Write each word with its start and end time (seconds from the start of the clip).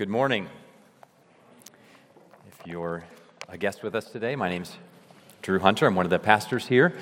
good 0.00 0.08
morning. 0.08 0.48
If 2.48 2.66
you're 2.66 3.04
a 3.50 3.58
guest 3.58 3.82
with 3.82 3.94
us 3.94 4.06
today, 4.06 4.34
my 4.34 4.48
name's 4.48 4.74
Drew 5.42 5.58
Hunter. 5.58 5.86
I'm 5.86 5.94
one 5.94 6.06
of 6.06 6.10
the 6.10 6.18
pastors 6.18 6.66
here, 6.66 6.94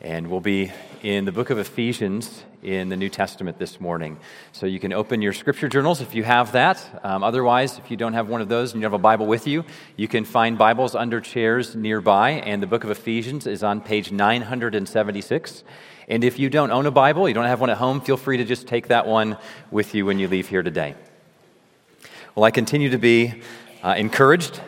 and 0.00 0.26
we'll 0.26 0.40
be 0.40 0.72
in 1.04 1.24
the 1.24 1.30
book 1.30 1.50
of 1.50 1.58
Ephesians 1.58 2.42
in 2.64 2.88
the 2.88 2.96
New 2.96 3.08
Testament 3.08 3.60
this 3.60 3.80
morning. 3.80 4.18
So 4.50 4.66
you 4.66 4.80
can 4.80 4.92
open 4.92 5.22
your 5.22 5.32
scripture 5.32 5.68
journals 5.68 6.00
if 6.00 6.16
you 6.16 6.24
have 6.24 6.50
that. 6.50 6.84
Um, 7.04 7.22
otherwise, 7.22 7.78
if 7.78 7.92
you 7.92 7.96
don't 7.96 8.14
have 8.14 8.28
one 8.28 8.40
of 8.40 8.48
those 8.48 8.72
and 8.72 8.82
you 8.82 8.86
have 8.86 8.92
a 8.92 8.98
Bible 8.98 9.26
with 9.26 9.46
you, 9.46 9.64
you 9.94 10.08
can 10.08 10.24
find 10.24 10.58
Bibles 10.58 10.96
under 10.96 11.20
chairs 11.20 11.76
nearby, 11.76 12.30
and 12.30 12.60
the 12.60 12.66
book 12.66 12.82
of 12.82 12.90
Ephesians 12.90 13.46
is 13.46 13.62
on 13.62 13.80
page 13.80 14.10
976. 14.10 15.62
And 16.08 16.24
if 16.24 16.40
you 16.40 16.50
don't 16.50 16.72
own 16.72 16.86
a 16.86 16.90
Bible, 16.90 17.28
you 17.28 17.34
don't 17.34 17.46
have 17.46 17.60
one 17.60 17.70
at 17.70 17.76
home, 17.76 18.00
feel 18.00 18.16
free 18.16 18.38
to 18.38 18.44
just 18.44 18.66
take 18.66 18.88
that 18.88 19.06
one 19.06 19.38
with 19.70 19.94
you 19.94 20.04
when 20.04 20.18
you 20.18 20.26
leave 20.26 20.48
here 20.48 20.64
today. 20.64 20.96
Well, 22.34 22.44
I 22.46 22.50
continue 22.50 22.88
to 22.88 22.98
be 22.98 23.42
uh, 23.84 23.94
encouraged 23.98 24.58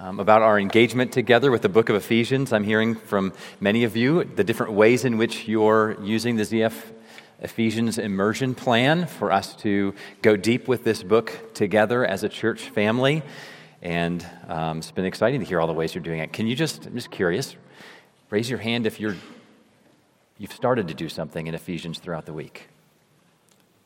um, 0.00 0.18
about 0.18 0.42
our 0.42 0.58
engagement 0.58 1.12
together 1.12 1.52
with 1.52 1.62
the 1.62 1.68
book 1.68 1.88
of 1.88 1.94
Ephesians. 1.94 2.52
I'm 2.52 2.64
hearing 2.64 2.96
from 2.96 3.32
many 3.60 3.84
of 3.84 3.96
you 3.96 4.24
the 4.24 4.42
different 4.42 4.72
ways 4.72 5.04
in 5.04 5.18
which 5.18 5.46
you're 5.46 5.96
using 6.02 6.34
the 6.34 6.42
ZF 6.42 6.74
Ephesians 7.38 7.98
immersion 7.98 8.56
plan 8.56 9.06
for 9.06 9.30
us 9.30 9.54
to 9.58 9.94
go 10.20 10.36
deep 10.36 10.66
with 10.66 10.82
this 10.82 11.04
book 11.04 11.54
together 11.54 12.04
as 12.04 12.24
a 12.24 12.28
church 12.28 12.70
family. 12.70 13.22
And 13.82 14.26
um, 14.48 14.78
it's 14.78 14.90
been 14.90 15.04
exciting 15.04 15.38
to 15.38 15.46
hear 15.46 15.60
all 15.60 15.68
the 15.68 15.72
ways 15.72 15.94
you're 15.94 16.02
doing 16.02 16.18
it. 16.18 16.32
Can 16.32 16.48
you 16.48 16.56
just, 16.56 16.86
I'm 16.86 16.94
just 16.94 17.12
curious, 17.12 17.54
raise 18.30 18.50
your 18.50 18.58
hand 18.58 18.84
if 18.84 18.98
you're, 18.98 19.14
you've 20.38 20.52
started 20.52 20.88
to 20.88 20.94
do 20.94 21.08
something 21.08 21.46
in 21.46 21.54
Ephesians 21.54 22.00
throughout 22.00 22.26
the 22.26 22.32
week? 22.32 22.66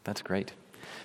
That's 0.05 0.23
great. 0.23 0.55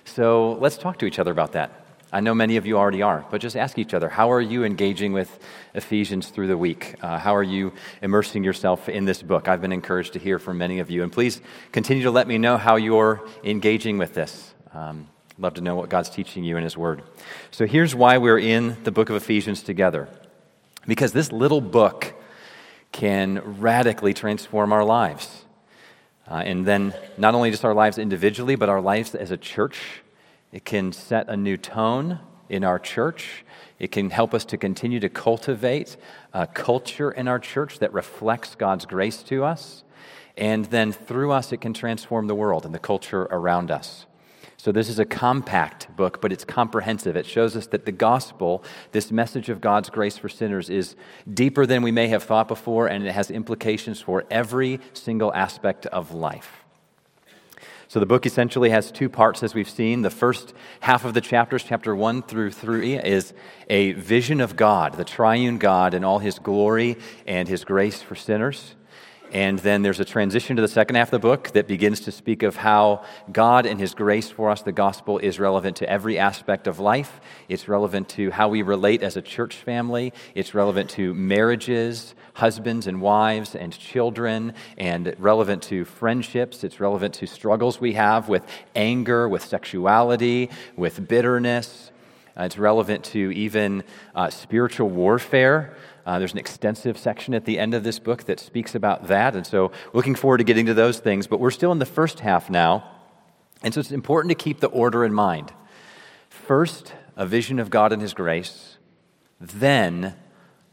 So 0.06 0.54
let's 0.54 0.78
talk 0.78 0.98
to 1.00 1.04
each 1.04 1.18
other 1.18 1.30
about 1.30 1.52
that. 1.52 1.81
I 2.14 2.20
know 2.20 2.34
many 2.34 2.58
of 2.58 2.66
you 2.66 2.76
already 2.76 3.00
are, 3.00 3.24
but 3.30 3.40
just 3.40 3.56
ask 3.56 3.78
each 3.78 3.94
other 3.94 4.10
how 4.10 4.30
are 4.30 4.40
you 4.40 4.64
engaging 4.64 5.14
with 5.14 5.38
Ephesians 5.72 6.28
through 6.28 6.46
the 6.46 6.58
week? 6.58 6.94
Uh, 7.00 7.18
how 7.18 7.34
are 7.34 7.42
you 7.42 7.72
immersing 8.02 8.44
yourself 8.44 8.90
in 8.90 9.06
this 9.06 9.22
book? 9.22 9.48
I've 9.48 9.62
been 9.62 9.72
encouraged 9.72 10.12
to 10.12 10.18
hear 10.18 10.38
from 10.38 10.58
many 10.58 10.78
of 10.80 10.90
you. 10.90 11.02
And 11.02 11.10
please 11.10 11.40
continue 11.72 12.02
to 12.02 12.10
let 12.10 12.28
me 12.28 12.36
know 12.36 12.58
how 12.58 12.76
you're 12.76 13.26
engaging 13.42 13.96
with 13.96 14.12
this. 14.12 14.54
Um, 14.74 15.08
love 15.38 15.54
to 15.54 15.62
know 15.62 15.74
what 15.74 15.88
God's 15.88 16.10
teaching 16.10 16.44
you 16.44 16.58
in 16.58 16.64
His 16.64 16.76
Word. 16.76 17.02
So 17.50 17.66
here's 17.66 17.94
why 17.94 18.18
we're 18.18 18.38
in 18.38 18.76
the 18.84 18.92
book 18.92 19.08
of 19.08 19.16
Ephesians 19.16 19.62
together 19.62 20.08
because 20.86 21.12
this 21.12 21.32
little 21.32 21.62
book 21.62 22.12
can 22.92 23.38
radically 23.58 24.12
transform 24.12 24.70
our 24.72 24.84
lives. 24.84 25.46
Uh, 26.30 26.42
and 26.44 26.66
then 26.66 26.92
not 27.16 27.34
only 27.34 27.50
just 27.50 27.64
our 27.64 27.74
lives 27.74 27.96
individually, 27.96 28.54
but 28.54 28.68
our 28.68 28.82
lives 28.82 29.14
as 29.14 29.30
a 29.30 29.36
church 29.38 30.02
it 30.52 30.64
can 30.64 30.92
set 30.92 31.28
a 31.28 31.36
new 31.36 31.56
tone 31.56 32.20
in 32.48 32.62
our 32.62 32.78
church. 32.78 33.44
It 33.78 33.90
can 33.90 34.10
help 34.10 34.34
us 34.34 34.44
to 34.46 34.58
continue 34.58 35.00
to 35.00 35.08
cultivate 35.08 35.96
a 36.34 36.46
culture 36.46 37.10
in 37.10 37.26
our 37.26 37.38
church 37.38 37.78
that 37.78 37.92
reflects 37.92 38.54
God's 38.54 38.84
grace 38.84 39.22
to 39.24 39.44
us. 39.44 39.82
And 40.36 40.66
then 40.66 40.92
through 40.92 41.32
us, 41.32 41.52
it 41.52 41.60
can 41.62 41.72
transform 41.72 42.26
the 42.26 42.34
world 42.34 42.66
and 42.66 42.74
the 42.74 42.78
culture 42.78 43.22
around 43.22 43.70
us. 43.70 44.06
So, 44.58 44.70
this 44.70 44.88
is 44.88 45.00
a 45.00 45.04
compact 45.04 45.94
book, 45.96 46.20
but 46.20 46.32
it's 46.32 46.44
comprehensive. 46.44 47.16
It 47.16 47.26
shows 47.26 47.56
us 47.56 47.66
that 47.68 47.84
the 47.84 47.90
gospel, 47.90 48.62
this 48.92 49.10
message 49.10 49.48
of 49.48 49.60
God's 49.60 49.90
grace 49.90 50.16
for 50.16 50.28
sinners, 50.28 50.70
is 50.70 50.94
deeper 51.32 51.66
than 51.66 51.82
we 51.82 51.90
may 51.90 52.06
have 52.08 52.22
thought 52.22 52.46
before, 52.46 52.86
and 52.86 53.04
it 53.04 53.10
has 53.10 53.28
implications 53.28 54.00
for 54.00 54.24
every 54.30 54.78
single 54.92 55.34
aspect 55.34 55.86
of 55.86 56.14
life. 56.14 56.61
So 57.92 58.00
the 58.00 58.06
book 58.06 58.24
essentially 58.24 58.70
has 58.70 58.90
two 58.90 59.10
parts, 59.10 59.42
as 59.42 59.54
we've 59.54 59.68
seen. 59.68 60.00
The 60.00 60.08
first 60.08 60.54
half 60.80 61.04
of 61.04 61.12
the 61.12 61.20
chapters, 61.20 61.62
chapter 61.62 61.94
1 61.94 62.22
through 62.22 62.52
3, 62.52 62.96
is 62.96 63.34
a 63.68 63.92
vision 63.92 64.40
of 64.40 64.56
God, 64.56 64.94
the 64.94 65.04
triune 65.04 65.58
God, 65.58 65.92
and 65.92 66.02
all 66.02 66.18
his 66.18 66.38
glory 66.38 66.96
and 67.26 67.46
his 67.46 67.66
grace 67.66 68.00
for 68.00 68.14
sinners. 68.14 68.76
And 69.32 69.58
then 69.60 69.80
there's 69.80 69.98
a 69.98 70.04
transition 70.04 70.56
to 70.56 70.62
the 70.62 70.68
second 70.68 70.96
half 70.96 71.08
of 71.08 71.12
the 71.12 71.26
book 71.26 71.52
that 71.52 71.66
begins 71.66 72.00
to 72.00 72.12
speak 72.12 72.42
of 72.42 72.56
how 72.56 73.02
God 73.32 73.64
and 73.64 73.80
His 73.80 73.94
grace 73.94 74.28
for 74.28 74.50
us, 74.50 74.60
the 74.60 74.72
gospel, 74.72 75.16
is 75.16 75.40
relevant 75.40 75.78
to 75.78 75.88
every 75.88 76.18
aspect 76.18 76.66
of 76.66 76.78
life. 76.78 77.18
It's 77.48 77.66
relevant 77.66 78.10
to 78.10 78.30
how 78.30 78.50
we 78.50 78.60
relate 78.60 79.02
as 79.02 79.16
a 79.16 79.22
church 79.22 79.56
family. 79.56 80.12
It's 80.34 80.52
relevant 80.52 80.90
to 80.90 81.14
marriages, 81.14 82.14
husbands 82.34 82.86
and 82.86 83.00
wives, 83.00 83.54
and 83.54 83.72
children, 83.72 84.52
and 84.76 85.16
relevant 85.18 85.62
to 85.64 85.86
friendships. 85.86 86.62
It's 86.62 86.78
relevant 86.78 87.14
to 87.14 87.26
struggles 87.26 87.80
we 87.80 87.94
have 87.94 88.28
with 88.28 88.46
anger, 88.76 89.26
with 89.30 89.42
sexuality, 89.42 90.50
with 90.76 91.08
bitterness. 91.08 91.90
Uh, 92.38 92.44
it's 92.44 92.56
relevant 92.56 93.04
to 93.04 93.30
even 93.32 93.82
uh, 94.14 94.30
spiritual 94.30 94.88
warfare. 94.88 95.74
Uh, 96.04 96.18
there's 96.18 96.32
an 96.32 96.38
extensive 96.38 96.98
section 96.98 97.34
at 97.34 97.44
the 97.44 97.58
end 97.58 97.74
of 97.74 97.84
this 97.84 97.98
book 97.98 98.24
that 98.24 98.40
speaks 98.40 98.74
about 98.74 99.08
that. 99.08 99.36
And 99.36 99.46
so, 99.46 99.72
looking 99.92 100.14
forward 100.14 100.38
to 100.38 100.44
getting 100.44 100.66
to 100.66 100.74
those 100.74 100.98
things. 100.98 101.26
But 101.26 101.40
we're 101.40 101.50
still 101.50 101.72
in 101.72 101.78
the 101.78 101.86
first 101.86 102.20
half 102.20 102.50
now. 102.50 102.84
And 103.62 103.72
so, 103.72 103.80
it's 103.80 103.92
important 103.92 104.30
to 104.30 104.34
keep 104.34 104.60
the 104.60 104.68
order 104.68 105.04
in 105.04 105.14
mind. 105.14 105.52
First, 106.28 106.92
a 107.16 107.26
vision 107.26 107.58
of 107.58 107.70
God 107.70 107.92
and 107.92 108.02
His 108.02 108.14
grace, 108.14 108.78
then, 109.40 110.14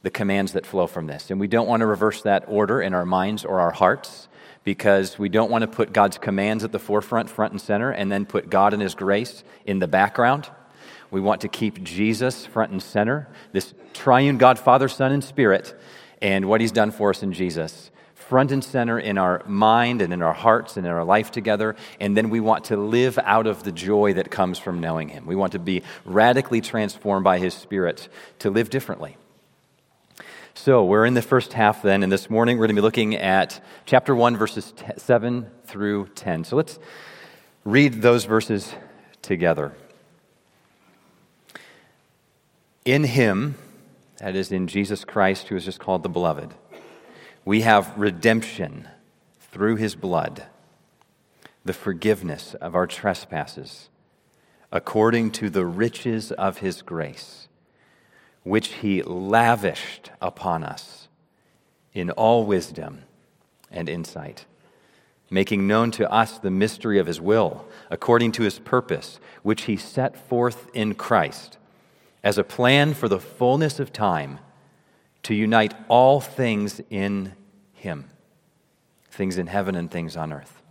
the 0.02 0.10
commands 0.10 0.54
that 0.54 0.66
flow 0.66 0.88
from 0.88 1.08
this. 1.08 1.30
And 1.30 1.40
we 1.40 1.48
don't 1.48 1.68
want 1.68 1.82
to 1.82 1.86
reverse 1.86 2.22
that 2.24 2.46
order 2.48 2.82
in 2.82 2.94
our 2.94 3.06
minds 3.06 3.44
or 3.46 3.60
our 3.60 3.72
hearts 3.72 4.28
because 4.64 5.20
we 5.20 5.30
don't 5.30 5.52
want 5.52 5.62
to 5.62 5.68
put 5.68 5.94
God's 5.94 6.18
commands 6.18 6.64
at 6.64 6.72
the 6.72 6.80
forefront, 6.80 7.30
front 7.30 7.54
and 7.54 7.62
center, 7.62 7.92
and 7.92 8.12
then 8.12 8.26
put 8.26 8.50
God 8.50 8.74
and 8.74 8.82
His 8.82 8.96
grace 8.96 9.44
in 9.66 9.80
the 9.80 9.88
background. 9.88 10.50
We 11.12 11.22
want 11.22 11.42
to 11.42 11.48
keep 11.48 11.84
Jesus 11.84 12.46
front 12.46 12.72
and 12.72 12.82
center, 12.82 13.28
this 13.52 13.74
triune 13.94 14.38
God, 14.38 14.60
Father, 14.60 14.88
Son, 14.88 15.12
and 15.12 15.24
Spirit, 15.24 15.80
and 16.22 16.46
what 16.46 16.62
He's 16.62 16.72
done 16.72 16.92
for 16.92 17.10
us 17.10 17.24
in 17.24 17.34
Jesus. 17.34 17.92
Front 18.14 18.52
and 18.52 18.64
center 18.64 19.00
in 19.00 19.18
our 19.18 19.42
mind 19.48 20.04
and 20.04 20.14
in 20.14 20.22
our 20.22 20.34
hearts 20.34 20.78
and 20.78 20.86
in 20.86 20.92
our 20.92 21.04
life 21.04 21.32
together. 21.32 21.76
And 22.00 22.16
then 22.16 22.30
we 22.30 22.40
want 22.40 22.66
to 22.66 22.78
live 22.78 23.18
out 23.24 23.48
of 23.48 23.64
the 23.64 23.72
joy 23.72 24.14
that 24.14 24.30
comes 24.30 24.60
from 24.60 24.80
knowing 24.80 25.10
Him. 25.10 25.26
We 25.26 25.36
want 25.36 25.54
to 25.54 25.60
be 25.60 25.82
radically 26.06 26.62
transformed 26.62 27.24
by 27.24 27.40
His 27.40 27.56
Spirit 27.56 28.08
to 28.40 28.52
live 28.52 28.70
differently. 28.70 29.18
So, 30.54 30.84
we're 30.84 31.06
in 31.06 31.14
the 31.14 31.22
first 31.22 31.54
half 31.54 31.82
then, 31.82 32.04
and 32.04 32.12
this 32.12 32.30
morning 32.30 32.58
we're 32.58 32.68
going 32.68 32.76
to 32.76 32.82
be 32.82 32.86
looking 32.86 33.16
at 33.16 33.64
chapter 33.86 34.14
1, 34.14 34.36
verses 34.36 34.74
7 34.98 35.50
through 35.64 36.10
10. 36.16 36.44
So, 36.44 36.58
let's 36.58 36.78
read 37.64 38.02
those 38.02 38.26
verses 38.26 38.74
together. 39.22 39.74
In 42.90 43.04
him, 43.04 43.54
that 44.18 44.36
is 44.36 44.52
in 44.52 44.66
Jesus 44.66 45.06
Christ, 45.06 45.50
who 45.50 45.56
is 45.56 45.66
just 45.66 45.80
called 45.80 46.02
the 46.02 46.10
beloved, 46.10 46.56
we 47.46 47.62
have 47.62 47.96
redemption 47.96 48.88
through 49.52 49.76
his 49.76 49.94
blood, 49.94 50.48
the 51.64 51.74
forgiveness 51.74 52.56
of 52.56 52.74
our 52.74 52.88
trespasses, 52.88 53.90
according 54.72 55.30
to 55.34 55.52
the 55.52 55.68
riches 55.68 56.32
of 56.32 56.58
his 56.58 56.82
grace, 56.82 57.48
which 58.42 58.70
he 58.70 59.04
lavished 59.04 60.10
upon 60.20 60.64
us 60.64 61.10
in 61.94 62.10
all 62.10 62.44
wisdom 62.44 63.04
and 63.70 63.88
insight, 63.88 64.48
making 65.30 65.68
known 65.68 65.92
to 65.92 66.12
us 66.12 66.40
the 66.40 66.50
mystery 66.50 66.98
of 66.98 67.06
his 67.06 67.22
will, 67.22 67.68
according 67.92 68.32
to 68.32 68.42
his 68.42 68.58
purpose, 68.58 69.20
which 69.44 69.66
he 69.66 69.78
set 69.78 70.18
forth 70.18 70.72
in 70.74 70.96
Christ 70.96 71.60
as 72.24 72.38
a 72.38 72.44
plan 72.44 72.94
for 72.94 73.08
the 73.08 73.20
fullness 73.20 73.80
of 73.80 73.94
time 73.94 74.40
to 75.24 75.34
unite 75.34 75.74
all 75.88 76.20
things 76.22 76.82
in 76.90 77.34
Him 77.74 78.10
things 79.20 79.38
in 79.38 79.48
heaven 79.48 79.76
and 79.76 79.92
things 79.92 80.16
on 80.16 80.32
earth. 80.32 80.62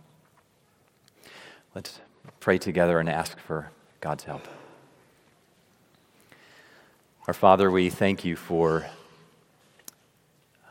Let's 1.75 1.99
pray 2.39 2.57
together 2.57 2.99
and 2.99 3.07
ask 3.07 3.37
for 3.39 3.69
God's 4.01 4.23
help. 4.23 4.47
Our 7.27 7.33
Father, 7.35 7.69
we 7.69 7.91
thank 7.91 8.25
you 8.25 8.35
for 8.35 8.87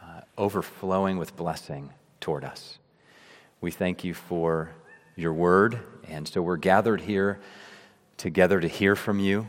uh, 0.02 0.22
overflowing 0.36 1.19
with 1.19 1.36
blessing 1.36 1.90
toward 2.20 2.42
us. 2.42 2.78
We 3.60 3.70
thank 3.70 4.02
you 4.02 4.12
for 4.12 4.70
your 5.14 5.32
word, 5.32 5.78
and 6.08 6.26
so 6.26 6.42
we're 6.42 6.56
gathered 6.56 7.02
here 7.02 7.38
together 8.16 8.58
to 8.58 8.66
hear 8.66 8.96
from 8.96 9.20
you. 9.20 9.46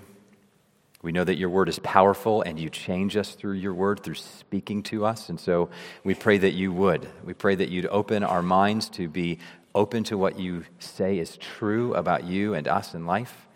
We 1.02 1.14
know 1.14 1.24
that 1.24 1.38
your 1.38 1.50
word 1.50 1.70
is 1.70 1.80
powerful 1.80 2.42
and 2.42 2.60
you 2.60 2.70
change 2.70 3.16
us 3.16 3.34
through 3.34 3.54
your 3.54 3.74
word, 3.74 4.04
through 4.04 4.16
speaking 4.16 4.84
to 4.84 5.06
us. 5.06 5.30
And 5.30 5.40
so 5.40 5.70
we 6.04 6.14
pray 6.14 6.38
that 6.40 6.52
you 6.52 6.74
would. 6.74 7.08
We 7.24 7.34
pray 7.34 7.56
that 7.56 7.70
you'd 7.70 7.86
open 7.86 8.24
our 8.24 8.42
minds 8.42 8.90
to 8.92 9.08
be 9.08 9.40
open 9.74 10.04
to 10.06 10.18
what 10.18 10.38
you 10.38 10.66
say 10.80 11.18
is 11.20 11.38
true 11.38 11.94
about 11.94 12.26
you 12.26 12.54
and 12.54 12.68
us 12.68 12.94
in 12.94 13.06
life. 13.06 13.48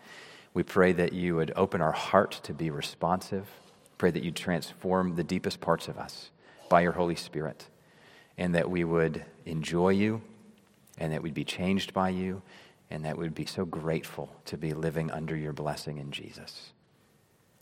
We 0.54 0.62
pray 0.62 0.92
that 0.92 1.12
you 1.12 1.36
would 1.36 1.52
open 1.54 1.82
our 1.82 1.92
heart 1.92 2.40
to 2.44 2.54
be 2.54 2.70
responsive. 2.70 3.46
Pray 3.98 4.10
that 4.10 4.22
you'd 4.22 4.36
transform 4.36 5.16
the 5.16 5.24
deepest 5.24 5.60
parts 5.60 5.88
of 5.88 5.98
us 5.98 6.30
by 6.70 6.80
your 6.80 6.92
Holy 6.92 7.16
Spirit. 7.16 7.68
And 8.38 8.54
that 8.54 8.70
we 8.70 8.84
would 8.84 9.24
enjoy 9.44 9.90
you 9.90 10.22
and 10.98 11.12
that 11.12 11.22
we'd 11.22 11.34
be 11.34 11.44
changed 11.44 11.92
by 11.92 12.08
you 12.08 12.42
and 12.90 13.04
that 13.04 13.18
we'd 13.18 13.34
be 13.34 13.46
so 13.46 13.64
grateful 13.64 14.30
to 14.46 14.56
be 14.56 14.72
living 14.72 15.10
under 15.10 15.36
your 15.36 15.52
blessing 15.52 15.98
in 15.98 16.10
Jesus. 16.10 16.73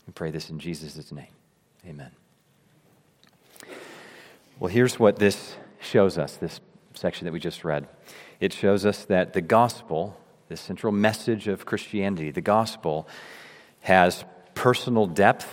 We 0.07 0.13
pray 0.13 0.31
this 0.31 0.49
in 0.49 0.59
Jesus' 0.59 1.11
name. 1.11 1.27
Amen. 1.87 2.11
Well, 4.59 4.69
here's 4.69 4.99
what 4.99 5.17
this 5.17 5.55
shows 5.79 6.17
us, 6.17 6.37
this 6.37 6.59
section 6.93 7.25
that 7.25 7.31
we 7.31 7.39
just 7.39 7.63
read. 7.63 7.87
It 8.39 8.53
shows 8.53 8.85
us 8.85 9.05
that 9.05 9.33
the 9.33 9.41
gospel, 9.41 10.17
the 10.47 10.57
central 10.57 10.93
message 10.93 11.47
of 11.47 11.65
Christianity, 11.65 12.31
the 12.31 12.41
gospel, 12.41 13.07
has 13.81 14.23
personal 14.53 15.07
depth 15.07 15.51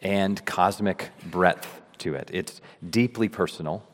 and 0.00 0.44
cosmic 0.44 1.10
breadth 1.24 1.80
to 1.98 2.14
it. 2.14 2.30
It's 2.32 2.60
deeply 2.88 3.28
personal. 3.28 3.86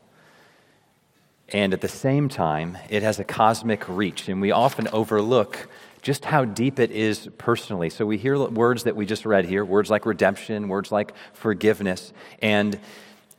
And 1.49 1.73
at 1.73 1.81
the 1.81 1.87
same 1.87 2.29
time, 2.29 2.77
it 2.89 3.03
has 3.03 3.19
a 3.19 3.23
cosmic 3.23 3.87
reach. 3.87 4.29
And 4.29 4.41
we 4.41 4.51
often 4.51 4.87
overlook 4.87 5.69
just 6.03 6.25
how 6.25 6.43
deep 6.43 6.79
it 6.79 6.91
is 6.91 7.29
personally. 7.37 7.89
So 7.89 8.05
we 8.05 8.17
hear 8.17 8.37
words 8.37 8.83
that 8.83 8.95
we 8.95 9.05
just 9.05 9.25
read 9.25 9.45
here, 9.45 9.63
words 9.63 9.89
like 9.89 10.05
redemption, 10.05 10.67
words 10.67 10.91
like 10.91 11.13
forgiveness. 11.31 12.11
And 12.41 12.77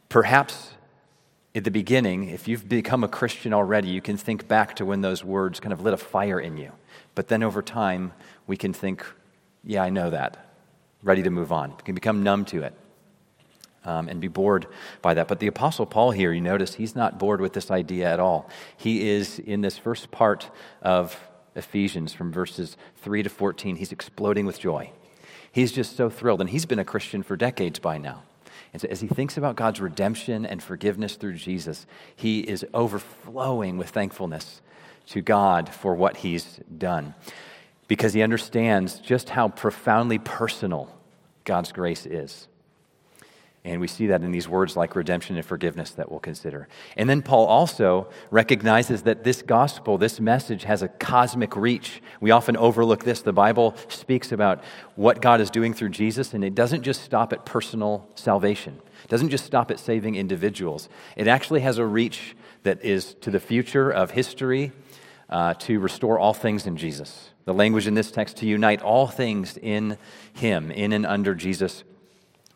perhaps 0.08 0.70
at 1.55 1.62
the 1.62 1.70
beginning, 1.70 2.31
if 2.31 2.49
you've 2.49 2.66
become 2.66 3.05
a 3.05 3.08
Christian 3.08 3.52
already, 3.52 3.88
you 3.88 4.00
can 4.00 4.16
think 4.16 4.49
back 4.49 4.76
to 4.76 4.87
when 4.87 5.02
those 5.02 5.22
words 5.22 5.61
kind 5.61 5.75
of 5.75 5.82
lit 5.82 5.93
a 5.93 5.99
fire 5.99 6.40
in 6.40 6.56
you. 6.56 6.72
But 7.14 7.28
then 7.28 7.43
over 7.43 7.61
time, 7.61 8.14
we 8.46 8.56
can 8.56 8.72
think, 8.72 9.05
yeah, 9.62 9.82
I 9.82 9.90
know 9.90 10.08
that. 10.08 10.56
Ready 11.02 11.22
to 11.22 11.31
move 11.31 11.52
on. 11.52 11.70
We 11.70 11.82
can 11.82 11.94
become 11.94 12.22
numb 12.22 12.46
to 12.46 12.62
it 12.62 12.75
um, 13.84 14.08
and 14.08 14.22
be 14.22 14.28
bored 14.28 14.66
by 15.02 15.12
that. 15.12 15.28
But 15.28 15.38
the 15.38 15.49
Apostle 15.49 15.84
Paul 15.84 16.12
here, 16.12 16.32
you 16.32 16.40
notice, 16.40 16.76
he's 16.76 16.96
not 16.96 17.19
bored 17.19 17.43
with 17.43 17.52
this 17.52 17.70
idea 17.70 18.11
at 18.11 18.20
all. 18.20 18.49
He 18.78 19.06
is 19.11 19.38
in 19.38 19.61
this 19.61 19.76
first 19.76 20.11
part 20.11 20.49
of 20.81 21.20
Ephesians 21.55 22.12
from 22.12 22.33
verses 22.33 22.77
3 22.97 23.23
to 23.23 23.31
14, 23.31 23.77
he's 23.77 23.93
exploding 23.93 24.47
with 24.47 24.59
joy. 24.59 24.91
He's 25.53 25.73
just 25.73 25.97
so 25.97 26.11
thrilled. 26.11 26.41
And 26.41 26.51
he's 26.51 26.67
been 26.67 26.79
a 26.79 26.85
Christian 26.85 27.23
for 27.23 27.37
decades 27.37 27.79
by 27.79 27.99
now. 27.99 28.23
And 28.73 28.83
so 28.83 28.89
as 28.89 29.01
he 29.01 29.06
thinks 29.06 29.37
about 29.37 29.55
God's 29.55 29.81
redemption 29.81 30.45
and 30.45 30.61
forgiveness 30.61 31.15
through 31.15 31.35
Jesus, 31.35 31.87
he 32.17 32.41
is 32.41 32.67
overflowing 32.75 33.79
with 33.79 33.91
thankfulness 33.91 34.61
to 35.09 35.21
God 35.21 35.69
for 35.69 35.95
what 35.95 36.19
he's 36.19 36.59
done 36.77 37.15
because 37.87 38.15
he 38.15 38.23
understands 38.23 38.99
just 38.99 39.29
how 39.31 39.49
profoundly 39.49 40.19
personal 40.19 40.91
God's 41.45 41.71
grace 41.71 42.07
is. 42.07 42.49
And 43.66 43.81
we 43.81 43.87
see 43.87 44.08
that 44.08 44.22
in 44.22 44.31
these 44.31 44.46
words 44.46 44.76
like 44.76 44.94
redemption 44.94 45.37
and 45.37 45.44
forgiveness 45.44 45.93
that 45.93 46.11
we'll 46.11 46.20
consider. 46.20 46.69
And 46.99 47.08
then 47.08 47.22
Paul 47.22 47.46
also 47.46 48.08
recognizes 48.31 49.05
that 49.05 49.25
this 49.25 49.40
gospel, 49.40 49.96
this 49.96 50.20
message, 50.20 50.64
has 50.64 50.82
a 50.82 50.88
cosmic 50.88 51.56
reach. 51.56 52.02
We 52.20 52.31
often 52.31 52.58
overlook 52.58 53.05
this. 53.05 53.22
The 53.22 53.32
Bible 53.32 53.75
speaks 53.88 54.32
about 54.32 54.62
what 54.96 55.22
God 55.22 55.40
is 55.40 55.49
doing 55.49 55.72
through 55.72 55.88
Jesus, 55.90 56.34
and 56.34 56.44
it 56.44 56.55
doesn't 56.55 56.82
just 56.82 57.02
stop 57.02 57.32
at 57.32 57.46
personal 57.46 58.06
salvation, 58.16 58.78
it 59.02 59.08
doesn't 59.08 59.31
just 59.31 59.46
stop 59.46 59.70
at 59.70 59.78
saving 59.78 60.14
individuals. 60.14 60.90
It 61.16 61.26
actually 61.26 61.61
has 61.61 61.78
a 61.78 61.87
reach 61.87 62.37
that 62.64 62.84
is 62.84 63.14
to 63.22 63.31
the 63.31 63.40
future 63.40 63.90
of 63.90 64.11
history 64.11 64.72
uh, 65.31 65.55
to 65.55 65.81
restore 65.81 66.19
all 66.19 66.34
things 66.34 66.66
in 66.66 66.76
Jesus. 66.76 67.31
The 67.46 67.55
language 67.55 67.87
in 67.87 67.94
this 67.94 68.11
text 68.11 68.37
to 68.38 68.46
unite 68.46 68.82
all 68.82 69.06
things 69.06 69.56
in 69.56 69.96
Him, 70.34 70.70
in 70.70 70.93
and 70.93 71.06
under 71.06 71.34
Jesus 71.34 71.82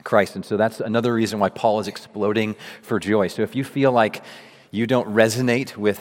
Christ. 0.09 0.37
And 0.37 0.45
so 0.45 0.57
that's 0.57 0.81
another 0.81 1.13
reason 1.13 1.39
why 1.39 1.51
Paul 1.51 1.81
is 1.81 1.87
exploding 1.87 2.57
for 2.81 2.99
joy. 2.99 3.29
So 3.29 3.43
if 3.43 3.55
you 3.55 3.63
feel 3.63 3.93
like 3.93 4.25
you 4.71 4.87
don't 4.87 5.07
resonate 5.13 5.77
with 5.77 6.01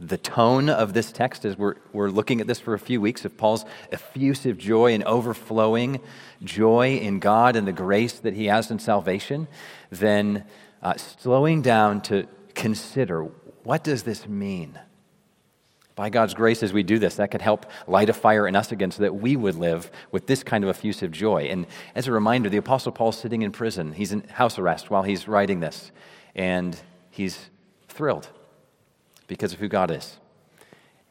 the 0.00 0.18
tone 0.18 0.68
of 0.68 0.92
this 0.92 1.12
text 1.12 1.44
as 1.44 1.56
we're, 1.56 1.76
we're 1.92 2.10
looking 2.10 2.40
at 2.40 2.48
this 2.48 2.58
for 2.58 2.74
a 2.74 2.80
few 2.80 3.00
weeks 3.00 3.24
of 3.24 3.36
Paul's 3.36 3.64
effusive 3.92 4.58
joy 4.58 4.92
and 4.92 5.04
overflowing 5.04 6.00
joy 6.42 6.96
in 6.96 7.20
God 7.20 7.54
and 7.54 7.64
the 7.64 7.72
grace 7.72 8.14
that 8.18 8.34
he 8.34 8.46
has 8.46 8.72
in 8.72 8.80
salvation, 8.80 9.46
then 9.88 10.44
uh, 10.82 10.96
slowing 10.96 11.62
down 11.62 12.00
to 12.02 12.26
consider 12.54 13.22
what 13.62 13.84
does 13.84 14.02
this 14.02 14.26
mean? 14.26 14.80
By 15.96 16.10
God's 16.10 16.34
grace, 16.34 16.62
as 16.64 16.72
we 16.72 16.82
do 16.82 16.98
this, 16.98 17.16
that 17.16 17.30
could 17.30 17.42
help 17.42 17.66
light 17.86 18.08
a 18.08 18.12
fire 18.12 18.48
in 18.48 18.56
us 18.56 18.72
again 18.72 18.90
so 18.90 19.02
that 19.02 19.14
we 19.14 19.36
would 19.36 19.54
live 19.54 19.92
with 20.10 20.26
this 20.26 20.42
kind 20.42 20.64
of 20.64 20.70
effusive 20.70 21.12
joy. 21.12 21.44
And 21.44 21.66
as 21.94 22.08
a 22.08 22.12
reminder, 22.12 22.48
the 22.48 22.56
Apostle 22.56 22.90
Paul's 22.90 23.16
sitting 23.16 23.42
in 23.42 23.52
prison. 23.52 23.92
He's 23.92 24.10
in 24.10 24.22
house 24.22 24.58
arrest 24.58 24.90
while 24.90 25.04
he's 25.04 25.28
writing 25.28 25.60
this. 25.60 25.92
And 26.34 26.76
he's 27.10 27.38
thrilled 27.88 28.28
because 29.28 29.52
of 29.52 29.60
who 29.60 29.68
God 29.68 29.92
is 29.92 30.18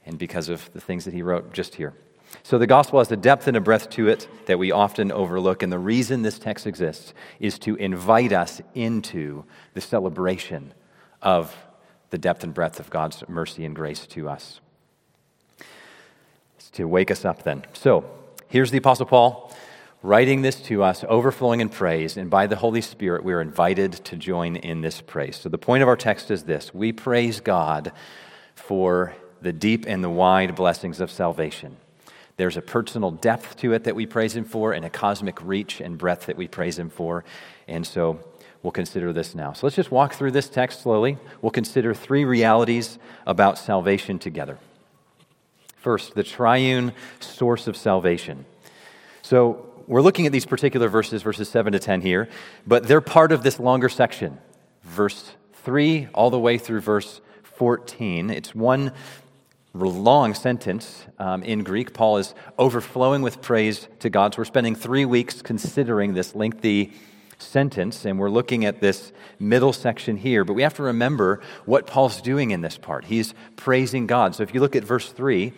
and 0.05 0.19
because 0.19 0.49
of 0.49 0.69
the 0.73 0.81
things 0.81 1.05
that 1.05 1.13
he 1.13 1.21
wrote 1.21 1.53
just 1.53 1.75
here. 1.75 1.93
So 2.41 2.57
the 2.57 2.67
gospel 2.67 2.99
has 2.99 3.09
a 3.09 3.15
depth 3.15 3.47
and 3.47 3.55
a 3.55 3.61
breadth 3.61 3.89
to 3.91 4.09
it 4.09 4.27
that 4.47 4.59
we 4.59 4.71
often 4.71 5.13
overlook. 5.13 5.63
And 5.63 5.71
the 5.71 5.79
reason 5.79 6.23
this 6.23 6.39
text 6.39 6.67
exists 6.67 7.13
is 7.39 7.57
to 7.59 7.75
invite 7.75 8.33
us 8.33 8.61
into 8.73 9.45
the 9.75 9.81
celebration 9.81 10.73
of 11.21 11.55
the 12.09 12.17
depth 12.17 12.43
and 12.43 12.53
breadth 12.53 12.81
of 12.81 12.89
God's 12.89 13.23
mercy 13.29 13.63
and 13.63 13.73
grace 13.73 14.05
to 14.07 14.27
us 14.27 14.59
to 16.73 16.85
wake 16.85 17.11
us 17.11 17.25
up 17.25 17.43
then. 17.43 17.65
So 17.73 18.05
here's 18.47 18.71
the 18.71 18.77
Apostle 18.77 19.05
Paul 19.05 19.51
writing 20.03 20.41
this 20.41 20.59
to 20.59 20.83
us, 20.83 21.05
overflowing 21.07 21.61
in 21.61 21.69
praise, 21.69 22.17
and 22.17 22.29
by 22.29 22.45
the 22.45 22.57
Holy 22.57 22.81
Spirit, 22.81 23.23
we 23.23 23.31
are 23.31 23.41
invited 23.41 23.93
to 23.93 24.17
join 24.17 24.57
in 24.57 24.81
this 24.81 24.99
praise. 24.99 25.37
So 25.37 25.47
the 25.47 25.57
point 25.57 25.81
of 25.81 25.87
our 25.87 25.95
text 25.95 26.29
is 26.29 26.43
this 26.43 26.73
we 26.73 26.91
praise 26.91 27.39
God 27.39 27.93
for 28.53 29.15
the 29.41 29.53
deep 29.53 29.85
and 29.87 30.03
the 30.03 30.09
wide 30.09 30.55
blessings 30.55 30.99
of 30.99 31.09
salvation. 31.09 31.77
There's 32.35 32.57
a 32.57 32.61
personal 32.61 33.11
depth 33.11 33.57
to 33.57 33.73
it 33.73 33.83
that 33.85 33.95
we 33.95 34.05
praise 34.05 34.35
Him 34.35 34.43
for, 34.43 34.73
and 34.73 34.83
a 34.83 34.89
cosmic 34.89 35.41
reach 35.41 35.79
and 35.79 35.97
breadth 35.97 36.25
that 36.25 36.35
we 36.35 36.47
praise 36.47 36.77
Him 36.77 36.89
for. 36.89 37.23
And 37.67 37.87
so 37.87 38.19
we'll 38.61 38.71
consider 38.71 39.13
this 39.13 39.35
now. 39.35 39.53
So 39.53 39.65
let's 39.67 39.75
just 39.75 39.91
walk 39.91 40.13
through 40.13 40.31
this 40.31 40.49
text 40.49 40.81
slowly. 40.81 41.17
We'll 41.41 41.51
consider 41.51 41.93
three 41.93 42.25
realities 42.25 42.97
about 43.25 43.57
salvation 43.57 44.19
together. 44.19 44.57
First, 45.83 46.15
the 46.15 46.23
triune 46.23 46.93
source 47.19 47.67
of 47.67 47.75
salvation. 47.75 48.45
So 49.21 49.83
we're 49.85 50.01
looking 50.01 50.25
at 50.25 50.31
these 50.31 50.45
particular 50.45 50.87
verses, 50.87 51.23
verses 51.23 51.49
7 51.49 51.73
to 51.73 51.79
10 51.79 51.99
here, 51.99 52.29
but 52.65 52.87
they're 52.87 53.01
part 53.01 53.33
of 53.33 53.43
this 53.43 53.59
longer 53.59 53.89
section, 53.89 54.37
verse 54.83 55.31
3 55.55 56.07
all 56.13 56.29
the 56.29 56.39
way 56.39 56.57
through 56.57 56.79
verse 56.79 57.19
14. 57.57 58.29
It's 58.29 58.55
one 58.55 58.93
long 59.73 60.33
sentence 60.35 61.03
um, 61.19 61.43
in 61.43 61.63
Greek. 61.65 61.93
Paul 61.93 62.15
is 62.15 62.33
overflowing 62.57 63.21
with 63.21 63.41
praise 63.41 63.89
to 63.99 64.09
God. 64.09 64.33
So 64.33 64.37
we're 64.37 64.45
spending 64.45 64.75
three 64.75 65.03
weeks 65.03 65.41
considering 65.41 66.13
this 66.13 66.33
lengthy 66.33 66.93
sentence, 67.39 68.05
and 68.05 68.17
we're 68.17 68.29
looking 68.29 68.63
at 68.65 68.79
this 68.79 69.11
middle 69.37 69.73
section 69.73 70.15
here. 70.15 70.45
But 70.45 70.53
we 70.53 70.63
have 70.63 70.75
to 70.75 70.83
remember 70.83 71.41
what 71.65 71.87
Paul's 71.87 72.21
doing 72.21 72.51
in 72.51 72.61
this 72.61 72.77
part. 72.77 73.05
He's 73.05 73.33
praising 73.57 74.07
God. 74.07 74.35
So 74.35 74.43
if 74.43 74.53
you 74.53 74.61
look 74.61 74.75
at 74.75 74.83
verse 74.83 75.11
3, 75.11 75.53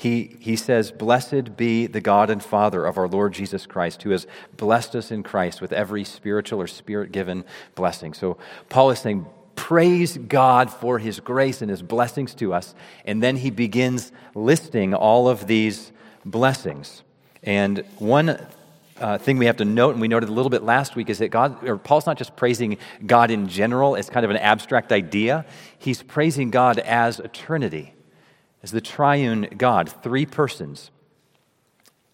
he, 0.00 0.34
he 0.40 0.56
says, 0.56 0.90
Blessed 0.90 1.58
be 1.58 1.86
the 1.86 2.00
God 2.00 2.30
and 2.30 2.42
Father 2.42 2.86
of 2.86 2.96
our 2.96 3.06
Lord 3.06 3.34
Jesus 3.34 3.66
Christ, 3.66 4.02
who 4.02 4.10
has 4.10 4.26
blessed 4.56 4.96
us 4.96 5.10
in 5.10 5.22
Christ 5.22 5.60
with 5.60 5.74
every 5.74 6.04
spiritual 6.04 6.58
or 6.58 6.66
spirit 6.68 7.12
given 7.12 7.44
blessing. 7.74 8.14
So 8.14 8.38
Paul 8.70 8.92
is 8.92 8.98
saying, 8.98 9.26
Praise 9.56 10.16
God 10.16 10.70
for 10.70 10.98
his 10.98 11.20
grace 11.20 11.60
and 11.60 11.70
his 11.70 11.82
blessings 11.82 12.34
to 12.36 12.54
us. 12.54 12.74
And 13.04 13.22
then 13.22 13.36
he 13.36 13.50
begins 13.50 14.10
listing 14.34 14.94
all 14.94 15.28
of 15.28 15.46
these 15.46 15.92
blessings. 16.24 17.02
And 17.42 17.84
one 17.98 18.40
uh, 18.98 19.18
thing 19.18 19.36
we 19.36 19.44
have 19.44 19.58
to 19.58 19.66
note, 19.66 19.90
and 19.90 20.00
we 20.00 20.08
noted 20.08 20.30
a 20.30 20.32
little 20.32 20.48
bit 20.48 20.62
last 20.62 20.96
week, 20.96 21.10
is 21.10 21.18
that 21.18 21.28
God, 21.28 21.62
or 21.68 21.76
Paul's 21.76 22.06
not 22.06 22.16
just 22.16 22.36
praising 22.36 22.78
God 23.04 23.30
in 23.30 23.48
general 23.48 23.96
as 23.96 24.08
kind 24.08 24.24
of 24.24 24.30
an 24.30 24.38
abstract 24.38 24.92
idea. 24.92 25.44
He's 25.78 26.02
praising 26.02 26.50
God 26.50 26.78
as 26.78 27.20
a 27.20 27.28
As 28.62 28.70
the 28.70 28.80
triune 28.80 29.48
God, 29.56 29.88
three 29.88 30.26
persons 30.26 30.90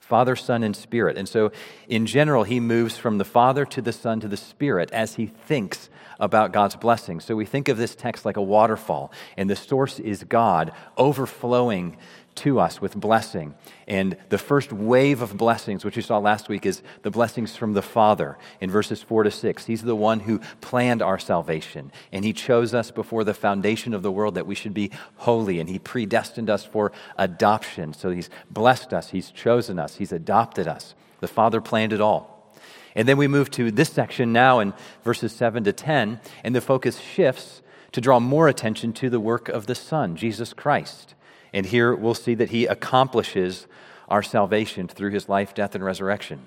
Father, 0.06 0.36
Son, 0.36 0.62
and 0.62 0.76
Spirit. 0.76 1.18
And 1.18 1.28
so, 1.28 1.50
in 1.88 2.06
general, 2.06 2.44
he 2.44 2.60
moves 2.60 2.96
from 2.96 3.18
the 3.18 3.24
Father 3.24 3.64
to 3.66 3.82
the 3.82 3.92
Son 3.92 4.20
to 4.20 4.28
the 4.28 4.36
Spirit 4.36 4.88
as 4.92 5.16
he 5.16 5.26
thinks 5.26 5.90
about 6.20 6.52
God's 6.52 6.76
blessings. 6.76 7.24
So, 7.24 7.34
we 7.34 7.44
think 7.44 7.66
of 7.68 7.76
this 7.76 7.96
text 7.96 8.24
like 8.24 8.36
a 8.36 8.42
waterfall, 8.42 9.10
and 9.36 9.50
the 9.50 9.56
source 9.56 9.98
is 9.98 10.22
God 10.22 10.70
overflowing 10.96 11.96
to 12.36 12.60
us 12.60 12.80
with 12.80 12.94
blessing. 12.94 13.54
And 13.86 14.16
the 14.28 14.38
first 14.38 14.72
wave 14.72 15.22
of 15.22 15.36
blessings, 15.36 15.84
which 15.84 15.96
we 15.96 16.02
saw 16.02 16.18
last 16.18 16.48
week, 16.48 16.66
is 16.66 16.82
the 17.02 17.10
blessings 17.10 17.56
from 17.56 17.72
the 17.72 17.82
Father 17.82 18.38
in 18.60 18.70
verses 18.70 19.02
4 19.02 19.24
to 19.24 19.30
6. 19.30 19.66
He's 19.66 19.82
the 19.82 19.96
one 19.96 20.20
who 20.20 20.40
planned 20.60 21.02
our 21.02 21.18
salvation, 21.18 21.92
and 22.12 22.24
He 22.24 22.32
chose 22.32 22.74
us 22.74 22.90
before 22.90 23.24
the 23.24 23.34
foundation 23.34 23.94
of 23.94 24.02
the 24.02 24.12
world 24.12 24.34
that 24.34 24.46
we 24.46 24.54
should 24.54 24.74
be 24.74 24.90
holy, 25.16 25.60
and 25.60 25.68
He 25.68 25.78
predestined 25.78 26.50
us 26.50 26.64
for 26.64 26.92
adoption. 27.18 27.92
So 27.92 28.10
He's 28.10 28.30
blessed 28.50 28.92
us, 28.92 29.10
He's 29.10 29.30
chosen 29.30 29.78
us, 29.78 29.96
He's 29.96 30.12
adopted 30.12 30.68
us. 30.68 30.94
The 31.20 31.28
Father 31.28 31.60
planned 31.60 31.92
it 31.92 32.00
all. 32.00 32.54
And 32.94 33.06
then 33.06 33.18
we 33.18 33.28
move 33.28 33.50
to 33.52 33.70
this 33.70 33.90
section 33.90 34.32
now 34.32 34.58
in 34.60 34.72
verses 35.04 35.32
7 35.32 35.64
to 35.64 35.72
10, 35.72 36.20
and 36.42 36.54
the 36.54 36.60
focus 36.60 36.98
shifts 36.98 37.62
to 37.92 38.00
draw 38.00 38.20
more 38.20 38.48
attention 38.48 38.92
to 38.94 39.10
the 39.10 39.20
work 39.20 39.48
of 39.48 39.66
the 39.66 39.74
Son, 39.74 40.16
Jesus 40.16 40.52
Christ. 40.52 41.14
And 41.52 41.66
here 41.66 41.94
we'll 41.94 42.14
see 42.14 42.34
that 42.34 42.50
he 42.50 42.66
accomplishes 42.66 43.66
our 44.08 44.22
salvation 44.22 44.88
through 44.88 45.10
his 45.10 45.28
life, 45.28 45.54
death, 45.54 45.74
and 45.74 45.84
resurrection. 45.84 46.46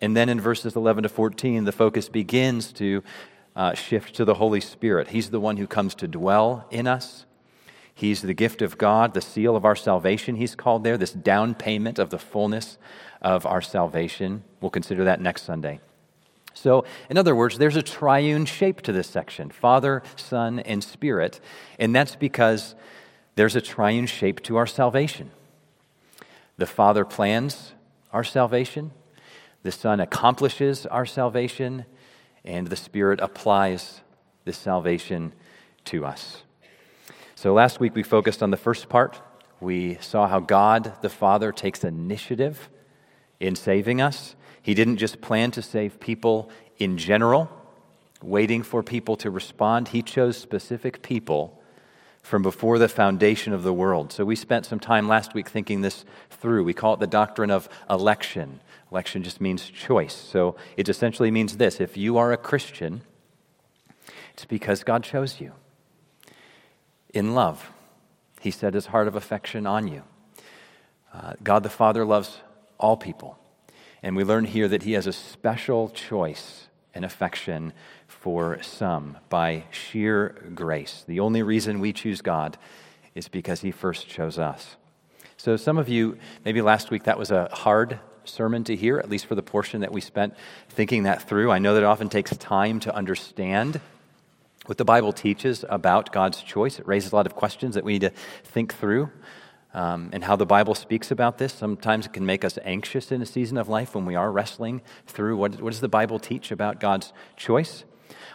And 0.00 0.16
then 0.16 0.28
in 0.28 0.40
verses 0.40 0.76
11 0.76 1.04
to 1.04 1.08
14, 1.08 1.64
the 1.64 1.72
focus 1.72 2.08
begins 2.08 2.72
to 2.74 3.02
uh, 3.54 3.74
shift 3.74 4.14
to 4.16 4.24
the 4.24 4.34
Holy 4.34 4.60
Spirit. 4.60 5.08
He's 5.08 5.30
the 5.30 5.40
one 5.40 5.56
who 5.56 5.66
comes 5.66 5.94
to 5.96 6.08
dwell 6.08 6.66
in 6.70 6.86
us. 6.86 7.24
He's 7.94 8.20
the 8.20 8.34
gift 8.34 8.60
of 8.60 8.76
God, 8.76 9.14
the 9.14 9.22
seal 9.22 9.56
of 9.56 9.64
our 9.64 9.74
salvation, 9.74 10.36
he's 10.36 10.54
called 10.54 10.84
there, 10.84 10.98
this 10.98 11.12
down 11.12 11.54
payment 11.54 11.98
of 11.98 12.10
the 12.10 12.18
fullness 12.18 12.76
of 13.22 13.46
our 13.46 13.62
salvation. 13.62 14.44
We'll 14.60 14.70
consider 14.70 15.04
that 15.04 15.22
next 15.22 15.44
Sunday. 15.44 15.80
So, 16.52 16.84
in 17.08 17.16
other 17.16 17.34
words, 17.34 17.56
there's 17.56 17.76
a 17.76 17.82
triune 17.82 18.44
shape 18.44 18.82
to 18.82 18.92
this 18.92 19.06
section 19.06 19.48
Father, 19.48 20.02
Son, 20.16 20.60
and 20.60 20.84
Spirit. 20.84 21.40
And 21.78 21.94
that's 21.94 22.16
because 22.16 22.74
there's 23.36 23.54
a 23.54 23.60
triune 23.60 24.06
shape 24.06 24.42
to 24.44 24.56
our 24.56 24.66
salvation. 24.66 25.30
The 26.58 26.66
Father 26.66 27.04
plans 27.04 27.72
our 28.12 28.24
salvation, 28.24 28.92
the 29.62 29.70
Son 29.70 30.00
accomplishes 30.00 30.86
our 30.86 31.04
salvation, 31.04 31.84
and 32.44 32.68
the 32.68 32.76
Spirit 32.76 33.20
applies 33.20 34.00
this 34.44 34.56
salvation 34.56 35.32
to 35.84 36.06
us. 36.06 36.42
So 37.34 37.52
last 37.52 37.78
week 37.78 37.94
we 37.94 38.02
focused 38.02 38.42
on 38.42 38.50
the 38.50 38.56
first 38.56 38.88
part. 38.88 39.20
We 39.60 39.96
saw 40.00 40.26
how 40.28 40.40
God 40.40 40.92
the 41.02 41.10
Father 41.10 41.52
takes 41.52 41.84
initiative 41.84 42.70
in 43.38 43.54
saving 43.54 44.00
us. 44.00 44.34
He 44.62 44.72
didn't 44.72 44.96
just 44.96 45.20
plan 45.20 45.50
to 45.52 45.62
save 45.62 46.00
people 46.00 46.50
in 46.78 46.96
general, 46.96 47.50
waiting 48.22 48.62
for 48.62 48.82
people 48.82 49.16
to 49.16 49.30
respond. 49.30 49.88
He 49.88 50.00
chose 50.00 50.38
specific 50.38 51.02
people 51.02 51.62
from 52.26 52.42
before 52.42 52.76
the 52.76 52.88
foundation 52.88 53.52
of 53.52 53.62
the 53.62 53.72
world. 53.72 54.10
So 54.10 54.24
we 54.24 54.34
spent 54.34 54.66
some 54.66 54.80
time 54.80 55.06
last 55.06 55.32
week 55.32 55.48
thinking 55.48 55.82
this 55.82 56.04
through. 56.28 56.64
We 56.64 56.74
call 56.74 56.94
it 56.94 56.98
the 56.98 57.06
doctrine 57.06 57.52
of 57.52 57.68
election. 57.88 58.58
Election 58.90 59.22
just 59.22 59.40
means 59.40 59.70
choice. 59.70 60.12
So 60.12 60.56
it 60.76 60.88
essentially 60.88 61.30
means 61.30 61.56
this 61.56 61.80
if 61.80 61.96
you 61.96 62.18
are 62.18 62.32
a 62.32 62.36
Christian, 62.36 63.02
it's 64.32 64.44
because 64.44 64.82
God 64.82 65.04
chose 65.04 65.40
you 65.40 65.52
in 67.14 67.32
love. 67.32 67.70
He 68.40 68.50
set 68.50 68.74
his 68.74 68.86
heart 68.86 69.06
of 69.06 69.14
affection 69.14 69.64
on 69.64 69.86
you. 69.86 70.02
Uh, 71.14 71.34
God 71.44 71.62
the 71.62 71.70
Father 71.70 72.04
loves 72.04 72.40
all 72.76 72.96
people. 72.96 73.38
And 74.02 74.16
we 74.16 74.24
learn 74.24 74.46
here 74.46 74.66
that 74.66 74.82
he 74.82 74.94
has 74.94 75.06
a 75.06 75.12
special 75.12 75.90
choice 75.90 76.66
and 76.92 77.04
affection 77.04 77.72
for 78.20 78.62
some 78.62 79.18
by 79.28 79.64
sheer 79.70 80.50
grace. 80.54 81.04
The 81.06 81.20
only 81.20 81.42
reason 81.42 81.80
we 81.80 81.92
choose 81.92 82.22
God 82.22 82.58
is 83.14 83.28
because 83.28 83.60
He 83.60 83.70
first 83.70 84.08
chose 84.08 84.38
us. 84.38 84.76
So, 85.36 85.56
some 85.56 85.78
of 85.78 85.88
you, 85.88 86.18
maybe 86.44 86.62
last 86.62 86.90
week 86.90 87.04
that 87.04 87.18
was 87.18 87.30
a 87.30 87.48
hard 87.52 88.00
sermon 88.24 88.64
to 88.64 88.76
hear, 88.76 88.98
at 88.98 89.08
least 89.08 89.26
for 89.26 89.34
the 89.34 89.42
portion 89.42 89.82
that 89.82 89.92
we 89.92 90.00
spent 90.00 90.34
thinking 90.68 91.04
that 91.04 91.28
through. 91.28 91.50
I 91.50 91.58
know 91.58 91.74
that 91.74 91.82
it 91.82 91.86
often 91.86 92.08
takes 92.08 92.36
time 92.36 92.80
to 92.80 92.94
understand 92.94 93.80
what 94.66 94.78
the 94.78 94.84
Bible 94.84 95.12
teaches 95.12 95.64
about 95.68 96.12
God's 96.12 96.42
choice. 96.42 96.78
It 96.78 96.86
raises 96.86 97.12
a 97.12 97.16
lot 97.16 97.26
of 97.26 97.34
questions 97.36 97.74
that 97.76 97.84
we 97.84 97.92
need 97.92 98.00
to 98.00 98.12
think 98.44 98.74
through. 98.74 99.10
Um, 99.74 100.08
and 100.14 100.24
how 100.24 100.36
the 100.36 100.46
Bible 100.46 100.74
speaks 100.74 101.10
about 101.10 101.36
this. 101.36 101.52
Sometimes 101.52 102.06
it 102.06 102.14
can 102.14 102.24
make 102.24 102.46
us 102.46 102.58
anxious 102.64 103.12
in 103.12 103.20
a 103.20 103.26
season 103.26 103.58
of 103.58 103.68
life 103.68 103.94
when 103.94 104.06
we 104.06 104.14
are 104.14 104.32
wrestling 104.32 104.80
through 105.06 105.36
what, 105.36 105.60
what 105.60 105.70
does 105.70 105.82
the 105.82 105.88
Bible 105.88 106.18
teach 106.18 106.50
about 106.50 106.80
God's 106.80 107.12
choice. 107.36 107.84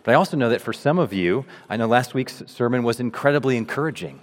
But 0.03 0.11
I 0.11 0.15
also 0.15 0.37
know 0.37 0.49
that 0.49 0.61
for 0.61 0.73
some 0.73 0.99
of 0.99 1.13
you, 1.13 1.45
I 1.69 1.77
know 1.77 1.87
last 1.87 2.13
week's 2.13 2.43
sermon 2.47 2.83
was 2.83 2.99
incredibly 2.99 3.57
encouraging. 3.57 4.21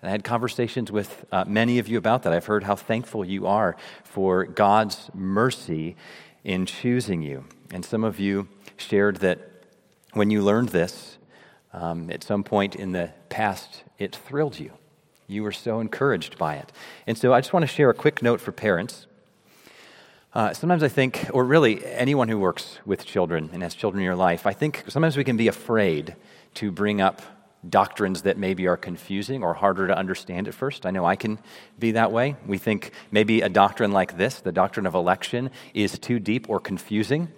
And 0.00 0.08
I 0.08 0.10
had 0.10 0.24
conversations 0.24 0.92
with 0.92 1.24
uh, 1.32 1.44
many 1.46 1.78
of 1.78 1.88
you 1.88 1.98
about 1.98 2.22
that. 2.22 2.32
I've 2.32 2.46
heard 2.46 2.64
how 2.64 2.76
thankful 2.76 3.24
you 3.24 3.46
are 3.46 3.76
for 4.04 4.44
God's 4.44 5.10
mercy 5.14 5.96
in 6.44 6.66
choosing 6.66 7.22
you. 7.22 7.44
And 7.70 7.84
some 7.84 8.04
of 8.04 8.20
you 8.20 8.48
shared 8.76 9.16
that 9.16 9.40
when 10.12 10.30
you 10.30 10.42
learned 10.42 10.68
this, 10.68 11.18
um, 11.72 12.10
at 12.10 12.22
some 12.22 12.44
point 12.44 12.76
in 12.76 12.92
the 12.92 13.12
past, 13.28 13.82
it 13.98 14.14
thrilled 14.14 14.58
you. 14.58 14.72
You 15.26 15.42
were 15.42 15.52
so 15.52 15.80
encouraged 15.80 16.38
by 16.38 16.56
it. 16.56 16.72
And 17.06 17.18
so 17.18 17.32
I 17.32 17.40
just 17.40 17.52
want 17.52 17.64
to 17.64 17.66
share 17.66 17.90
a 17.90 17.94
quick 17.94 18.22
note 18.22 18.40
for 18.40 18.52
parents. 18.52 19.06
Uh, 20.36 20.52
sometimes 20.52 20.82
I 20.82 20.88
think, 20.88 21.30
or 21.32 21.44
really 21.44 21.82
anyone 21.82 22.28
who 22.28 22.38
works 22.38 22.78
with 22.84 23.06
children 23.06 23.48
and 23.54 23.62
has 23.62 23.74
children 23.74 24.02
in 24.02 24.04
your 24.04 24.14
life, 24.14 24.46
I 24.46 24.52
think 24.52 24.84
sometimes 24.86 25.16
we 25.16 25.24
can 25.24 25.38
be 25.38 25.48
afraid 25.48 26.14
to 26.56 26.70
bring 26.70 27.00
up 27.00 27.22
doctrines 27.66 28.20
that 28.20 28.36
maybe 28.36 28.66
are 28.66 28.76
confusing 28.76 29.42
or 29.42 29.54
harder 29.54 29.86
to 29.86 29.96
understand 29.96 30.46
at 30.46 30.52
first. 30.52 30.84
I 30.84 30.90
know 30.90 31.06
I 31.06 31.16
can 31.16 31.38
be 31.78 31.92
that 31.92 32.12
way. 32.12 32.36
We 32.46 32.58
think 32.58 32.92
maybe 33.10 33.40
a 33.40 33.48
doctrine 33.48 33.92
like 33.92 34.18
this, 34.18 34.40
the 34.40 34.52
doctrine 34.52 34.84
of 34.84 34.94
election, 34.94 35.50
is 35.72 35.98
too 35.98 36.18
deep 36.18 36.50
or 36.50 36.60
confusing 36.60 37.28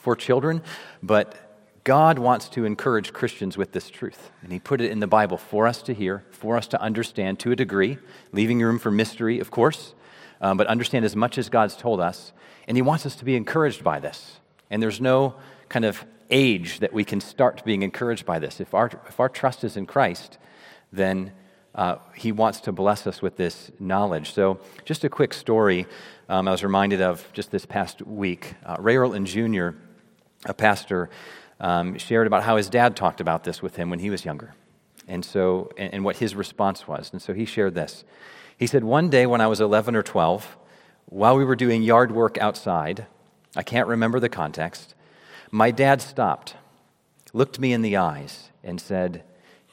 for 0.00 0.16
children, 0.16 0.62
but 1.04 1.80
God 1.84 2.18
wants 2.18 2.48
to 2.48 2.64
encourage 2.64 3.12
Christians 3.12 3.56
with 3.56 3.70
this 3.70 3.88
truth. 3.88 4.32
And 4.42 4.50
He 4.50 4.58
put 4.58 4.80
it 4.80 4.90
in 4.90 4.98
the 4.98 5.06
Bible 5.06 5.36
for 5.36 5.68
us 5.68 5.80
to 5.82 5.94
hear, 5.94 6.24
for 6.32 6.56
us 6.56 6.66
to 6.66 6.80
understand 6.80 7.38
to 7.38 7.52
a 7.52 7.56
degree, 7.56 7.98
leaving 8.32 8.58
room 8.58 8.80
for 8.80 8.90
mystery, 8.90 9.38
of 9.38 9.52
course 9.52 9.94
um, 10.40 10.56
but 10.56 10.66
understand 10.66 11.04
as 11.04 11.16
much 11.16 11.38
as 11.38 11.48
God's 11.48 11.76
told 11.76 12.00
us. 12.00 12.32
And 12.68 12.76
He 12.76 12.82
wants 12.82 13.06
us 13.06 13.16
to 13.16 13.24
be 13.24 13.36
encouraged 13.36 13.84
by 13.84 14.00
this. 14.00 14.40
And 14.70 14.82
there's 14.82 15.00
no 15.00 15.36
kind 15.68 15.84
of 15.84 16.04
age 16.30 16.80
that 16.80 16.92
we 16.92 17.04
can 17.04 17.20
start 17.20 17.64
being 17.64 17.82
encouraged 17.82 18.26
by 18.26 18.38
this. 18.38 18.60
If 18.60 18.74
our, 18.74 18.90
if 19.08 19.20
our 19.20 19.28
trust 19.28 19.64
is 19.64 19.76
in 19.76 19.86
Christ, 19.86 20.38
then 20.92 21.32
uh, 21.74 21.96
He 22.14 22.32
wants 22.32 22.60
to 22.62 22.72
bless 22.72 23.06
us 23.06 23.22
with 23.22 23.36
this 23.36 23.70
knowledge. 23.78 24.32
So, 24.32 24.60
just 24.84 25.04
a 25.04 25.08
quick 25.08 25.34
story 25.34 25.86
um, 26.28 26.48
I 26.48 26.50
was 26.50 26.64
reminded 26.64 27.00
of 27.00 27.24
just 27.32 27.50
this 27.52 27.66
past 27.66 28.02
week. 28.02 28.54
Uh, 28.64 28.76
Ray 28.80 28.96
Ortlund 28.96 29.26
Jr., 29.26 29.78
a 30.44 30.54
pastor, 30.54 31.08
um, 31.60 31.98
shared 31.98 32.26
about 32.26 32.42
how 32.42 32.56
his 32.56 32.68
dad 32.68 32.96
talked 32.96 33.20
about 33.20 33.44
this 33.44 33.62
with 33.62 33.76
him 33.76 33.90
when 33.90 34.00
he 34.00 34.10
was 34.10 34.24
younger. 34.24 34.54
And 35.06 35.24
so, 35.24 35.70
and 35.76 36.04
what 36.04 36.16
his 36.16 36.34
response 36.34 36.88
was. 36.88 37.10
And 37.12 37.22
so 37.22 37.32
he 37.32 37.44
shared 37.44 37.74
this. 37.74 38.04
He 38.56 38.66
said, 38.66 38.84
One 38.84 39.10
day 39.10 39.26
when 39.26 39.40
I 39.40 39.46
was 39.46 39.60
11 39.60 39.94
or 39.96 40.02
12, 40.02 40.56
while 41.06 41.36
we 41.36 41.44
were 41.44 41.56
doing 41.56 41.82
yard 41.82 42.12
work 42.12 42.38
outside, 42.38 43.06
I 43.54 43.62
can't 43.62 43.88
remember 43.88 44.20
the 44.20 44.28
context, 44.28 44.94
my 45.50 45.70
dad 45.70 46.02
stopped, 46.02 46.54
looked 47.32 47.58
me 47.58 47.72
in 47.72 47.82
the 47.82 47.96
eyes, 47.96 48.50
and 48.64 48.80
said, 48.80 49.22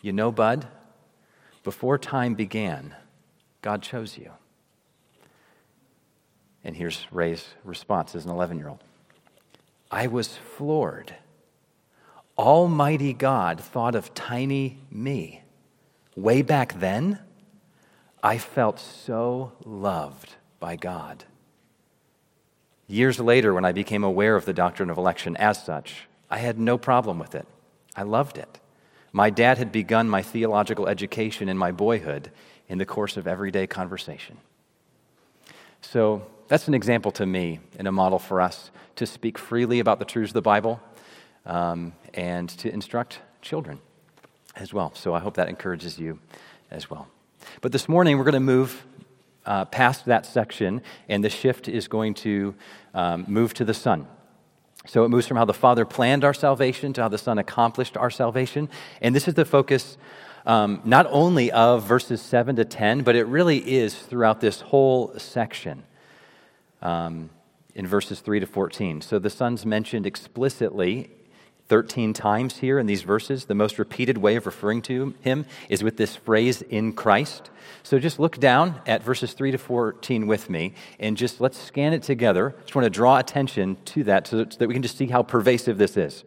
You 0.01 0.13
know, 0.13 0.31
Bud, 0.31 0.67
before 1.63 1.97
time 1.97 2.35
began, 2.35 2.95
God 3.61 3.81
chose 3.81 4.17
you. 4.17 4.31
And 6.63 6.75
here's 6.75 7.05
Ray's 7.11 7.45
response 7.63 8.15
as 8.15 8.25
an 8.25 8.31
11 8.31 8.57
year 8.57 8.69
old 8.69 8.83
I 9.91 10.07
was 10.07 10.37
floored. 10.37 11.15
Almighty 12.37 13.13
God 13.13 13.59
thought 13.59 13.95
of 13.95 14.13
tiny 14.13 14.79
me. 14.89 15.43
Way 16.15 16.41
back 16.41 16.79
then? 16.79 17.19
I 18.25 18.37
felt 18.37 18.79
so 18.79 19.51
loved 19.65 20.35
by 20.61 20.77
God. 20.77 21.25
Years 22.87 23.19
later, 23.19 23.53
when 23.53 23.65
I 23.65 23.73
became 23.73 24.05
aware 24.05 24.37
of 24.37 24.45
the 24.45 24.53
doctrine 24.53 24.89
of 24.89 24.97
election 24.97 25.35
as 25.35 25.61
such, 25.61 26.07
I 26.29 26.37
had 26.37 26.57
no 26.57 26.77
problem 26.77 27.19
with 27.19 27.35
it. 27.35 27.45
I 27.97 28.03
loved 28.03 28.37
it. 28.37 28.59
My 29.11 29.29
dad 29.29 29.57
had 29.57 29.73
begun 29.73 30.09
my 30.09 30.21
theological 30.21 30.87
education 30.87 31.49
in 31.49 31.57
my 31.57 31.71
boyhood 31.71 32.31
in 32.69 32.77
the 32.77 32.85
course 32.85 33.17
of 33.17 33.27
everyday 33.27 33.67
conversation. 33.67 34.37
So 35.81 36.25
that's 36.47 36.69
an 36.69 36.73
example 36.73 37.11
to 37.11 37.25
me 37.25 37.59
and 37.77 37.89
a 37.89 37.91
model 37.91 38.19
for 38.19 38.39
us 38.39 38.71
to 38.95 39.05
speak 39.05 39.37
freely 39.37 39.79
about 39.79 39.99
the 39.99 40.05
truths 40.05 40.29
of 40.29 40.35
the 40.35 40.41
Bible 40.41 40.79
um, 41.45 41.91
and 42.13 42.47
to 42.49 42.71
instruct 42.71 43.19
children 43.41 43.79
as 44.55 44.73
well. 44.73 44.93
So 44.95 45.13
I 45.13 45.19
hope 45.19 45.35
that 45.35 45.49
encourages 45.49 45.99
you 45.99 46.19
as 46.71 46.89
well. 46.89 47.09
But 47.61 47.71
this 47.71 47.87
morning, 47.89 48.17
we're 48.17 48.23
going 48.23 48.33
to 48.33 48.39
move 48.39 48.85
uh, 49.45 49.65
past 49.65 50.05
that 50.05 50.25
section, 50.25 50.81
and 51.09 51.23
the 51.23 51.29
shift 51.29 51.67
is 51.67 51.87
going 51.87 52.13
to 52.13 52.55
um, 52.93 53.25
move 53.27 53.53
to 53.55 53.65
the 53.65 53.73
Son. 53.73 54.07
So 54.85 55.05
it 55.05 55.09
moves 55.09 55.27
from 55.27 55.37
how 55.37 55.45
the 55.45 55.53
Father 55.53 55.85
planned 55.85 56.23
our 56.23 56.33
salvation 56.33 56.93
to 56.93 57.03
how 57.03 57.07
the 57.07 57.17
Son 57.17 57.37
accomplished 57.37 57.95
our 57.95 58.09
salvation. 58.09 58.69
And 59.01 59.15
this 59.15 59.27
is 59.27 59.33
the 59.33 59.45
focus 59.45 59.97
um, 60.45 60.81
not 60.83 61.07
only 61.09 61.51
of 61.51 61.83
verses 61.83 62.21
7 62.21 62.55
to 62.57 62.65
10, 62.65 63.03
but 63.03 63.15
it 63.15 63.25
really 63.25 63.59
is 63.59 63.95
throughout 63.95 64.41
this 64.41 64.61
whole 64.61 65.17
section 65.17 65.83
um, 66.81 67.29
in 67.75 67.87
verses 67.87 68.19
3 68.19 68.41
to 68.41 68.45
14. 68.45 69.01
So 69.01 69.19
the 69.19 69.29
Son's 69.29 69.65
mentioned 69.65 70.05
explicitly 70.05 71.11
13 71.73 72.13
times 72.13 72.57
here 72.57 72.77
in 72.77 72.85
these 72.85 73.01
verses. 73.01 73.45
The 73.45 73.55
most 73.55 73.79
repeated 73.79 74.19
way 74.19 74.35
of 74.35 74.45
referring 74.45 74.83
to 74.83 75.15
him 75.21 75.47
is 75.69 75.83
with 75.83 75.97
this 75.97 76.15
phrase, 76.15 76.61
in 76.61 76.93
Christ. 76.93 77.49
So 77.81 77.97
just 77.97 78.19
look 78.19 78.39
down 78.39 78.79
at 78.85 79.01
verses 79.01 79.33
3 79.33 79.49
to 79.49 79.57
14 79.57 80.27
with 80.27 80.51
me 80.51 80.75
and 80.99 81.17
just 81.17 81.41
let's 81.41 81.57
scan 81.57 81.91
it 81.93 82.03
together. 82.03 82.53
Just 82.61 82.75
want 82.75 82.85
to 82.85 82.91
draw 82.91 83.17
attention 83.17 83.77
to 83.85 84.03
that 84.03 84.27
so 84.27 84.43
that 84.43 84.67
we 84.67 84.75
can 84.75 84.83
just 84.83 84.99
see 84.99 85.07
how 85.07 85.23
pervasive 85.23 85.79
this 85.79 85.97
is. 85.97 86.23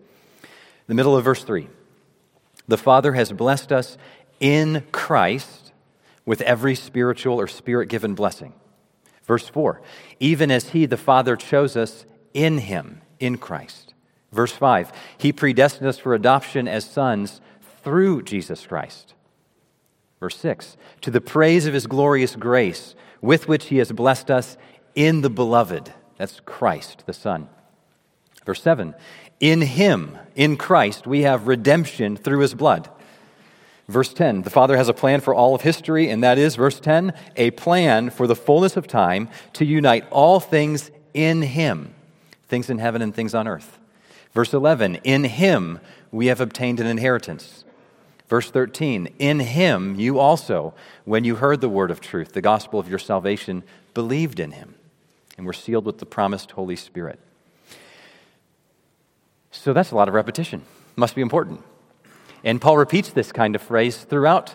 The 0.89 0.95
middle 0.95 1.17
of 1.17 1.23
verse 1.23 1.45
3 1.45 1.69
The 2.67 2.77
Father 2.77 3.13
has 3.13 3.31
blessed 3.31 3.71
us 3.71 3.97
in 4.41 4.83
Christ 4.91 5.71
with 6.25 6.41
every 6.41 6.75
spiritual 6.75 7.39
or 7.39 7.47
spirit 7.47 7.89
given 7.89 8.17
blessing. 8.17 8.53
Verse 9.23 9.49
4 9.49 9.81
Even 10.19 10.51
as 10.51 10.71
He, 10.71 10.87
the 10.87 10.97
Father, 10.97 11.37
chose 11.37 11.77
us 11.77 12.05
in 12.35 12.59
him, 12.59 13.03
in 13.21 13.39
Christ. 13.39 13.86
Verse 14.33 14.53
5 14.53 14.93
He 15.19 15.33
predestined 15.33 15.89
us 15.89 15.99
for 15.99 16.15
adoption 16.15 16.69
as 16.69 16.85
sons 16.85 17.41
through 17.83 18.23
Jesus 18.23 18.67
Christ. 18.67 19.15
Verse 20.21 20.37
6 20.39 20.77
To 21.03 21.11
the 21.11 21.21
praise 21.21 21.67
of 21.67 21.75
his 21.75 21.87
glorious 21.87 22.37
grace, 22.37 22.95
with 23.21 23.49
which 23.49 23.67
he 23.67 23.79
has 23.79 23.93
blessed 23.93 24.31
us 24.31 24.57
in 24.95 25.21
the 25.21 25.31
beloved. 25.31 25.93
That's 26.17 26.41
Christ, 26.41 27.05
the 27.07 27.13
Son. 27.13 27.49
Verse 28.45 28.63
7 28.63 28.95
In 29.41 29.61
him, 29.63 30.19
in 30.35 30.57
Christ, 30.57 31.07
we 31.07 31.23
have 31.23 31.47
redemption 31.47 32.17
through 32.17 32.41
his 32.41 32.55
blood. 32.55 32.89
Verse 33.89 34.13
10 34.13 34.43
The 34.43 34.51
Father 34.51 34.77
has 34.77 34.89
a 34.89 34.95
plan 34.95 35.21
for 35.21 35.35
all 35.35 35.55
of 35.55 35.63
history, 35.63 36.11
and 36.11 36.23
that 36.25 36.39
is, 36.39 36.57
verse 36.57 36.81
10, 36.81 37.13
a 37.37 37.51
plan 37.53 38.11
for 38.11 38.27
the 38.27 38.37
fullness 38.37 38.77
of 38.77 38.87
time 38.87 39.29
to 39.55 39.65
unite 39.65 40.07
all 40.11 40.41
things 40.41 40.91
in 41.15 41.43
him, 41.43 41.95
things 42.49 42.71
in 42.71 42.79
heaven 42.79 43.03
and 43.03 43.15
things 43.15 43.35
on 43.35 43.47
earth. 43.47 43.76
Verse 44.37 44.53
11 44.53 44.97
In 44.97 45.25
him 45.25 45.81
we 46.13 46.27
have 46.27 46.43
obtained 46.43 46.79
an 46.79 46.87
inheritance. 46.87 47.65
Verse 48.29 48.51
13, 48.51 49.09
in 49.19 49.41
him 49.41 49.99
you 49.99 50.19
also, 50.19 50.75
when 51.07 51.25
you 51.25 51.37
heard 51.37 51.63
the 51.63 51.71
word 51.71 51.91
of 51.91 52.01
truth, 52.01 52.33
the 52.33 52.43
gospel 52.43 52.79
of 52.79 52.87
your 52.87 52.99
salvation, 52.99 53.63
believed 53.95 54.39
in 54.39 54.51
him 54.51 54.75
and 55.39 55.47
were 55.47 55.55
sealed 55.55 55.87
with 55.87 55.99
the 55.99 56.05
promised 56.05 56.51
Holy 56.51 56.77
Spirit. 56.77 57.19
So 59.53 59.73
that's 59.73 59.91
a 59.91 59.95
lot 59.95 60.09
of 60.09 60.13
repetition. 60.13 60.63
Must 60.97 61.15
be 61.15 61.23
important. 61.23 61.63
And 62.45 62.61
Paul 62.61 62.77
repeats 62.77 63.09
this 63.09 63.33
kind 63.33 63.55
of 63.55 63.63
phrase 63.63 63.97
throughout 63.97 64.55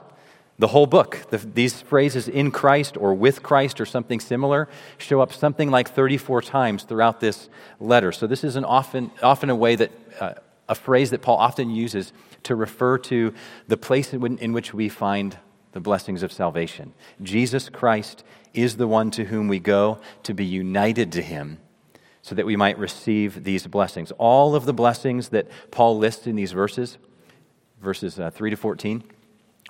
the 0.62 0.68
whole 0.68 0.86
book. 0.86 1.26
The, 1.32 1.40
these 1.40 1.82
phrases, 1.82 2.28
in 2.28 2.52
Christ 2.52 2.96
or 2.96 3.16
with 3.16 3.42
Christ 3.42 3.82
or 3.82 3.86
something 3.86 4.20
similar, 4.20 4.70
show 5.00 5.20
up 5.20 5.34
something 5.34 5.72
like 5.72 5.90
34 5.90 6.44
times 6.44 6.84
throughout 6.84 7.20
this 7.20 7.50
letter. 7.80 8.12
So 8.12 8.28
this 8.28 8.44
is 8.44 8.56
an 8.56 8.64
often, 8.64 9.10
often 9.24 9.50
a 9.50 9.56
way 9.56 9.76
that, 9.76 9.92
uh, 10.20 10.34
a 10.70 10.76
phrase 10.76 11.10
that 11.10 11.24
Paul 11.24 11.38
often 11.38 11.72
uses 11.72 12.14
to 12.44 12.56
refer 12.56 13.00
to 13.00 13.34
the 13.68 13.76
place 13.76 14.14
in, 14.14 14.54
which 14.54 14.72
we 14.72 14.88
find 14.88 15.36
the 15.72 15.80
blessings 15.80 16.22
of 16.22 16.32
salvation. 16.32 16.94
Jesus 17.24 17.68
Christ 17.68 18.24
is 18.54 18.78
the 18.78 18.88
one 18.88 19.10
to 19.12 19.26
whom 19.26 19.48
we 19.48 19.58
go 19.58 20.00
to 20.22 20.34
be 20.36 20.46
united 20.46 21.12
to 21.14 21.24
him 21.24 21.58
so 22.22 22.36
that 22.36 22.46
we 22.46 22.56
might 22.56 22.78
receive 22.78 23.46
these 23.46 23.66
blessings. 23.66 24.12
All 24.20 24.54
of 24.54 24.66
the 24.66 24.74
blessings 24.74 25.30
that 25.30 25.48
Paul 25.72 25.98
lists 25.98 26.28
in 26.28 26.36
these 26.36 26.52
verses, 26.52 27.00
verses 27.82 28.20
uh, 28.20 28.30
3 28.30 28.52
to 28.52 28.56
14, 28.56 29.04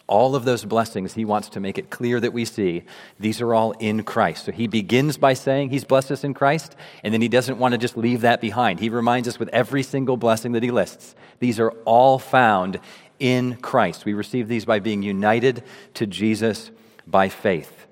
all 0.07 0.35
of 0.35 0.43
those 0.43 0.65
blessings, 0.65 1.13
he 1.13 1.25
wants 1.25 1.49
to 1.49 1.59
make 1.59 1.77
it 1.77 1.89
clear 1.89 2.19
that 2.19 2.33
we 2.33 2.45
see 2.45 2.83
these 3.19 3.41
are 3.41 3.53
all 3.53 3.71
in 3.73 4.03
Christ. 4.03 4.45
So 4.45 4.51
he 4.51 4.67
begins 4.67 5.17
by 5.17 5.33
saying 5.33 5.69
he's 5.69 5.85
blessed 5.85 6.11
us 6.11 6.23
in 6.23 6.33
Christ, 6.33 6.75
and 7.03 7.13
then 7.13 7.21
he 7.21 7.27
doesn't 7.27 7.57
want 7.57 7.73
to 7.73 7.77
just 7.77 7.95
leave 7.95 8.21
that 8.21 8.41
behind. 8.41 8.79
He 8.79 8.89
reminds 8.89 9.27
us 9.27 9.39
with 9.39 9.49
every 9.49 9.83
single 9.83 10.17
blessing 10.17 10.51
that 10.53 10.63
he 10.63 10.71
lists 10.71 11.15
these 11.41 11.59
are 11.59 11.71
all 11.85 12.19
found 12.19 12.79
in 13.19 13.55
Christ. 13.57 14.05
We 14.05 14.13
receive 14.13 14.47
these 14.47 14.63
by 14.63 14.79
being 14.79 15.01
united 15.01 15.63
to 15.95 16.05
Jesus 16.05 16.71
by 17.05 17.29
faith. 17.29 17.87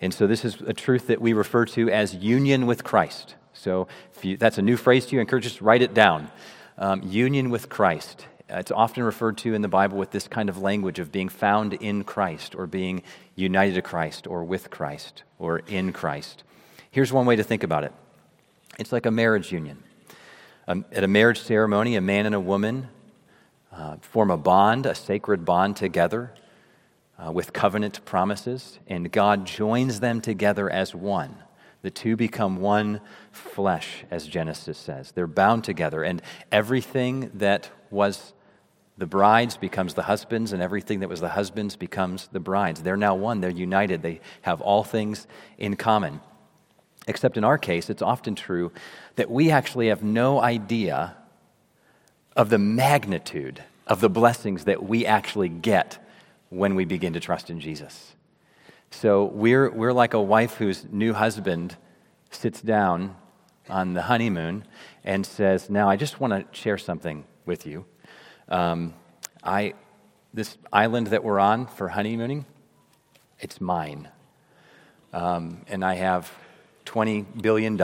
And 0.00 0.12
so 0.12 0.26
this 0.26 0.44
is 0.44 0.60
a 0.62 0.72
truth 0.72 1.06
that 1.06 1.20
we 1.20 1.34
refer 1.34 1.66
to 1.66 1.90
as 1.90 2.14
union 2.14 2.66
with 2.66 2.82
Christ. 2.82 3.36
So 3.52 3.88
you, 4.22 4.36
that's 4.36 4.58
a 4.58 4.62
new 4.62 4.76
phrase 4.76 5.06
to 5.06 5.12
you. 5.12 5.20
I 5.20 5.22
encourage 5.22 5.44
you 5.44 5.50
to 5.50 5.64
write 5.64 5.82
it 5.82 5.94
down. 5.94 6.30
Um, 6.78 7.02
union 7.04 7.50
with 7.50 7.68
Christ. 7.68 8.26
It's 8.48 8.70
often 8.70 9.02
referred 9.02 9.38
to 9.38 9.54
in 9.54 9.62
the 9.62 9.68
Bible 9.68 9.96
with 9.96 10.10
this 10.10 10.28
kind 10.28 10.48
of 10.48 10.58
language 10.58 10.98
of 10.98 11.10
being 11.10 11.28
found 11.28 11.72
in 11.74 12.04
Christ 12.04 12.54
or 12.54 12.66
being 12.66 13.02
united 13.34 13.74
to 13.74 13.82
Christ 13.82 14.26
or 14.26 14.44
with 14.44 14.70
Christ 14.70 15.22
or 15.38 15.60
in 15.60 15.92
Christ. 15.92 16.44
Here's 16.90 17.12
one 17.12 17.26
way 17.26 17.36
to 17.36 17.42
think 17.42 17.62
about 17.62 17.84
it 17.84 17.92
it's 18.78 18.92
like 18.92 19.06
a 19.06 19.10
marriage 19.10 19.52
union. 19.52 19.82
Um, 20.66 20.84
at 20.92 21.04
a 21.04 21.08
marriage 21.08 21.40
ceremony, 21.40 21.96
a 21.96 22.00
man 22.00 22.26
and 22.26 22.34
a 22.34 22.40
woman 22.40 22.88
uh, 23.72 23.96
form 24.00 24.30
a 24.30 24.36
bond, 24.36 24.86
a 24.86 24.94
sacred 24.94 25.44
bond 25.44 25.76
together 25.76 26.32
uh, 27.18 27.32
with 27.32 27.52
covenant 27.52 28.04
promises, 28.04 28.78
and 28.86 29.10
God 29.10 29.46
joins 29.46 30.00
them 30.00 30.20
together 30.20 30.70
as 30.70 30.94
one. 30.94 31.36
The 31.82 31.90
two 31.90 32.16
become 32.16 32.58
one 32.60 33.00
flesh, 33.30 34.04
as 34.10 34.26
Genesis 34.26 34.78
says. 34.78 35.12
They're 35.12 35.26
bound 35.26 35.64
together, 35.64 36.02
and 36.02 36.22
everything 36.50 37.30
that 37.34 37.70
was 37.90 38.33
the 38.96 39.06
bride's 39.06 39.56
becomes 39.56 39.94
the 39.94 40.02
husband's, 40.02 40.52
and 40.52 40.62
everything 40.62 41.00
that 41.00 41.08
was 41.08 41.20
the 41.20 41.30
husband's 41.30 41.76
becomes 41.76 42.28
the 42.32 42.40
bride's. 42.40 42.82
They're 42.82 42.96
now 42.96 43.14
one, 43.14 43.40
they're 43.40 43.50
united, 43.50 44.02
they 44.02 44.20
have 44.42 44.60
all 44.60 44.84
things 44.84 45.26
in 45.58 45.76
common. 45.76 46.20
Except 47.06 47.36
in 47.36 47.44
our 47.44 47.58
case, 47.58 47.90
it's 47.90 48.02
often 48.02 48.34
true 48.34 48.72
that 49.16 49.30
we 49.30 49.50
actually 49.50 49.88
have 49.88 50.02
no 50.02 50.40
idea 50.40 51.16
of 52.36 52.50
the 52.50 52.58
magnitude 52.58 53.62
of 53.86 54.00
the 54.00 54.08
blessings 54.08 54.64
that 54.64 54.82
we 54.82 55.04
actually 55.04 55.48
get 55.48 55.98
when 56.48 56.74
we 56.74 56.84
begin 56.84 57.12
to 57.12 57.20
trust 57.20 57.50
in 57.50 57.60
Jesus. 57.60 58.14
So 58.90 59.24
we're, 59.24 59.70
we're 59.70 59.92
like 59.92 60.14
a 60.14 60.22
wife 60.22 60.54
whose 60.54 60.86
new 60.90 61.12
husband 61.12 61.76
sits 62.30 62.62
down 62.62 63.16
on 63.68 63.94
the 63.94 64.02
honeymoon 64.02 64.64
and 65.02 65.26
says, 65.26 65.68
Now, 65.68 65.88
I 65.88 65.96
just 65.96 66.20
want 66.20 66.32
to 66.32 66.58
share 66.58 66.78
something 66.78 67.24
with 67.44 67.66
you. 67.66 67.84
Um, 68.48 68.94
I, 69.42 69.74
this 70.32 70.56
island 70.72 71.08
that 71.08 71.24
we're 71.24 71.38
on 71.38 71.66
for 71.66 71.88
honeymooning, 71.88 72.44
it's 73.40 73.60
mine. 73.60 74.08
Um, 75.12 75.62
and 75.68 75.84
I 75.84 75.94
have 75.94 76.32
$20 76.86 77.42
billion. 77.42 77.80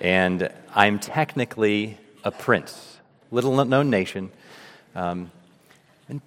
And 0.00 0.52
I'm 0.74 0.98
technically 0.98 1.98
a 2.22 2.30
prince, 2.30 2.98
little 3.30 3.64
known 3.64 3.90
nation. 3.90 4.30
Um, 4.94 5.30
and 6.08 6.20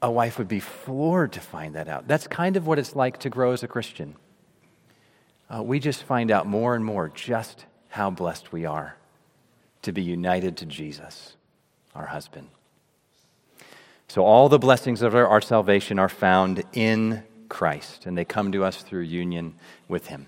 a 0.00 0.10
wife 0.10 0.38
would 0.38 0.48
be 0.48 0.60
floored 0.60 1.32
to 1.32 1.40
find 1.40 1.74
that 1.74 1.88
out. 1.88 2.08
That's 2.08 2.26
kind 2.26 2.56
of 2.56 2.66
what 2.66 2.78
it's 2.78 2.96
like 2.96 3.20
to 3.20 3.30
grow 3.30 3.52
as 3.52 3.62
a 3.62 3.68
Christian. 3.68 4.16
Uh, 5.48 5.62
we 5.62 5.78
just 5.78 6.02
find 6.02 6.30
out 6.30 6.46
more 6.46 6.74
and 6.74 6.84
more 6.84 7.08
just 7.08 7.66
how 7.88 8.10
blessed 8.10 8.52
we 8.52 8.64
are 8.64 8.96
to 9.82 9.92
be 9.92 10.02
united 10.02 10.56
to 10.58 10.66
Jesus, 10.66 11.36
our 11.94 12.06
husband. 12.06 12.48
So, 14.08 14.24
all 14.24 14.48
the 14.48 14.58
blessings 14.58 15.00
of 15.00 15.14
our, 15.14 15.40
salvation 15.40 15.98
are 15.98 16.08
found 16.08 16.64
in 16.72 17.22
Christ, 17.48 18.06
and 18.06 18.16
they 18.16 18.24
come 18.24 18.52
to 18.52 18.64
us 18.64 18.82
through 18.82 19.02
union 19.02 19.54
with 19.88 20.08
Him. 20.08 20.26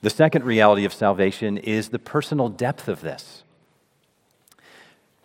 The 0.00 0.10
second 0.10 0.44
reality 0.44 0.84
of 0.84 0.92
salvation 0.92 1.58
is 1.58 1.88
the 1.88 1.98
personal 1.98 2.48
depth 2.48 2.88
of 2.88 3.00
this. 3.00 3.42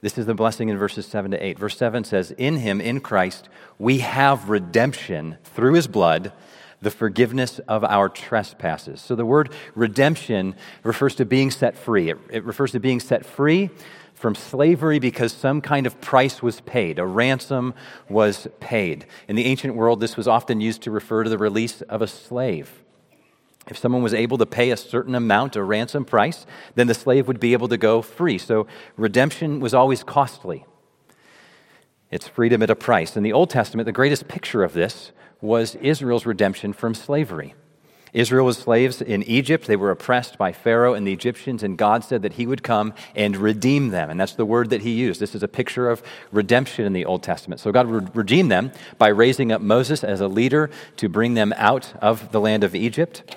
This 0.02 0.18
is 0.18 0.26
the 0.26 0.34
blessing 0.34 0.70
in 0.70 0.78
verses 0.78 1.06
7 1.06 1.32
to 1.32 1.46
8. 1.46 1.60
Verse 1.60 1.78
7 1.78 2.04
says, 2.06 2.32
In 2.32 2.58
him, 2.58 2.80
in 2.80 3.02
Christ, 3.02 3.50
we 3.78 4.00
have 4.00 4.50
redemption 4.50 5.38
through 5.44 5.74
his 5.74 5.88
blood, 5.88 6.32
the 6.82 6.92
forgiveness 6.92 7.60
of 7.60 7.84
our 7.84 8.08
trespasses. 8.08 9.02
So 9.02 9.16
the 9.16 9.26
word 9.26 9.52
redemption 9.76 10.56
refers 10.84 11.16
to 11.16 11.26
being 11.26 11.52
set 11.52 11.78
free. 11.78 12.10
It, 12.10 12.18
it 12.30 12.44
refers 12.46 12.72
to 12.72 12.80
being 12.80 13.02
set 13.02 13.26
free 13.26 13.70
from 14.20 14.36
slavery 14.36 15.00
because 15.00 15.32
some 15.32 15.62
kind 15.62 15.88
of 15.88 16.02
price 16.02 16.44
was 16.44 16.60
paid, 16.60 17.00
a 17.00 17.06
ransom 17.06 17.74
was 18.10 18.50
paid. 18.60 19.06
In 19.30 19.38
the 19.38 19.46
ancient 19.46 19.76
world, 19.76 20.02
this 20.02 20.18
was 20.18 20.28
often 20.28 20.60
used 20.60 20.82
to 20.82 20.92
refer 20.92 21.24
to 21.24 21.30
the 21.30 21.38
release 21.38 21.82
of 21.84 22.02
a 22.02 22.08
slave. 22.08 22.84
If 23.70 23.78
someone 23.78 24.04
was 24.04 24.14
able 24.14 24.38
to 24.40 24.46
pay 24.46 24.72
a 24.72 24.78
certain 24.78 25.16
amount, 25.16 25.56
a 25.56 25.64
ransom 25.64 26.04
price, 26.04 26.46
then 26.76 26.88
the 26.88 26.94
slave 26.94 27.30
would 27.30 27.40
be 27.40 27.54
able 27.54 27.70
to 27.70 27.78
go 27.78 28.02
free. 28.02 28.38
So 28.38 28.68
redemption 28.98 29.62
was 29.62 29.74
always 29.74 30.04
costly. 30.04 30.66
It's 32.12 32.28
freedom 32.28 32.62
at 32.62 32.70
a 32.70 32.76
price. 32.76 33.16
In 33.16 33.24
the 33.24 33.32
Old 33.32 33.50
Testament, 33.50 33.86
the 33.86 33.94
greatest 33.94 34.28
picture 34.28 34.64
of 34.66 34.74
this 34.74 35.14
was 35.40 35.76
Israel's 35.76 36.26
redemption 36.26 36.74
from 36.74 36.94
slavery. 36.94 37.56
Israel 38.14 38.46
was 38.46 38.58
slaves 38.58 39.02
in 39.02 39.24
Egypt. 39.24 39.68
They 39.68 39.76
were 39.76 39.92
oppressed 39.92 40.38
by 40.38 40.52
Pharaoh 40.52 40.94
and 40.94 41.06
the 41.06 41.14
Egyptians, 41.14 41.62
and 41.62 41.78
God 41.78 42.04
said 42.04 42.24
that 42.24 42.34
He 42.34 42.48
would 42.48 42.64
come 42.64 42.94
and 43.16 43.38
redeem 43.38 43.90
them. 43.90 44.10
And 44.10 44.20
that's 44.20 44.34
the 44.34 44.46
word 44.46 44.72
that 44.72 44.82
He 44.82 44.92
used. 44.92 45.20
This 45.20 45.36
is 45.36 45.44
a 45.44 45.48
picture 45.48 45.90
of 45.90 46.02
redemption 46.32 46.86
in 46.86 46.94
the 46.94 47.06
Old 47.06 47.22
Testament. 47.22 47.62
So 47.62 47.72
God 47.72 47.88
would 47.88 48.16
redeem 48.16 48.48
them 48.48 48.72
by 48.98 49.10
raising 49.10 49.52
up 49.52 49.62
Moses 49.62 50.04
as 50.04 50.22
a 50.22 50.28
leader 50.28 50.72
to 50.98 51.08
bring 51.08 51.36
them 51.36 51.54
out 51.56 51.94
of 52.02 52.32
the 52.32 52.42
land 52.42 52.64
of 52.64 52.74
Egypt. 52.74 53.36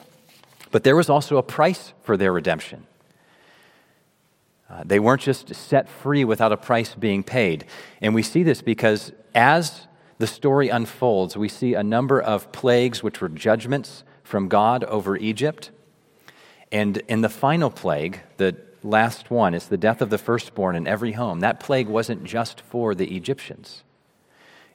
But 0.71 0.85
there 0.85 0.97
was 0.97 1.11
also 1.11 1.37
a 1.37 1.43
price 1.43 1.93
for 2.03 2.17
their 2.17 2.33
redemption. 2.33 2.87
Uh, 4.71 4.83
they 4.87 4.99
weren't 4.99 5.21
just 5.21 5.55
set 5.55 5.87
free 5.87 6.25
without 6.25 6.51
a 6.51 6.57
price 6.57 6.95
being 6.95 7.23
paid. 7.23 7.67
And 8.01 8.15
we 8.15 8.23
see 8.23 8.43
this 8.43 8.63
because 8.63 9.13
as 9.35 9.87
the 10.17 10.27
story 10.27 10.71
unfolds, 10.71 11.37
we 11.37 11.49
see 11.49 11.75
a 11.75 11.83
number 11.83 12.19
of 12.19 12.51
plagues, 12.53 13.03
which 13.03 13.21
were 13.21 13.29
judgments 13.29 14.03
from 14.33 14.49
God 14.49 14.83
over 14.85 15.14
Egypt. 15.14 15.71
And 16.73 16.97
in 17.07 17.21
the 17.21 17.29
final 17.29 17.71
plague, 17.71 18.21
the 18.38 18.57
last 18.83 19.31
one, 19.31 19.53
is 19.53 19.66
the 19.66 19.77
death 19.77 20.01
of 20.01 20.09
the 20.09 20.16
firstborn 20.16 20.75
in 20.75 20.87
every 20.87 21.12
home. 21.12 21.40
That 21.40 21.61
plague 21.61 21.87
wasn't 21.87 22.25
just 22.25 22.62
for 22.62 22.95
the 22.95 23.14
Egyptians, 23.14 23.85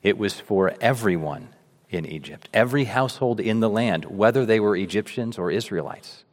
it 0.04 0.16
was 0.16 0.40
for 0.40 0.76
everyone 0.80 1.50
in 1.90 2.06
Egypt, 2.06 2.50
every 2.54 2.84
household 2.84 3.40
in 3.40 3.60
the 3.60 3.70
land, 3.70 4.06
whether 4.06 4.46
they 4.46 4.60
were 4.60 4.76
Egyptians 4.76 5.40
or 5.40 5.50
Israelites. 5.50 6.24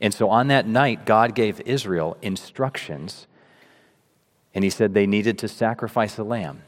And 0.00 0.14
so 0.14 0.30
on 0.30 0.48
that 0.48 0.66
night, 0.66 1.04
God 1.04 1.34
gave 1.34 1.60
Israel 1.66 2.16
instructions, 2.22 3.26
and 4.54 4.64
He 4.64 4.70
said 4.70 4.94
they 4.94 5.06
needed 5.06 5.36
to 5.40 5.46
sacrifice 5.46 6.16
a 6.16 6.24
lamb. 6.24 6.62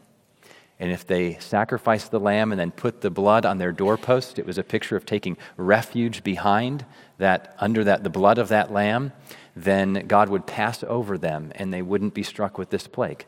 And 0.83 0.91
if 0.91 1.07
they 1.07 1.39
sacrificed 1.39 2.11
the 2.11 2.19
lamb 2.19 2.51
and 2.51 2.59
then 2.59 2.73
put 2.73 3.03
the 3.03 3.11
blood 3.11 3.47
on 3.47 3.59
their 3.59 3.71
doorpost, 3.71 4.37
it 4.37 4.45
was 4.45 4.59
a 4.59 4.65
picture 4.65 4.97
of 4.97 5.07
taking 5.07 5.37
refuge 5.57 6.25
behind 6.25 6.85
that, 7.19 7.55
under 7.61 7.85
that, 7.85 8.03
the 8.03 8.11
blood 8.11 8.37
of 8.37 8.49
that 8.49 8.73
lamb, 8.73 9.13
then 9.55 10.09
God 10.09 10.29
would 10.29 10.45
pass 10.45 10.83
over 10.83 11.17
them 11.17 11.53
and 11.55 11.73
they 11.73 11.83
wouldn't 11.83 12.15
be 12.15 12.25
struck 12.25 12.59
with 12.59 12.71
this 12.71 12.89
plague. 12.89 13.27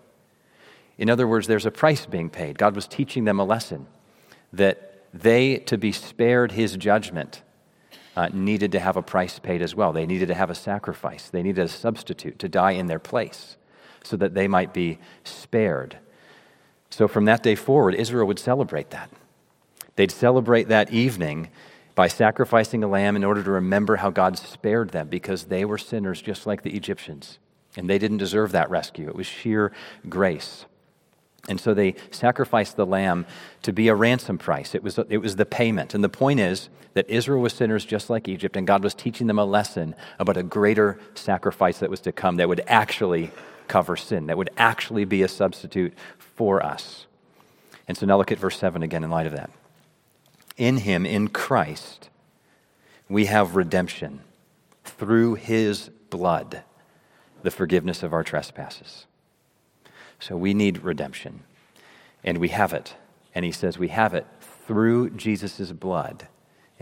In 0.99 1.09
other 1.09 1.29
words, 1.29 1.47
there's 1.47 1.65
a 1.65 1.71
price 1.71 2.07
being 2.07 2.29
paid. 2.29 2.59
God 2.59 2.75
was 2.75 2.89
teaching 2.89 3.25
them 3.25 3.39
a 3.39 3.45
lesson 3.45 3.87
that 4.53 5.05
they, 5.15 5.59
to 5.59 5.79
be 5.79 5.93
spared 5.93 6.51
his 6.51 6.77
judgment, 6.77 7.43
uh, 8.17 8.31
needed 8.33 8.73
to 8.73 8.81
have 8.81 8.97
a 8.97 9.03
price 9.03 9.39
paid 9.39 9.63
as 9.63 9.77
well. 9.77 9.93
They 9.93 10.07
needed 10.07 10.27
to 10.27 10.35
have 10.35 10.51
a 10.51 10.57
sacrifice, 10.57 11.31
they 11.31 11.45
needed 11.45 11.65
a 11.65 11.69
substitute 11.69 12.41
to 12.41 12.49
die 12.49 12.73
in 12.73 12.89
their 12.89 12.99
place 12.99 13.57
so 14.03 14.17
that 14.17 14.35
they 14.35 14.49
might 14.49 14.75
be 14.75 14.99
spared. 15.23 15.99
So 16.95 17.09
from 17.09 17.25
that 17.25 17.43
day 17.43 17.57
forward, 17.57 17.97
Israel 17.97 18.29
would 18.29 18.39
celebrate 18.39 18.91
that. 18.91 19.11
They'd 19.97 20.13
celebrate 20.13 20.69
that 20.69 20.93
evening 20.93 21.49
by 21.97 22.07
sacrificing 22.07 22.85
a 22.85 22.87
lamb 22.87 23.17
in 23.17 23.25
order 23.25 23.43
to 23.43 23.51
remember 23.51 23.97
how 23.97 24.11
God 24.11 24.39
spared 24.39 24.91
them 24.91 25.09
because 25.09 25.45
they 25.45 25.65
were 25.65 25.77
sinners 25.77 26.23
just 26.23 26.47
like 26.47 26.63
the 26.63 26.77
Egyptians. 26.77 27.41
And 27.77 27.91
they 27.91 27.99
didn't 27.99 28.19
deserve 28.19 28.53
that 28.53 28.71
rescue. 28.71 29.09
It 29.09 29.17
was 29.17 29.27
sheer 29.27 29.73
grace. 30.09 30.67
And 31.49 31.61
so 31.61 31.75
they 31.75 31.97
sacrificed 32.13 32.77
the 32.77 32.87
lamb 32.87 33.27
to 33.63 33.73
be 33.73 33.89
a 33.89 33.95
ransom 33.97 34.39
price. 34.39 34.73
It 34.73 34.85
was, 34.85 34.97
it 35.09 35.19
was 35.19 35.35
the 35.35 35.45
payment. 35.45 35.95
And 35.95 36.05
the 36.05 36.09
point 36.09 36.39
is 36.39 36.69
that 36.93 37.11
Israel 37.11 37.41
was 37.41 37.55
sinners 37.55 37.85
just 37.85 38.09
like 38.09 38.29
Egypt, 38.29 38.57
and 38.57 38.69
God 38.69 38.85
was 38.85 38.95
teaching 38.95 39.27
them 39.27 39.41
a 39.41 39.45
lesson 39.45 39.97
about 40.21 40.37
a 40.37 40.45
greater 40.45 41.01
sacrifice 41.15 41.81
that 41.81 41.91
was 41.91 42.01
to 42.03 42.13
come 42.13 42.37
that 42.37 42.49
would 42.49 42.63
actually 42.69 43.33
cover 43.69 43.97
sin, 43.97 44.27
that 44.27 44.37
would 44.37 44.51
actually 44.57 45.05
be 45.05 45.23
a 45.23 45.29
substitute 45.29 45.95
for 46.19 46.65
us. 46.65 47.07
And 47.87 47.97
so 47.97 48.07
now 48.07 48.17
look 48.17 48.33
at 48.33 48.39
verse 48.39 48.59
7 48.59 48.83
again 48.83 49.05
in 49.05 49.11
light 49.11 49.27
of 49.27 49.33
that. 49.33 49.51
In 50.57 50.79
him, 50.79 51.05
in 51.05 51.29
Christ, 51.29 52.09
we 53.09 53.27
have 53.27 53.57
redemption 53.57 54.21
through 54.85 55.35
his 55.35 55.91
blood, 56.11 56.63
the 57.43 57.51
forgiveness 57.51 58.03
of 58.03 58.13
our 58.13 58.23
trespasses. 58.23 59.07
So 60.21 60.37
we 60.37 60.55
need 60.55 60.85
redemption, 60.85 61.43
and 62.23 62.39
we 62.39 62.49
have 62.49 62.73
it. 62.73 62.95
And 63.35 63.45
he 63.45 63.53
says 63.53 63.79
we 63.79 63.89
have 63.89 64.15
it 64.15 64.27
through 64.67 65.11
Jesus' 65.11 65.73
blood 65.73 66.29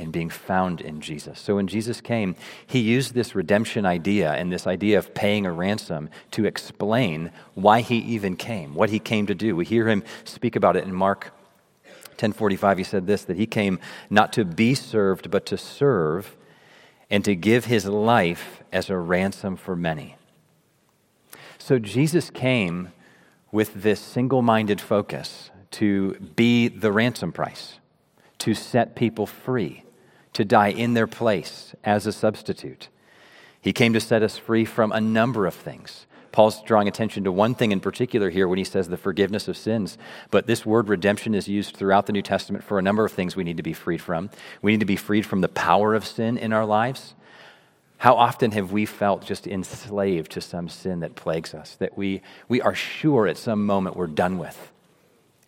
and 0.03 0.13
being 0.13 0.29
found 0.29 0.81
in 0.81 1.01
Jesus. 1.01 1.41
So 1.41 1.57
when 1.57 1.67
Jesus 1.67 2.01
came, 2.01 2.37
he 2.67 2.81
used 2.81 3.15
this 3.15 3.35
redemption 3.35 3.87
idea 3.87 4.33
and 4.33 4.53
this 4.53 4.67
idea 4.67 4.99
of 4.99 5.15
paying 5.15 5.47
a 5.47 5.53
ransom 5.53 6.11
to 6.33 6.45
explain 6.45 7.31
why 7.55 7.81
he 7.81 7.97
even 7.99 8.37
came, 8.37 8.75
what 8.75 8.91
he 8.91 8.99
came 8.99 9.27
to 9.27 9.35
do. 9.35 9.57
We 9.57 9.65
hear 9.65 9.89
him 9.89 10.03
speak 10.25 10.57
about 10.57 10.77
it 10.77 10.85
in 10.85 10.93
Mark 10.93 11.33
10:45 12.19 12.79
he 12.79 12.85
said 12.85 13.07
this 13.07 13.25
that 13.25 13.37
he 13.37 13.47
came 13.47 13.81
not 14.09 14.33
to 14.33 14.45
be 14.45 14.75
served 14.75 15.31
but 15.31 15.45
to 15.47 15.57
serve 15.57 16.37
and 17.11 17.25
to 17.25 17.35
give 17.35 17.65
his 17.65 17.87
life 17.87 18.63
as 18.73 18.89
a 18.89 18.97
ransom 18.97 19.57
for 19.57 19.75
many. 19.75 20.17
So 21.59 21.79
Jesus 21.79 22.31
came 22.31 22.93
with 23.53 23.83
this 23.83 24.01
single-minded 24.01 24.81
focus 24.81 25.51
to 25.73 26.15
be 26.37 26.69
the 26.69 26.91
ransom 26.91 27.33
price, 27.33 27.79
to 28.39 28.55
set 28.55 28.97
people 28.97 29.27
free, 29.27 29.85
to 30.33 30.45
die 30.45 30.69
in 30.69 30.95
their 30.95 31.07
place 31.07 31.75
as 31.85 32.07
a 32.07 32.13
substitute. 32.13 32.89
He 33.61 33.73
came 33.73 33.93
to 33.93 34.01
set 34.01 34.23
us 34.23 34.39
free 34.39 34.65
from 34.65 34.93
a 34.93 35.01
number 35.01 35.47
of 35.47 35.55
things. 35.55 36.07
Paul's 36.33 36.63
drawing 36.63 36.89
attention 36.89 37.25
to 37.25 37.33
one 37.33 37.55
thing 37.55 37.73
in 37.73 37.81
particular 37.81 38.31
here 38.31 38.49
when 38.49 38.59
he 38.59 38.65
says 38.65 38.89
the 38.89 38.97
forgiveness 38.97 39.49
of 39.49 39.57
sins. 39.57 39.99
But 40.31 40.47
this 40.47 40.65
word 40.65 40.89
redemption 40.89 41.35
is 41.35 41.47
used 41.47 41.77
throughout 41.77 42.07
the 42.07 42.13
New 42.13 42.23
Testament 42.23 42.65
for 42.65 42.79
a 42.79 42.83
number 42.83 43.05
of 43.05 43.13
things 43.13 43.37
we 43.37 43.45
need 43.45 43.59
to 43.59 43.63
be 43.63 43.75
freed 43.75 44.01
from. 44.01 44.31
We 44.63 44.73
need 44.73 44.81
to 44.81 44.87
be 44.87 44.97
freed 44.97 45.27
from 45.27 45.43
the 45.43 45.49
power 45.49 45.95
of 45.95 46.07
sin 46.07 46.39
in 46.39 46.53
our 46.53 46.65
lives. 46.65 47.15
How 47.99 48.15
often 48.15 48.51
have 48.53 48.73
we 48.73 48.87
felt 48.87 49.25
just 49.25 49.47
enslaved 49.47 50.33
to 50.33 50.41
some 50.41 50.69
sin 50.69 51.01
that 51.01 51.15
plagues 51.15 51.55
us, 51.55 51.77
that 51.77 51.97
we, 51.97 52.23
we 52.49 52.61
are 52.61 52.75
sure 52.75 53.29
at 53.29 53.37
some 53.37 53.65
moment 53.65 53.97
we're 53.97 54.09
done 54.09 54.39
with? 54.39 54.73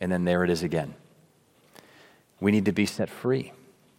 And 0.00 0.12
then 0.12 0.24
there 0.24 0.44
it 0.44 0.50
is 0.50 0.62
again. 0.62 0.94
We 2.40 2.52
need 2.52 2.66
to 2.66 2.72
be 2.72 2.86
set 2.86 3.08
free. 3.08 3.52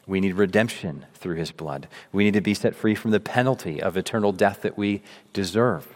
We 0.07 0.19
need 0.19 0.35
redemption 0.35 1.05
through 1.15 1.35
his 1.35 1.51
blood. 1.51 1.87
We 2.11 2.23
need 2.23 2.35
to 2.35 2.41
be 2.41 2.53
set 2.53 2.75
free 2.75 2.95
from 2.95 3.11
the 3.11 3.19
penalty 3.19 3.81
of 3.81 3.97
eternal 3.97 4.31
death 4.31 4.61
that 4.61 4.77
we 4.77 5.01
deserve. 5.33 5.87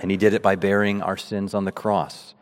And 0.00 0.10
he 0.10 0.16
did 0.16 0.34
it 0.34 0.42
by 0.42 0.56
bearing 0.56 1.02
our 1.02 1.16
sins 1.16 1.54
on 1.54 1.64
the 1.64 1.72
cross. 1.72 2.34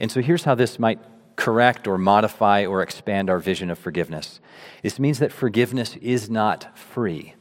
And 0.00 0.10
so 0.10 0.20
here's 0.20 0.44
how 0.44 0.54
this 0.54 0.78
might 0.78 0.98
correct 1.36 1.86
or 1.86 1.98
modify 1.98 2.64
or 2.64 2.82
expand 2.82 3.28
our 3.30 3.38
vision 3.38 3.70
of 3.70 3.78
forgiveness. 3.78 4.40
This 4.82 4.98
means 4.98 5.18
that 5.18 5.32
forgiveness 5.32 5.96
is 5.96 6.30
not 6.30 6.76
free, 6.76 7.34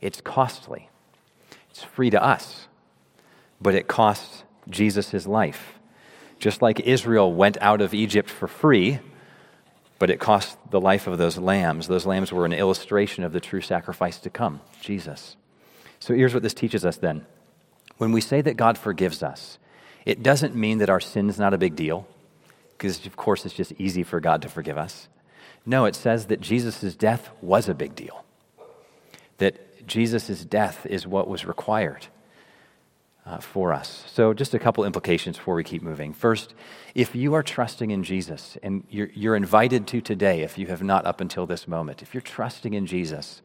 it's 0.00 0.20
costly. 0.20 0.88
It's 1.70 1.84
free 1.84 2.10
to 2.10 2.22
us, 2.22 2.66
but 3.60 3.76
it 3.76 3.86
costs 3.86 4.42
Jesus 4.68 5.10
his 5.10 5.26
life. 5.26 5.78
Just 6.40 6.62
like 6.62 6.80
Israel 6.80 7.32
went 7.32 7.56
out 7.60 7.80
of 7.80 7.94
Egypt 7.94 8.28
for 8.28 8.48
free, 8.48 8.98
but 10.00 10.10
it 10.10 10.18
cost 10.18 10.58
the 10.70 10.80
life 10.80 11.06
of 11.06 11.18
those 11.18 11.36
lambs. 11.36 11.86
Those 11.86 12.06
lambs 12.06 12.32
were 12.32 12.46
an 12.46 12.54
illustration 12.54 13.22
of 13.22 13.32
the 13.32 13.38
true 13.38 13.60
sacrifice 13.60 14.18
to 14.20 14.30
come, 14.30 14.62
Jesus. 14.80 15.36
So 16.00 16.14
here's 16.14 16.32
what 16.32 16.42
this 16.42 16.54
teaches 16.54 16.86
us 16.86 16.96
then. 16.96 17.26
When 17.98 18.10
we 18.10 18.22
say 18.22 18.40
that 18.40 18.56
God 18.56 18.78
forgives 18.78 19.22
us, 19.22 19.58
it 20.06 20.22
doesn't 20.22 20.56
mean 20.56 20.78
that 20.78 20.88
our 20.88 21.00
sin 21.00 21.28
is 21.28 21.38
not 21.38 21.52
a 21.52 21.58
big 21.58 21.76
deal, 21.76 22.08
because 22.72 23.04
of 23.04 23.14
course 23.14 23.44
it's 23.44 23.54
just 23.54 23.74
easy 23.78 24.02
for 24.02 24.20
God 24.20 24.40
to 24.40 24.48
forgive 24.48 24.78
us. 24.78 25.06
No, 25.66 25.84
it 25.84 25.94
says 25.94 26.26
that 26.26 26.40
Jesus' 26.40 26.94
death 26.94 27.28
was 27.42 27.68
a 27.68 27.74
big 27.74 27.94
deal, 27.94 28.24
that 29.36 29.86
Jesus' 29.86 30.46
death 30.46 30.86
is 30.86 31.06
what 31.06 31.28
was 31.28 31.44
required 31.44 32.06
uh, 33.26 33.38
for 33.38 33.72
us. 33.72 34.04
So, 34.12 34.32
just 34.32 34.54
a 34.54 34.58
couple 34.58 34.84
implications 34.84 35.36
before 35.36 35.54
we 35.54 35.64
keep 35.64 35.82
moving. 35.82 36.12
First, 36.12 36.54
if 36.94 37.14
you 37.14 37.34
are 37.34 37.42
trusting 37.42 37.90
in 37.90 38.02
Jesus, 38.02 38.56
and 38.62 38.84
you're, 38.90 39.10
you're 39.14 39.36
invited 39.36 39.86
to 39.88 40.00
today, 40.00 40.42
if 40.42 40.58
you 40.58 40.66
have 40.68 40.82
not 40.82 41.06
up 41.06 41.20
until 41.20 41.46
this 41.46 41.68
moment, 41.68 42.02
if 42.02 42.14
you're 42.14 42.20
trusting 42.20 42.74
in 42.74 42.86
Jesus, 42.86 43.42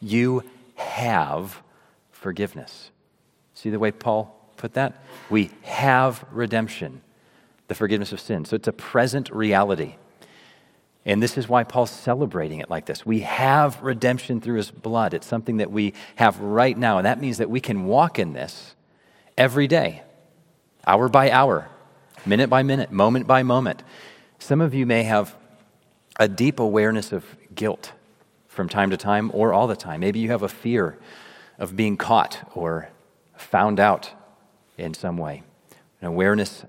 you 0.00 0.42
have 0.76 1.62
forgiveness. 2.10 2.90
See 3.54 3.70
the 3.70 3.78
way 3.78 3.90
Paul 3.90 4.34
put 4.56 4.74
that? 4.74 5.02
We 5.30 5.50
have 5.62 6.24
redemption, 6.30 7.02
the 7.68 7.74
forgiveness 7.74 8.12
of 8.12 8.20
sin. 8.20 8.44
So 8.44 8.56
it's 8.56 8.68
a 8.68 8.72
present 8.72 9.30
reality. 9.30 9.96
And 11.04 11.22
this 11.22 11.38
is 11.38 11.48
why 11.48 11.64
Paul's 11.64 11.90
celebrating 11.90 12.60
it 12.60 12.68
like 12.68 12.86
this. 12.86 13.06
We 13.06 13.20
have 13.20 13.82
redemption 13.82 14.40
through 14.40 14.56
his 14.56 14.70
blood. 14.70 15.14
It's 15.14 15.26
something 15.26 15.58
that 15.58 15.70
we 15.70 15.94
have 16.16 16.38
right 16.40 16.76
now. 16.76 16.98
And 16.98 17.06
that 17.06 17.20
means 17.20 17.38
that 17.38 17.48
we 17.48 17.60
can 17.60 17.86
walk 17.86 18.18
in 18.18 18.32
this 18.32 18.74
every 19.38 19.68
day, 19.68 20.02
hour 20.86 21.08
by 21.08 21.30
hour, 21.30 21.68
minute 22.26 22.50
by 22.50 22.62
minute, 22.62 22.90
moment 22.90 23.26
by 23.26 23.42
moment. 23.42 23.82
Some 24.40 24.60
of 24.60 24.74
you 24.74 24.84
may 24.84 25.04
have 25.04 25.34
a 26.18 26.28
deep 26.28 26.58
awareness 26.58 27.12
of 27.12 27.24
guilt 27.54 27.92
from 28.48 28.68
time 28.68 28.90
to 28.90 28.96
time 28.96 29.30
or 29.32 29.52
all 29.52 29.68
the 29.68 29.76
time. 29.76 30.00
Maybe 30.00 30.18
you 30.18 30.30
have 30.30 30.42
a 30.42 30.48
fear 30.48 30.98
of 31.58 31.76
being 31.76 31.96
caught 31.96 32.50
or 32.54 32.90
found 33.36 33.78
out 33.78 34.10
in 34.76 34.92
some 34.92 35.16
way. 35.16 35.44
An 36.00 36.08
awareness 36.08 36.64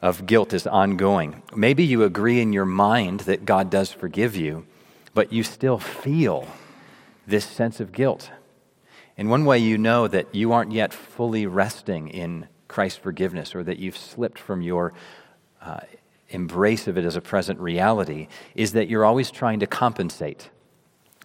of 0.00 0.26
guilt 0.26 0.54
is 0.54 0.66
ongoing. 0.66 1.42
Maybe 1.54 1.84
you 1.84 2.04
agree 2.04 2.40
in 2.40 2.54
your 2.54 2.64
mind 2.64 3.20
that 3.20 3.44
God 3.44 3.68
does 3.68 3.92
forgive 3.92 4.34
you, 4.34 4.66
but 5.12 5.32
you 5.32 5.42
still 5.42 5.78
feel 5.78 6.48
this 7.26 7.44
sense 7.44 7.80
of 7.80 7.92
guilt. 7.92 8.30
In 9.18 9.28
one 9.28 9.44
way, 9.44 9.58
you 9.58 9.76
know 9.76 10.08
that 10.08 10.34
you 10.34 10.52
aren't 10.52 10.72
yet 10.72 10.94
fully 10.94 11.46
resting 11.46 12.08
in 12.08 12.48
Christ's 12.68 13.00
forgiveness 13.00 13.54
or 13.54 13.64
that 13.64 13.78
you've 13.78 13.96
slipped 13.96 14.38
from 14.38 14.62
your 14.62 14.94
uh, 15.60 15.80
embrace 16.28 16.86
of 16.86 16.96
it 16.96 17.04
as 17.04 17.16
a 17.16 17.20
present 17.20 17.58
reality 17.58 18.28
is 18.54 18.72
that 18.72 18.88
you're 18.88 19.04
always 19.04 19.30
trying 19.30 19.60
to 19.60 19.66
compensate 19.66 20.50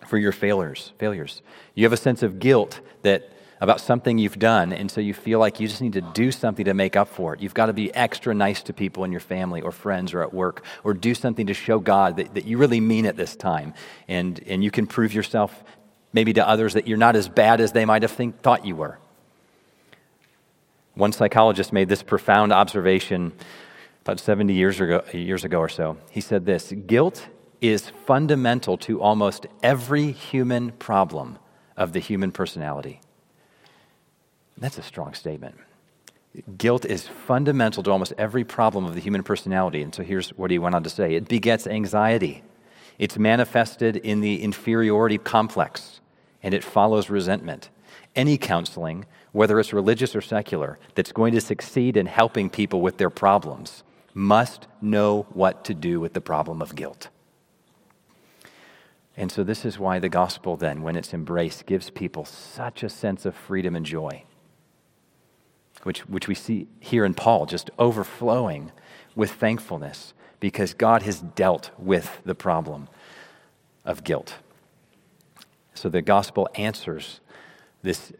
for 0.08 0.17
your 0.17 0.32
failures 0.32 0.93
failures 0.97 1.41
you 1.75 1.84
have 1.84 1.93
a 1.93 1.97
sense 1.97 2.23
of 2.23 2.39
guilt 2.39 2.82
that 3.03 3.29
about 3.63 3.79
something 3.79 4.17
you've 4.17 4.39
done, 4.39 4.73
and 4.73 4.91
so 4.91 4.99
you 4.99 5.13
feel 5.13 5.39
like 5.39 5.58
you 5.62 5.69
just 5.69 5.82
need 5.82 5.93
to 5.93 6.01
do 6.01 6.34
something 6.34 6.65
to 6.65 6.73
make 6.73 6.97
up 6.97 7.08
for 7.08 7.34
it. 7.34 7.39
You've 7.39 7.53
got 7.53 7.67
to 7.67 7.73
be 7.73 7.95
extra 7.95 8.34
nice 8.34 8.62
to 8.63 8.73
people 8.73 9.06
in 9.06 9.12
your 9.12 9.21
family 9.21 9.62
or 9.62 9.71
friends 9.71 10.13
or 10.13 10.21
at 10.21 10.34
work, 10.34 10.65
or 10.84 10.93
do 10.93 11.15
something 11.15 11.47
to 11.47 11.53
show 11.53 11.79
God 11.79 12.17
that, 12.17 12.34
that 12.34 12.43
you 12.43 12.58
really 12.58 12.82
mean 12.82 13.06
it 13.06 13.15
this 13.15 13.38
time. 13.38 13.73
And, 14.10 14.43
and 14.47 14.65
you 14.65 14.69
can 14.69 14.86
prove 14.86 15.13
yourself 15.13 15.63
maybe 16.13 16.34
to 16.34 16.47
others 16.47 16.73
that 16.76 16.88
you're 16.88 16.97
not 16.97 17.15
as 17.15 17.28
bad 17.28 17.60
as 17.60 17.71
they 17.71 17.86
might 17.86 18.04
have 18.04 18.12
think, 18.12 18.41
thought 18.41 18.65
you 18.65 18.76
were. 18.76 18.99
One 20.93 21.12
psychologist 21.12 21.73
made 21.73 21.89
this 21.89 22.04
profound 22.04 22.54
observation 22.54 23.34
about 24.04 24.19
70 24.19 24.54
years 24.54 24.80
ago, 24.80 25.04
years 25.12 25.43
ago 25.43 25.60
or 25.60 25.69
so. 25.69 25.97
He 26.12 26.21
said 26.21 26.45
this 26.45 26.71
Guilt 26.71 27.28
is 27.62 27.89
fundamental 28.06 28.78
to 28.78 29.02
almost 29.02 29.47
every 29.63 30.12
human 30.12 30.71
problem 30.73 31.39
of 31.78 31.93
the 31.93 31.99
human 31.99 32.32
personality. 32.32 32.99
That's 34.58 34.78
a 34.78 34.84
strong 34.84 35.13
statement. 35.13 35.56
Guilt 36.58 36.86
is 36.86 37.08
fundamental 37.08 37.84
to 37.84 37.91
almost 37.91 38.13
every 38.17 38.43
problem 38.43 38.86
of 38.86 38.95
the 38.95 39.02
human 39.02 39.23
personality. 39.23 39.82
And 39.82 39.93
so 39.93 40.04
here's 40.04 40.30
what 40.32 40.52
he 40.52 40.60
went 40.60 40.76
on 40.76 40.84
to 40.84 40.89
say 40.89 41.15
it 41.15 41.28
begets 41.28 41.65
anxiety, 41.65 42.43
it's 42.99 43.17
manifested 43.17 43.97
in 43.97 44.21
the 44.21 44.43
inferiority 44.43 45.17
complex, 45.17 46.02
and 46.43 46.53
it 46.53 46.63
follows 46.63 47.10
resentment. 47.10 47.69
Any 48.15 48.38
counseling, 48.38 49.06
whether 49.32 49.60
it's 49.60 49.73
religious 49.73 50.15
or 50.15 50.21
secular, 50.21 50.77
that's 50.93 51.12
going 51.12 51.34
to 51.34 51.41
succeed 51.41 51.97
in 51.97 52.06
helping 52.06 52.49
people 52.49 52.82
with 52.82 52.97
their 52.97 53.10
problems 53.10 53.84
must 54.13 54.67
know 54.82 55.25
what 55.34 55.65
to 55.65 55.73
do 55.73 55.99
with 55.99 56.13
the 56.13 56.21
problem 56.21 56.62
of 56.62 56.75
guilt. 56.75 57.08
And 59.15 59.32
so, 59.32 59.43
this 59.43 59.63
is 59.63 59.77
why 59.77 59.99
the 59.99 60.10
gospel, 60.10 60.58
then, 60.58 60.82
when 60.82 60.95
it's 60.95 61.13
embraced, 61.13 61.65
gives 61.65 61.89
people 61.89 62.25
such 62.25 62.84
a 62.84 62.89
sense 62.89 63.25
of 63.25 63.36
freedom 63.36 63.75
and 63.75 63.86
joy, 63.86 64.23
which, 65.84 66.08
which 66.10 66.27
we 66.27 66.34
see 66.36 66.67
here 66.79 67.06
in 67.06 67.13
Paul, 67.13 67.45
just 67.45 67.69
overflowing 67.77 68.71
with 69.15 69.32
thankfulness 69.32 70.13
because 70.39 70.73
God 70.73 71.03
has 71.03 71.21
dealt 71.21 71.69
with 71.77 72.21
the 72.25 72.36
problem 72.36 72.89
of 73.86 74.03
guilt. 74.03 74.36
So, 75.73 75.89
the 75.89 76.01
gospel 76.01 76.47
answers 76.55 77.19
this 77.81 78.12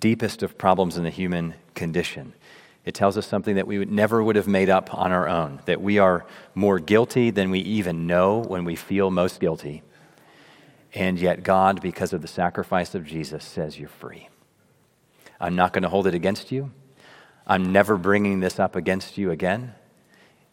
deepest 0.00 0.42
of 0.42 0.56
problems 0.58 0.96
in 0.96 1.04
the 1.04 1.10
human 1.10 1.54
condition. 1.74 2.34
It 2.84 2.94
tells 2.94 3.16
us 3.16 3.26
something 3.26 3.56
that 3.56 3.66
we 3.66 3.78
would 3.78 3.90
never 3.90 4.22
would 4.22 4.36
have 4.36 4.46
made 4.46 4.68
up 4.68 4.92
on 4.94 5.10
our 5.10 5.28
own, 5.28 5.60
that 5.64 5.80
we 5.80 5.98
are 5.98 6.26
more 6.54 6.78
guilty 6.78 7.30
than 7.30 7.50
we 7.50 7.60
even 7.60 8.06
know 8.06 8.38
when 8.38 8.64
we 8.64 8.76
feel 8.76 9.10
most 9.10 9.40
guilty 9.40 9.82
and 10.94 11.18
yet, 11.18 11.42
God, 11.42 11.80
because 11.82 12.12
of 12.12 12.22
the 12.22 12.28
sacrifice 12.28 12.94
of 12.94 13.04
Jesus, 13.04 13.44
says 13.44 13.78
you're 13.78 13.88
free. 13.88 14.28
I'm 15.40 15.56
not 15.56 15.72
going 15.72 15.82
to 15.82 15.88
hold 15.88 16.06
it 16.06 16.14
against 16.14 16.52
you. 16.52 16.70
I'm 17.46 17.72
never 17.72 17.96
bringing 17.96 18.40
this 18.40 18.60
up 18.60 18.76
against 18.76 19.18
you 19.18 19.32
again. 19.32 19.74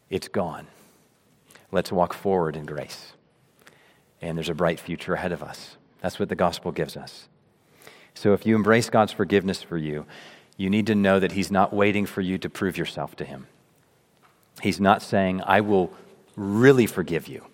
It's 0.09 0.27
gone. 0.27 0.67
Let's 1.71 1.91
walk 1.91 2.13
forward 2.13 2.55
in 2.55 2.65
grace. 2.65 3.13
And 4.19 4.37
there's 4.37 4.49
a 4.49 4.55
bright 4.55 4.79
future 4.79 5.13
ahead 5.13 5.31
of 5.31 5.43
us. 5.43 5.77
That's 6.01 6.19
what 6.19 6.29
the 6.29 6.35
gospel 6.35 6.71
gives 6.71 6.97
us. 6.97 7.27
So 8.13 8.33
if 8.33 8.45
you 8.45 8.55
embrace 8.55 8.89
God's 8.89 9.13
forgiveness 9.13 9.61
for 9.61 9.77
you, 9.77 10.05
you 10.57 10.69
need 10.69 10.87
to 10.87 10.95
know 10.95 11.19
that 11.19 11.31
He's 11.31 11.51
not 11.51 11.73
waiting 11.73 12.05
for 12.05 12.21
you 12.21 12.37
to 12.39 12.49
prove 12.49 12.77
yourself 12.77 13.15
to 13.17 13.25
Him. 13.25 13.47
He's 14.61 14.79
not 14.79 15.01
saying, 15.01 15.41
I 15.45 15.61
will 15.61 15.91
really 16.35 16.85
forgive 16.85 17.27
you 17.27 17.45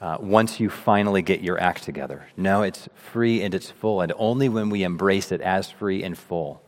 uh, 0.00 0.18
once 0.20 0.58
you 0.58 0.68
finally 0.68 1.22
get 1.22 1.40
your 1.40 1.60
act 1.60 1.84
together. 1.84 2.26
No, 2.36 2.62
it's 2.62 2.88
free 2.94 3.42
and 3.42 3.54
it's 3.54 3.70
full. 3.70 4.00
And 4.00 4.12
only 4.16 4.48
when 4.48 4.68
we 4.68 4.82
embrace 4.82 5.30
it 5.30 5.40
as 5.40 5.70
free 5.70 6.02
and 6.02 6.18
full 6.18 6.62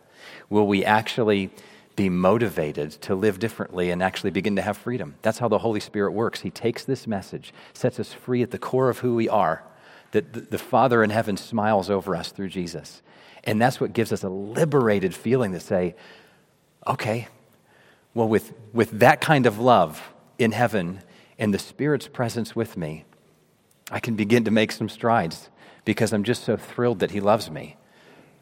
will 0.48 0.66
we 0.66 0.84
actually 0.84 1.50
be 1.96 2.08
motivated 2.08 2.90
to 2.90 3.14
live 3.14 3.38
differently 3.38 3.90
and 3.90 4.02
actually 4.02 4.30
begin 4.30 4.56
to 4.56 4.62
have 4.62 4.76
freedom. 4.76 5.14
That's 5.22 5.38
how 5.38 5.48
the 5.48 5.58
Holy 5.58 5.80
Spirit 5.80 6.12
works. 6.12 6.40
He 6.40 6.50
takes 6.50 6.84
this 6.84 7.06
message, 7.06 7.52
sets 7.72 8.00
us 8.00 8.12
free 8.12 8.42
at 8.42 8.50
the 8.50 8.58
core 8.58 8.88
of 8.88 8.98
who 8.98 9.14
we 9.14 9.28
are, 9.28 9.64
that 10.14 10.50
the 10.50 10.58
Father 10.58 11.02
in 11.02 11.10
heaven 11.10 11.36
smiles 11.36 11.90
over 11.90 12.14
us 12.14 12.30
through 12.30 12.48
Jesus. 12.48 13.02
And 13.42 13.60
that's 13.60 13.80
what 13.80 13.92
gives 13.92 14.12
us 14.12 14.22
a 14.22 14.28
liberated 14.28 15.12
feeling 15.12 15.52
to 15.52 15.60
say, 15.60 15.96
okay, 16.86 17.26
well, 18.14 18.28
with, 18.28 18.52
with 18.72 19.00
that 19.00 19.20
kind 19.20 19.44
of 19.44 19.58
love 19.58 20.00
in 20.38 20.52
heaven 20.52 21.02
and 21.36 21.52
the 21.52 21.58
Spirit's 21.58 22.06
presence 22.06 22.54
with 22.54 22.76
me, 22.76 23.04
I 23.90 23.98
can 23.98 24.14
begin 24.14 24.44
to 24.44 24.52
make 24.52 24.70
some 24.70 24.88
strides 24.88 25.50
because 25.84 26.12
I'm 26.12 26.22
just 26.22 26.44
so 26.44 26.56
thrilled 26.56 27.00
that 27.00 27.10
He 27.10 27.20
loves 27.20 27.50
me. 27.50 27.76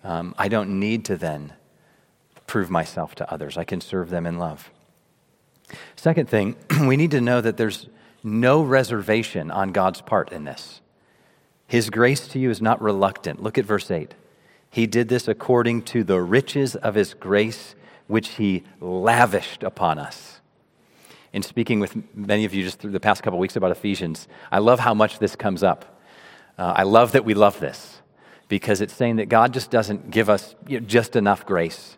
Um, 0.04 0.34
I 0.36 0.48
don't 0.48 0.78
need 0.78 1.06
to 1.06 1.16
then 1.16 1.54
prove 2.46 2.68
myself 2.68 3.14
to 3.14 3.32
others. 3.32 3.56
I 3.56 3.64
can 3.64 3.80
serve 3.80 4.10
them 4.10 4.26
in 4.26 4.38
love. 4.38 4.70
Second 5.96 6.28
thing, 6.28 6.54
we 6.86 6.98
need 6.98 7.12
to 7.12 7.22
know 7.22 7.40
that 7.40 7.56
there's 7.56 7.88
no 8.22 8.62
reservation 8.62 9.50
on 9.50 9.72
God's 9.72 10.02
part 10.02 10.32
in 10.32 10.44
this. 10.44 10.81
His 11.72 11.88
grace 11.88 12.28
to 12.28 12.38
you 12.38 12.50
is 12.50 12.60
not 12.60 12.82
reluctant. 12.82 13.42
Look 13.42 13.56
at 13.56 13.64
verse 13.64 13.90
8. 13.90 14.14
He 14.70 14.86
did 14.86 15.08
this 15.08 15.26
according 15.26 15.82
to 15.82 16.04
the 16.04 16.20
riches 16.20 16.76
of 16.76 16.94
his 16.94 17.14
grace, 17.14 17.74
which 18.06 18.30
he 18.30 18.64
lavished 18.80 19.62
upon 19.62 19.98
us 19.98 20.40
in 21.32 21.42
speaking 21.42 21.80
with 21.80 21.96
many 22.14 22.44
of 22.44 22.52
you 22.52 22.62
just 22.62 22.78
through 22.78 22.90
the 22.90 23.00
past 23.00 23.22
couple 23.22 23.38
weeks 23.38 23.56
about 23.56 23.70
Ephesians, 23.70 24.28
I 24.50 24.58
love 24.58 24.80
how 24.80 24.94
much 24.94 25.18
this 25.18 25.34
comes 25.34 25.62
up. 25.62 26.00
Uh, 26.58 26.74
I 26.76 26.82
love 26.82 27.12
that 27.12 27.24
we 27.24 27.34
love 27.34 27.58
this 27.58 28.02
because 28.48 28.80
it's 28.80 28.92
saying 28.92 29.16
that 29.16 29.28
God 29.28 29.54
just 29.54 29.70
doesn't 29.70 30.10
give 30.10 30.28
us 30.28 30.54
you 30.66 30.78
know, 30.80 30.86
just 30.86 31.16
enough 31.16 31.46
grace 31.46 31.96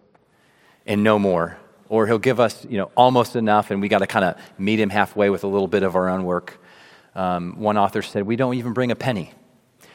and 0.87 1.03
no 1.03 1.19
more, 1.19 1.59
or 1.89 2.07
He'll 2.07 2.19
give 2.19 2.39
us 2.39 2.65
you 2.69 2.79
know 2.79 2.91
almost 2.97 3.35
enough, 3.35 3.71
and 3.73 3.81
we 3.81 3.89
got 3.89 3.99
to 3.99 4.07
kind 4.07 4.25
of 4.25 4.37
meet 4.57 4.79
Him 4.79 4.91
halfway 4.91 5.31
with 5.31 5.43
a 5.43 5.49
little 5.49 5.69
bit 5.69 5.83
of 5.83 5.97
our 5.97 6.09
own 6.09 6.25
work. 6.25 6.61
Um, 7.17 7.59
one 7.59 7.77
author 7.77 8.03
said, 8.03 8.25
"We 8.25 8.37
don't 8.37 8.55
even 8.55 8.73
bring 8.73 8.93
a 8.93 8.97
penny. 8.97 9.33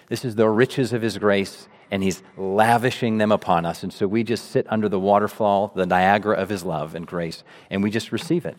This 0.09 0.25
is 0.25 0.35
the 0.35 0.49
riches 0.49 0.93
of 0.93 1.01
His 1.01 1.17
grace." 1.17 1.67
And 1.91 2.03
he's 2.03 2.21
lavishing 2.37 3.17
them 3.17 3.31
upon 3.31 3.65
us. 3.65 3.81
And 3.81 3.91
so 3.91 4.05
we 4.05 4.23
just 4.23 4.51
sit 4.51 4.67
under 4.69 4.87
the 4.87 4.99
waterfall, 4.99 5.71
the 5.73 5.87
Niagara 5.87 6.37
of 6.37 6.49
his 6.49 6.63
love 6.63 6.93
and 6.93 7.07
grace, 7.07 7.43
and 7.71 7.81
we 7.81 7.89
just 7.89 8.11
receive 8.11 8.45
it. 8.45 8.57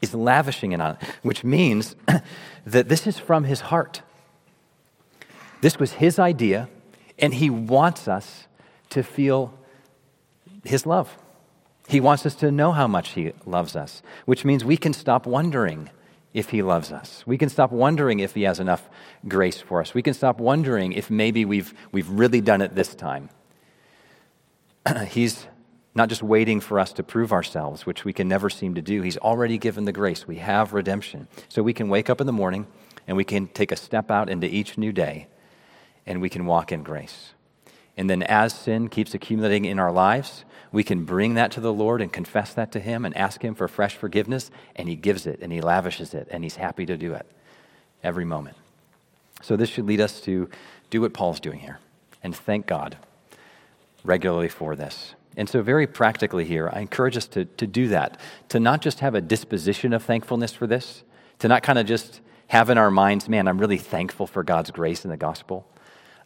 He's 0.00 0.14
lavishing 0.14 0.72
it 0.72 0.80
on 0.80 0.96
it, 0.96 1.08
which 1.22 1.42
means 1.42 1.96
that 2.66 2.88
this 2.88 3.06
is 3.06 3.18
from 3.18 3.44
his 3.44 3.60
heart. 3.62 4.02
This 5.60 5.78
was 5.78 5.92
his 5.94 6.18
idea, 6.18 6.68
and 7.18 7.34
he 7.34 7.50
wants 7.50 8.06
us 8.06 8.46
to 8.90 9.02
feel 9.02 9.52
his 10.64 10.86
love. 10.86 11.16
He 11.88 12.00
wants 12.00 12.24
us 12.26 12.34
to 12.36 12.52
know 12.52 12.72
how 12.72 12.86
much 12.86 13.10
he 13.10 13.32
loves 13.46 13.74
us, 13.74 14.02
which 14.26 14.44
means 14.44 14.64
we 14.64 14.76
can 14.76 14.92
stop 14.92 15.26
wondering 15.26 15.90
if 16.34 16.50
he 16.50 16.62
loves 16.62 16.92
us. 16.92 17.24
We 17.26 17.38
can 17.38 17.48
stop 17.48 17.72
wondering 17.72 18.20
if 18.20 18.34
he 18.34 18.42
has 18.42 18.60
enough 18.60 18.88
grace 19.26 19.60
for 19.60 19.80
us. 19.80 19.94
We 19.94 20.02
can 20.02 20.14
stop 20.14 20.38
wondering 20.40 20.92
if 20.92 21.10
maybe 21.10 21.44
we've, 21.44 21.72
we've 21.90 22.08
really 22.08 22.40
done 22.40 22.60
it 22.60 22.74
this 22.74 22.94
time. 22.94 23.30
He's 25.08 25.46
not 25.94 26.08
just 26.08 26.22
waiting 26.22 26.60
for 26.60 26.78
us 26.78 26.92
to 26.92 27.02
prove 27.02 27.32
ourselves, 27.32 27.86
which 27.86 28.04
we 28.04 28.12
can 28.12 28.28
never 28.28 28.50
seem 28.50 28.74
to 28.74 28.82
do. 28.82 29.02
He's 29.02 29.16
already 29.16 29.58
given 29.58 29.84
the 29.84 29.92
grace. 29.92 30.28
We 30.28 30.36
have 30.36 30.72
redemption. 30.72 31.28
So 31.48 31.62
we 31.62 31.72
can 31.72 31.88
wake 31.88 32.08
up 32.08 32.20
in 32.20 32.26
the 32.26 32.32
morning 32.32 32.66
and 33.06 33.16
we 33.16 33.24
can 33.24 33.48
take 33.48 33.72
a 33.72 33.76
step 33.76 34.10
out 34.10 34.28
into 34.28 34.46
each 34.46 34.78
new 34.78 34.92
day 34.92 35.26
and 36.06 36.20
we 36.20 36.28
can 36.28 36.46
walk 36.46 36.72
in 36.72 36.82
grace. 36.82 37.32
And 37.98 38.08
then 38.08 38.22
as 38.22 38.54
sin 38.54 38.88
keeps 38.88 39.12
accumulating 39.12 39.64
in 39.64 39.80
our 39.80 39.90
lives, 39.90 40.44
we 40.70 40.84
can 40.84 41.04
bring 41.04 41.34
that 41.34 41.50
to 41.52 41.60
the 41.60 41.72
Lord 41.72 42.00
and 42.00 42.12
confess 42.12 42.54
that 42.54 42.70
to 42.72 42.80
Him 42.80 43.04
and 43.04 43.14
ask 43.16 43.42
Him 43.42 43.56
for 43.56 43.66
fresh 43.66 43.96
forgiveness, 43.96 44.52
and 44.76 44.88
He 44.88 44.94
gives 44.94 45.26
it 45.26 45.40
and 45.42 45.52
He 45.52 45.60
lavishes 45.60 46.14
it, 46.14 46.28
and 46.30 46.44
He's 46.44 46.56
happy 46.56 46.86
to 46.86 46.96
do 46.96 47.12
it 47.12 47.26
every 48.04 48.24
moment. 48.24 48.56
So 49.42 49.56
this 49.56 49.68
should 49.68 49.86
lead 49.86 50.00
us 50.00 50.20
to 50.22 50.48
do 50.90 51.00
what 51.00 51.12
Paul's 51.12 51.40
doing 51.40 51.58
here 51.58 51.80
and 52.22 52.34
thank 52.34 52.66
God 52.66 52.96
regularly 54.04 54.48
for 54.48 54.76
this. 54.76 55.14
And 55.36 55.48
so, 55.48 55.62
very 55.62 55.86
practically 55.86 56.44
here, 56.44 56.70
I 56.72 56.80
encourage 56.80 57.16
us 57.16 57.26
to, 57.28 57.44
to 57.44 57.66
do 57.66 57.88
that, 57.88 58.18
to 58.48 58.58
not 58.58 58.80
just 58.80 59.00
have 59.00 59.14
a 59.14 59.20
disposition 59.20 59.92
of 59.92 60.04
thankfulness 60.04 60.52
for 60.52 60.66
this, 60.66 61.02
to 61.40 61.48
not 61.48 61.62
kind 61.62 61.78
of 61.78 61.86
just 61.86 62.20
have 62.48 62.70
in 62.70 62.78
our 62.78 62.90
minds, 62.90 63.28
man, 63.28 63.46
I'm 63.46 63.58
really 63.58 63.76
thankful 63.76 64.26
for 64.26 64.42
God's 64.42 64.70
grace 64.70 65.04
in 65.04 65.10
the 65.10 65.16
gospel, 65.16 65.66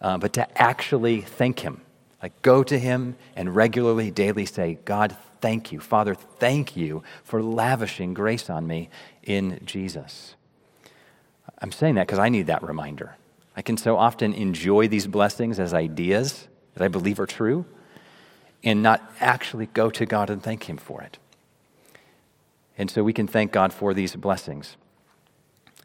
uh, 0.02 0.18
but 0.18 0.34
to 0.34 0.60
actually 0.60 1.22
thank 1.22 1.60
Him. 1.60 1.80
Like, 2.22 2.42
go 2.42 2.62
to 2.62 2.78
Him 2.78 3.16
and 3.34 3.54
regularly, 3.56 4.10
daily 4.10 4.44
say, 4.44 4.78
God, 4.84 5.16
thank 5.40 5.72
you. 5.72 5.80
Father, 5.80 6.14
thank 6.14 6.76
you 6.76 7.02
for 7.24 7.42
lavishing 7.42 8.12
grace 8.12 8.50
on 8.50 8.66
me 8.66 8.90
in 9.22 9.60
Jesus. 9.64 10.34
I'm 11.58 11.72
saying 11.72 11.94
that 11.94 12.06
because 12.06 12.18
I 12.18 12.28
need 12.28 12.48
that 12.48 12.62
reminder. 12.62 13.16
I 13.56 13.62
can 13.62 13.76
so 13.76 13.96
often 13.96 14.32
enjoy 14.32 14.88
these 14.88 15.06
blessings 15.06 15.60
as 15.60 15.72
ideas 15.72 16.48
that 16.74 16.82
I 16.82 16.88
believe 16.88 17.20
are 17.20 17.26
true 17.26 17.64
and 18.64 18.82
not 18.82 19.02
actually 19.20 19.66
go 19.66 19.90
to 19.90 20.06
God 20.06 20.30
and 20.30 20.42
thank 20.42 20.68
Him 20.68 20.76
for 20.76 21.02
it. 21.02 21.18
And 22.78 22.90
so 22.90 23.04
we 23.04 23.12
can 23.12 23.26
thank 23.26 23.52
God 23.52 23.72
for 23.72 23.92
these 23.94 24.16
blessings 24.16 24.76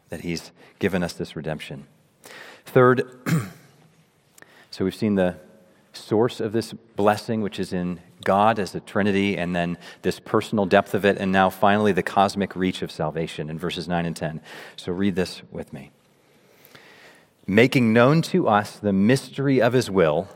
that 0.08 0.22
He's 0.22 0.52
given 0.78 1.02
us 1.02 1.12
this 1.12 1.36
redemption. 1.36 1.86
Third, 2.64 3.02
so 4.78 4.84
we've 4.84 4.94
seen 4.94 5.16
the 5.16 5.34
source 5.92 6.38
of 6.38 6.52
this 6.52 6.72
blessing, 6.72 7.42
which 7.42 7.58
is 7.58 7.72
in 7.72 7.98
God 8.24 8.60
as 8.60 8.74
a 8.76 8.80
Trinity, 8.80 9.36
and 9.36 9.56
then 9.56 9.76
this 10.02 10.20
personal 10.20 10.66
depth 10.66 10.94
of 10.94 11.04
it, 11.04 11.18
and 11.18 11.32
now 11.32 11.50
finally 11.50 11.90
the 11.90 12.04
cosmic 12.04 12.54
reach 12.54 12.80
of 12.82 12.92
salvation 12.92 13.50
in 13.50 13.58
verses 13.58 13.88
9 13.88 14.06
and 14.06 14.14
10. 14.14 14.40
So 14.76 14.92
read 14.92 15.16
this 15.16 15.42
with 15.50 15.72
me. 15.72 15.90
Making 17.44 17.92
known 17.92 18.22
to 18.22 18.46
us 18.46 18.78
the 18.78 18.92
mystery 18.92 19.60
of 19.60 19.72
His 19.72 19.90
will 19.90 20.28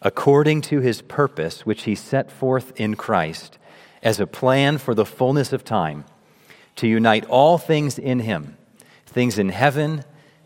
according 0.00 0.60
to 0.60 0.80
his 0.80 1.02
purpose, 1.02 1.66
which 1.66 1.84
he 1.84 1.94
set 1.94 2.30
forth 2.30 2.72
in 2.78 2.94
Christ 2.94 3.58
as 4.02 4.20
a 4.20 4.26
plan 4.26 4.78
for 4.78 4.94
the 4.94 5.06
fullness 5.06 5.52
of 5.52 5.64
time, 5.64 6.04
to 6.76 6.86
unite 6.86 7.24
all 7.26 7.56
things 7.56 7.98
in 7.98 8.20
him, 8.20 8.56
things 9.06 9.38
in 9.38 9.48
heaven 9.48 10.04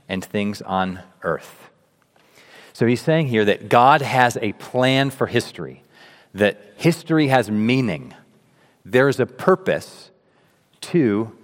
and 0.09 0.25
things 0.25 0.61
on 0.63 1.01
earth. 1.23 1.68
So 2.79 2.87
he's 2.87 3.01
saying 3.01 3.27
here 3.27 3.45
that 3.45 3.69
God 3.69 4.03
has 4.03 4.39
a 4.41 4.53
plan 4.53 5.11
for 5.11 5.27
history, 5.27 5.83
that 6.33 6.75
history 6.77 7.27
has 7.27 7.51
meaning. 7.51 8.15
There's 8.85 9.19
a 9.19 9.27
purpose 9.27 10.13
to 10.83 11.37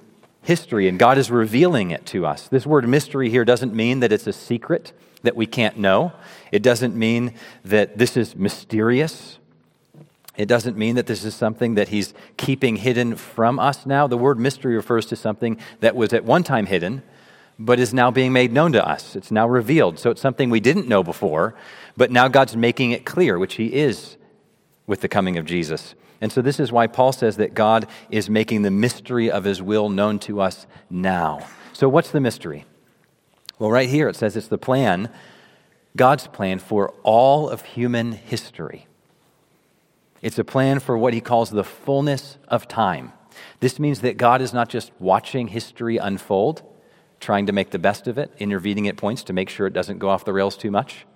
history, 0.43 0.87
and 0.87 0.97
God 0.97 1.19
is 1.19 1.33
revealing 1.33 1.91
it 1.91 2.07
to 2.07 2.25
us. 2.25 2.47
This 2.47 2.65
word 2.65 2.87
mystery 2.89 3.31
here 3.31 3.45
doesn't 3.45 3.75
mean 3.75 3.99
that 3.99 4.13
it's 4.13 4.29
a 4.29 4.33
secret 4.33 4.93
that 5.25 5.35
we 5.35 5.45
can't 5.45 5.77
know, 5.77 6.13
it 6.53 6.63
doesn't 6.63 6.95
mean 6.95 7.35
that 7.65 7.99
this 7.99 8.17
is 8.17 8.37
mysterious. 8.37 9.41
It 10.37 10.47
doesn't 10.47 10.77
mean 10.77 10.95
that 10.95 11.07
this 11.07 11.25
is 11.25 11.35
something 11.35 11.75
that 11.75 11.89
he's 11.89 12.15
keeping 12.37 12.77
hidden 12.77 13.17
from 13.17 13.59
us 13.59 13.87
now. 13.87 14.07
The 14.07 14.17
word 14.17 14.39
mystery 14.39 14.77
refers 14.77 15.07
to 15.07 15.17
something 15.17 15.59
that 15.81 15.97
was 15.97 16.13
at 16.13 16.25
one 16.25 16.45
time 16.45 16.67
hidden, 16.67 17.03
but 17.59 17.79
is 17.79 17.95
now 17.95 18.11
being 18.11 18.33
made 18.33 18.53
known 18.53 18.73
to 18.73 18.87
us. 18.87 19.15
It's 19.17 19.31
now 19.31 19.47
revealed. 19.47 19.99
So 19.99 20.11
it's 20.11 20.21
something 20.21 20.51
we 20.51 20.61
didn't 20.61 20.89
know 20.89 21.03
before, 21.03 21.55
but 21.97 22.11
now 22.11 22.29
God's 22.29 22.57
making 22.57 22.91
it 22.91 23.05
clear, 23.05 23.39
which 23.39 23.55
he 23.55 23.75
is 23.75 24.17
with 24.87 25.01
the 25.01 25.09
coming 25.09 25.39
of 25.39 25.47
Jesus. 25.47 25.95
And 26.21 26.33
so 26.33 26.43
this 26.43 26.59
is 26.59 26.73
why 26.73 26.87
Paul 26.87 27.13
says 27.13 27.37
that 27.37 27.55
God 27.55 27.87
is 28.11 28.31
making 28.31 28.63
the 28.63 28.71
mystery 28.71 29.31
of 29.31 29.45
his 29.45 29.63
will 29.63 29.89
known 29.89 30.19
to 30.21 30.41
us 30.41 30.67
now. 30.91 31.47
So 31.73 31.89
what's 31.89 32.11
the 32.11 32.21
mystery? 32.21 32.65
Well, 33.59 33.71
right 33.71 33.89
here 33.89 34.09
it 34.09 34.17
says 34.17 34.37
it's 34.37 34.49
the 34.49 34.59
plan, 34.59 35.11
God's 35.97 36.27
plan 36.27 36.59
for 36.59 36.93
all 37.03 37.49
of 37.49 37.63
human 37.63 38.13
history. 38.13 38.87
It's 40.23 40.39
a 40.39 40.45
plan 40.45 40.81
for 40.81 40.97
what 40.97 41.15
he 41.15 41.21
calls 41.21 41.51
the 41.51 41.63
fullness 41.63 42.39
of 42.49 42.67
time. 42.67 43.13
This 43.61 43.79
means 43.79 44.01
that 44.01 44.17
God 44.17 44.41
is 44.41 44.53
not 44.53 44.69
just 44.69 44.91
watching 44.99 45.49
history 45.49 45.99
unfold, 45.99 46.63
trying 47.25 47.47
to 47.47 47.53
make 47.53 47.71
the 47.71 47.79
best 47.79 48.07
of 48.07 48.19
it, 48.19 48.31
intervening 48.39 48.87
at 48.87 48.97
points 48.97 49.25
to 49.25 49.33
make 49.33 49.49
sure 49.49 49.67
it 49.67 49.73
doesn't 49.73 49.99
go 49.99 50.11
off 50.11 50.25
the 50.25 50.33
rails 50.33 50.57
too 50.57 50.71
much. 50.71 51.07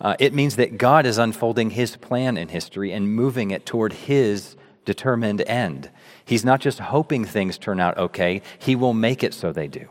Uh, 0.00 0.14
it 0.18 0.32
means 0.32 0.56
that 0.56 0.78
God 0.78 1.06
is 1.06 1.18
unfolding 1.18 1.70
his 1.70 1.96
plan 1.96 2.36
in 2.36 2.48
history 2.48 2.92
and 2.92 3.14
moving 3.14 3.50
it 3.50 3.66
toward 3.66 3.92
his 3.92 4.56
determined 4.84 5.42
end. 5.42 5.90
He's 6.24 6.44
not 6.44 6.60
just 6.60 6.78
hoping 6.78 7.24
things 7.24 7.58
turn 7.58 7.80
out 7.80 7.98
okay, 7.98 8.42
he 8.58 8.76
will 8.76 8.94
make 8.94 9.22
it 9.22 9.34
so 9.34 9.52
they 9.52 9.68
do. 9.68 9.88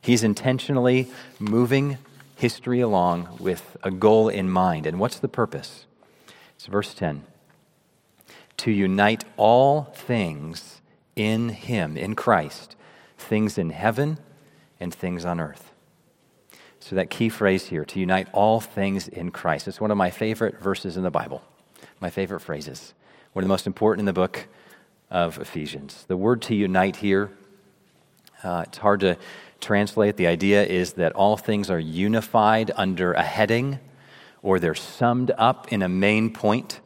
He's 0.00 0.22
intentionally 0.22 1.08
moving 1.38 1.98
history 2.36 2.80
along 2.80 3.28
with 3.40 3.76
a 3.82 3.90
goal 3.90 4.28
in 4.28 4.48
mind. 4.50 4.86
And 4.86 5.00
what's 5.00 5.18
the 5.18 5.28
purpose? 5.28 5.86
It's 6.56 6.66
verse 6.66 6.94
10 6.94 7.24
to 8.58 8.72
unite 8.72 9.24
all 9.36 9.84
things 9.94 10.80
in 11.14 11.48
Him, 11.50 11.96
in 11.96 12.14
Christ, 12.14 12.74
things 13.16 13.56
in 13.56 13.70
heaven 13.70 14.18
and 14.80 14.94
things 14.94 15.24
on 15.24 15.40
earth. 15.40 15.72
So, 16.80 16.96
that 16.96 17.10
key 17.10 17.28
phrase 17.28 17.66
here, 17.66 17.84
to 17.84 18.00
unite 18.00 18.28
all 18.32 18.60
things 18.60 19.08
in 19.08 19.30
Christ, 19.30 19.66
it's 19.68 19.80
one 19.80 19.90
of 19.90 19.96
my 19.96 20.10
favorite 20.10 20.60
verses 20.60 20.96
in 20.96 21.02
the 21.02 21.10
Bible, 21.10 21.42
my 22.00 22.08
favorite 22.08 22.40
phrases, 22.40 22.94
one 23.32 23.42
of 23.42 23.48
the 23.48 23.52
most 23.52 23.66
important 23.66 24.00
in 24.00 24.06
the 24.06 24.12
book 24.12 24.46
of 25.10 25.38
Ephesians. 25.38 26.04
The 26.06 26.16
word 26.16 26.42
to 26.42 26.54
unite 26.54 26.96
here, 26.96 27.30
uh, 28.44 28.64
it's 28.66 28.78
hard 28.78 29.00
to 29.00 29.16
translate. 29.60 30.16
The 30.16 30.26
idea 30.26 30.64
is 30.64 30.94
that 30.94 31.12
all 31.12 31.36
things 31.36 31.70
are 31.70 31.80
unified 31.80 32.70
under 32.76 33.12
a 33.12 33.22
heading 33.22 33.80
or 34.42 34.58
they're 34.58 34.74
summed 34.74 35.32
up 35.36 35.72
in 35.72 35.82
a 35.82 35.88
main 35.88 36.32
point. 36.32 36.80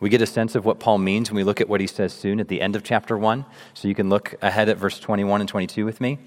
We 0.00 0.08
get 0.08 0.20
a 0.20 0.26
sense 0.26 0.54
of 0.54 0.64
what 0.64 0.80
Paul 0.80 0.98
means 0.98 1.30
when 1.30 1.36
we 1.36 1.44
look 1.44 1.60
at 1.60 1.68
what 1.68 1.80
he 1.80 1.86
says 1.86 2.12
soon 2.12 2.40
at 2.40 2.48
the 2.48 2.60
end 2.60 2.76
of 2.76 2.82
chapter 2.82 3.16
1. 3.16 3.44
So 3.74 3.88
you 3.88 3.94
can 3.94 4.10
look 4.10 4.34
ahead 4.42 4.68
at 4.68 4.76
verse 4.76 4.98
21 4.98 5.40
and 5.40 5.48
22 5.48 5.84
with 5.84 6.00
me. 6.00 6.18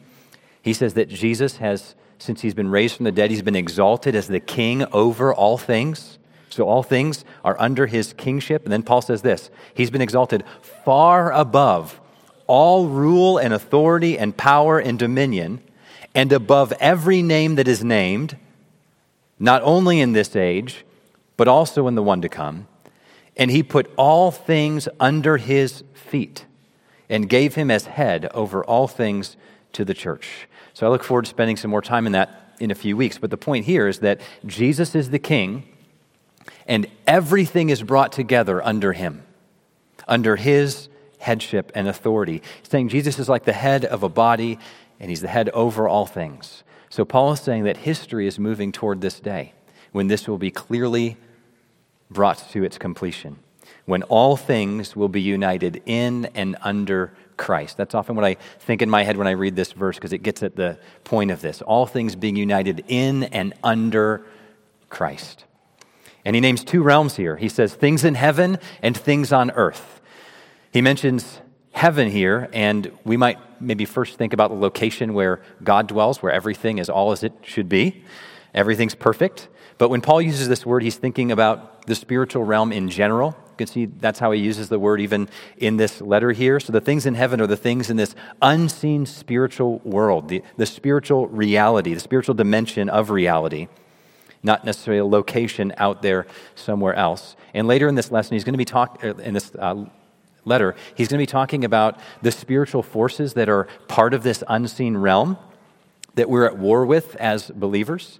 He 0.67 0.73
says 0.73 0.95
that 0.95 1.07
Jesus 1.07 1.57
has, 1.57 1.95
since 2.19 2.41
he's 2.41 2.53
been 2.53 2.69
raised 2.69 2.97
from 2.97 3.05
the 3.05 3.11
dead, 3.13 3.31
he's 3.31 3.41
been 3.41 3.55
exalted 3.55 4.15
as 4.15 4.27
the 4.27 4.41
king 4.41 4.83
over 4.91 5.33
all 5.33 5.57
things. 5.57 6.19
So 6.49 6.67
all 6.67 6.83
things 6.83 7.23
are 7.45 7.55
under 7.57 7.85
his 7.85 8.11
kingship. 8.11 8.63
And 8.65 8.73
then 8.73 8.83
Paul 8.83 9.01
says 9.01 9.21
this 9.21 9.49
He's 9.73 9.89
been 9.89 10.01
exalted 10.01 10.43
far 10.83 11.31
above 11.31 12.01
all 12.47 12.87
rule 12.87 13.37
and 13.37 13.53
authority 13.53 14.17
and 14.17 14.35
power 14.35 14.79
and 14.79 14.99
dominion, 14.99 15.61
and 16.13 16.33
above 16.33 16.73
every 16.79 17.21
name 17.21 17.55
that 17.55 17.67
is 17.67 17.83
named, 17.83 18.35
not 19.39 19.61
only 19.63 20.01
in 20.01 20.11
this 20.11 20.35
age, 20.35 20.85
but 21.37 21.47
also 21.47 21.87
in 21.87 21.95
the 21.95 22.03
one 22.03 22.21
to 22.21 22.29
come 22.29 22.67
and 23.37 23.51
he 23.51 23.63
put 23.63 23.89
all 23.95 24.31
things 24.31 24.89
under 24.99 25.37
his 25.37 25.83
feet 25.93 26.45
and 27.07 27.29
gave 27.29 27.55
him 27.55 27.71
as 27.71 27.85
head 27.85 28.29
over 28.33 28.65
all 28.65 28.87
things 28.87 29.37
to 29.71 29.85
the 29.85 29.93
church. 29.93 30.47
So 30.77 30.85
I 30.85 30.91
look 30.91 31.03
forward 31.03 31.25
to 31.25 31.29
spending 31.29 31.57
some 31.57 31.71
more 31.71 31.81
time 31.81 32.05
in 32.05 32.11
that 32.11 32.53
in 32.59 32.69
a 32.69 32.75
few 32.75 32.95
weeks. 32.95 33.17
But 33.17 33.31
the 33.31 33.37
point 33.37 33.65
here 33.65 33.87
is 33.87 33.97
that 34.01 34.21
Jesus 34.45 34.93
is 34.93 35.09
the 35.09 35.17
king, 35.17 35.63
and 36.67 36.85
everything 37.07 37.71
is 37.71 37.81
brought 37.81 38.11
together 38.11 38.63
under 38.63 38.93
him, 38.93 39.23
under 40.07 40.35
his 40.35 40.87
headship 41.17 41.71
and 41.73 41.87
authority. 41.87 42.43
He's 42.61 42.69
saying 42.69 42.89
Jesus 42.89 43.17
is 43.17 43.27
like 43.27 43.43
the 43.43 43.53
head 43.53 43.85
of 43.85 44.03
a 44.03 44.09
body, 44.09 44.59
and 44.99 45.09
he's 45.09 45.21
the 45.21 45.27
head 45.27 45.49
over 45.49 45.87
all 45.87 46.05
things. 46.05 46.61
So 46.91 47.03
Paul 47.05 47.31
is 47.31 47.39
saying 47.39 47.63
that 47.63 47.77
history 47.77 48.27
is 48.27 48.37
moving 48.37 48.71
toward 48.71 49.01
this 49.01 49.19
day 49.19 49.53
when 49.93 50.09
this 50.09 50.27
will 50.27 50.37
be 50.37 50.51
clearly 50.51 51.17
brought 52.11 52.51
to 52.51 52.63
its 52.63 52.77
completion, 52.77 53.39
when 53.85 54.03
all 54.03 54.35
things 54.35 54.95
will 54.95 55.09
be 55.09 55.21
united 55.21 55.81
in 55.85 56.25
and 56.35 56.55
under 56.61 57.13
Christ. 57.37 57.77
That's 57.77 57.95
often 57.95 58.15
what 58.15 58.25
I 58.25 58.35
think 58.59 58.81
in 58.81 58.89
my 58.89 59.03
head 59.03 59.17
when 59.17 59.27
I 59.27 59.31
read 59.31 59.55
this 59.55 59.71
verse 59.71 59.95
because 59.95 60.13
it 60.13 60.23
gets 60.23 60.43
at 60.43 60.55
the 60.55 60.77
point 61.03 61.31
of 61.31 61.41
this. 61.41 61.61
All 61.61 61.85
things 61.85 62.15
being 62.15 62.35
united 62.35 62.83
in 62.87 63.23
and 63.25 63.53
under 63.63 64.25
Christ. 64.89 65.45
And 66.25 66.35
he 66.35 66.41
names 66.41 66.63
two 66.63 66.83
realms 66.83 67.15
here. 67.15 67.37
He 67.37 67.47
says 67.47 67.73
things 67.73 68.03
in 68.03 68.15
heaven 68.15 68.57
and 68.81 68.97
things 68.97 69.31
on 69.31 69.51
earth. 69.51 70.01
He 70.73 70.81
mentions 70.81 71.39
heaven 71.71 72.09
here, 72.09 72.49
and 72.53 72.91
we 73.05 73.15
might 73.15 73.37
maybe 73.61 73.85
first 73.85 74.17
think 74.17 74.33
about 74.33 74.49
the 74.49 74.57
location 74.57 75.13
where 75.13 75.41
God 75.63 75.87
dwells, 75.87 76.21
where 76.21 76.31
everything 76.31 76.79
is 76.79 76.89
all 76.89 77.11
as 77.11 77.23
it 77.23 77.33
should 77.43 77.69
be. 77.69 78.03
Everything's 78.53 78.95
perfect. 78.95 79.47
But 79.77 79.89
when 79.89 80.01
Paul 80.01 80.21
uses 80.21 80.49
this 80.49 80.65
word, 80.65 80.81
he's 80.83 80.97
thinking 80.97 81.31
about 81.31 81.85
the 81.85 81.95
spiritual 81.95 82.43
realm 82.43 82.71
in 82.71 82.89
general. 82.89 83.37
You 83.57 83.65
can 83.65 83.73
see 83.73 83.85
that's 83.85 84.19
how 84.19 84.31
he 84.33 84.39
uses 84.39 84.69
the 84.69 84.77
word 84.77 85.01
even 85.01 85.29
in 85.57 85.77
this 85.77 85.99
letter 85.99 86.31
here. 86.31 86.59
So 86.59 86.71
the 86.71 86.79
things 86.79 87.07
in 87.07 87.15
heaven 87.15 87.41
are 87.41 87.47
the 87.47 87.57
things 87.57 87.89
in 87.89 87.97
this 87.97 88.13
unseen 88.39 89.07
spiritual 89.07 89.79
world, 89.79 90.29
the, 90.29 90.43
the 90.57 90.67
spiritual 90.67 91.27
reality, 91.27 91.95
the 91.95 91.99
spiritual 91.99 92.35
dimension 92.35 92.87
of 92.87 93.09
reality, 93.09 93.67
not 94.43 94.63
necessarily 94.63 94.99
a 94.99 95.05
location 95.05 95.73
out 95.77 96.03
there 96.03 96.27
somewhere 96.53 96.93
else. 96.93 97.35
And 97.55 97.67
later 97.67 97.87
in 97.87 97.95
this 97.95 98.11
lesson, 98.11 98.35
he's 98.35 98.43
going 98.43 98.53
to 98.53 98.59
be 98.59 98.65
talking, 98.65 99.09
uh, 99.09 99.15
in 99.15 99.33
this 99.33 99.51
uh, 99.55 99.85
letter, 100.45 100.75
he's 100.93 101.07
going 101.07 101.17
to 101.17 101.23
be 101.23 101.25
talking 101.25 101.65
about 101.65 101.99
the 102.21 102.31
spiritual 102.31 102.83
forces 102.83 103.33
that 103.33 103.49
are 103.49 103.67
part 103.87 104.13
of 104.13 104.21
this 104.21 104.43
unseen 104.47 104.95
realm 104.95 105.35
that 106.13 106.29
we're 106.29 106.45
at 106.45 106.59
war 106.59 106.85
with 106.85 107.15
as 107.15 107.49
believers 107.49 108.19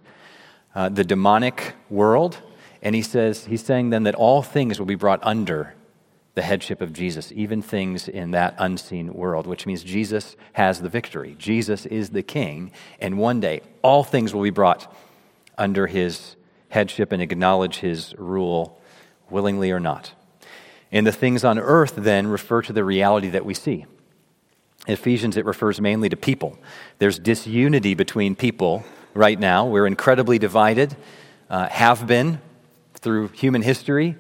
uh, 0.74 0.90
the 0.90 1.04
demonic 1.04 1.76
world. 1.92 2.38
And 2.82 2.96
he 2.96 3.02
says, 3.02 3.46
he's 3.46 3.64
saying 3.64 3.90
then 3.90 4.04
that 4.04 4.16
all 4.16 4.42
things 4.42 4.80
will 4.80 4.86
be 4.86 4.96
brought 4.96 5.20
under 5.24 5.74
the 6.36 6.44
headship 6.44 6.82
of 6.82 6.94
Jesus, 6.94 7.32
even 7.36 7.64
things 7.64 8.08
in 8.08 8.30
that 8.32 8.54
unseen 8.60 9.12
world, 9.12 9.48
which 9.48 9.66
means 9.66 9.84
Jesus 9.84 10.36
has 10.54 10.82
the 10.82 10.90
victory. 10.90 11.36
Jesus 11.40 11.88
is 11.88 12.12
the 12.12 12.22
king, 12.22 12.72
and 13.00 13.18
one 13.18 13.40
day 13.40 13.62
all 13.82 14.04
things 14.04 14.36
will 14.36 14.44
be 14.44 14.52
brought 14.52 14.96
under 15.58 15.88
his 15.88 16.36
headship 16.70 17.12
and 17.12 17.24
acknowledge 17.24 17.78
his 17.78 18.14
rule, 18.20 18.80
willingly 19.32 19.72
or 19.72 19.80
not. 19.80 20.14
And 20.92 21.08
the 21.08 21.12
things 21.12 21.44
on 21.44 21.58
earth 21.58 21.96
then 21.98 22.28
refer 22.28 22.62
to 22.62 22.72
the 22.74 22.84
reality 22.84 23.30
that 23.30 23.44
we 23.44 23.56
see. 23.56 23.88
Ephesians, 24.88 25.38
it 25.38 25.46
refers 25.46 25.82
mainly 25.82 26.08
to 26.08 26.16
people. 26.16 26.58
There's 27.00 27.18
disunity 27.18 27.96
between 27.96 28.36
people 28.36 28.86
right 29.16 29.40
now. 29.40 29.66
We're 29.66 29.88
incredibly 29.88 30.38
divided, 30.38 30.96
uh, 31.50 31.68
have 31.68 32.06
been 32.06 32.42
through 33.08 33.30
human 33.30 33.62
history 33.62 34.18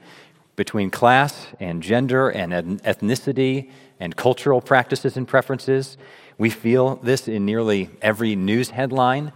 between 0.55 0.89
class 0.89 1.47
and 1.59 1.83
gender 1.83 2.29
and 2.29 2.53
ethnicity 2.83 3.69
and 3.99 4.15
cultural 4.15 4.61
practices 4.61 5.17
and 5.17 5.27
preferences. 5.27 5.97
We 6.37 6.49
feel 6.49 6.95
this 7.03 7.27
in 7.27 7.45
nearly 7.45 7.89
every 8.01 8.33
news 8.37 8.69
headline. 8.69 9.33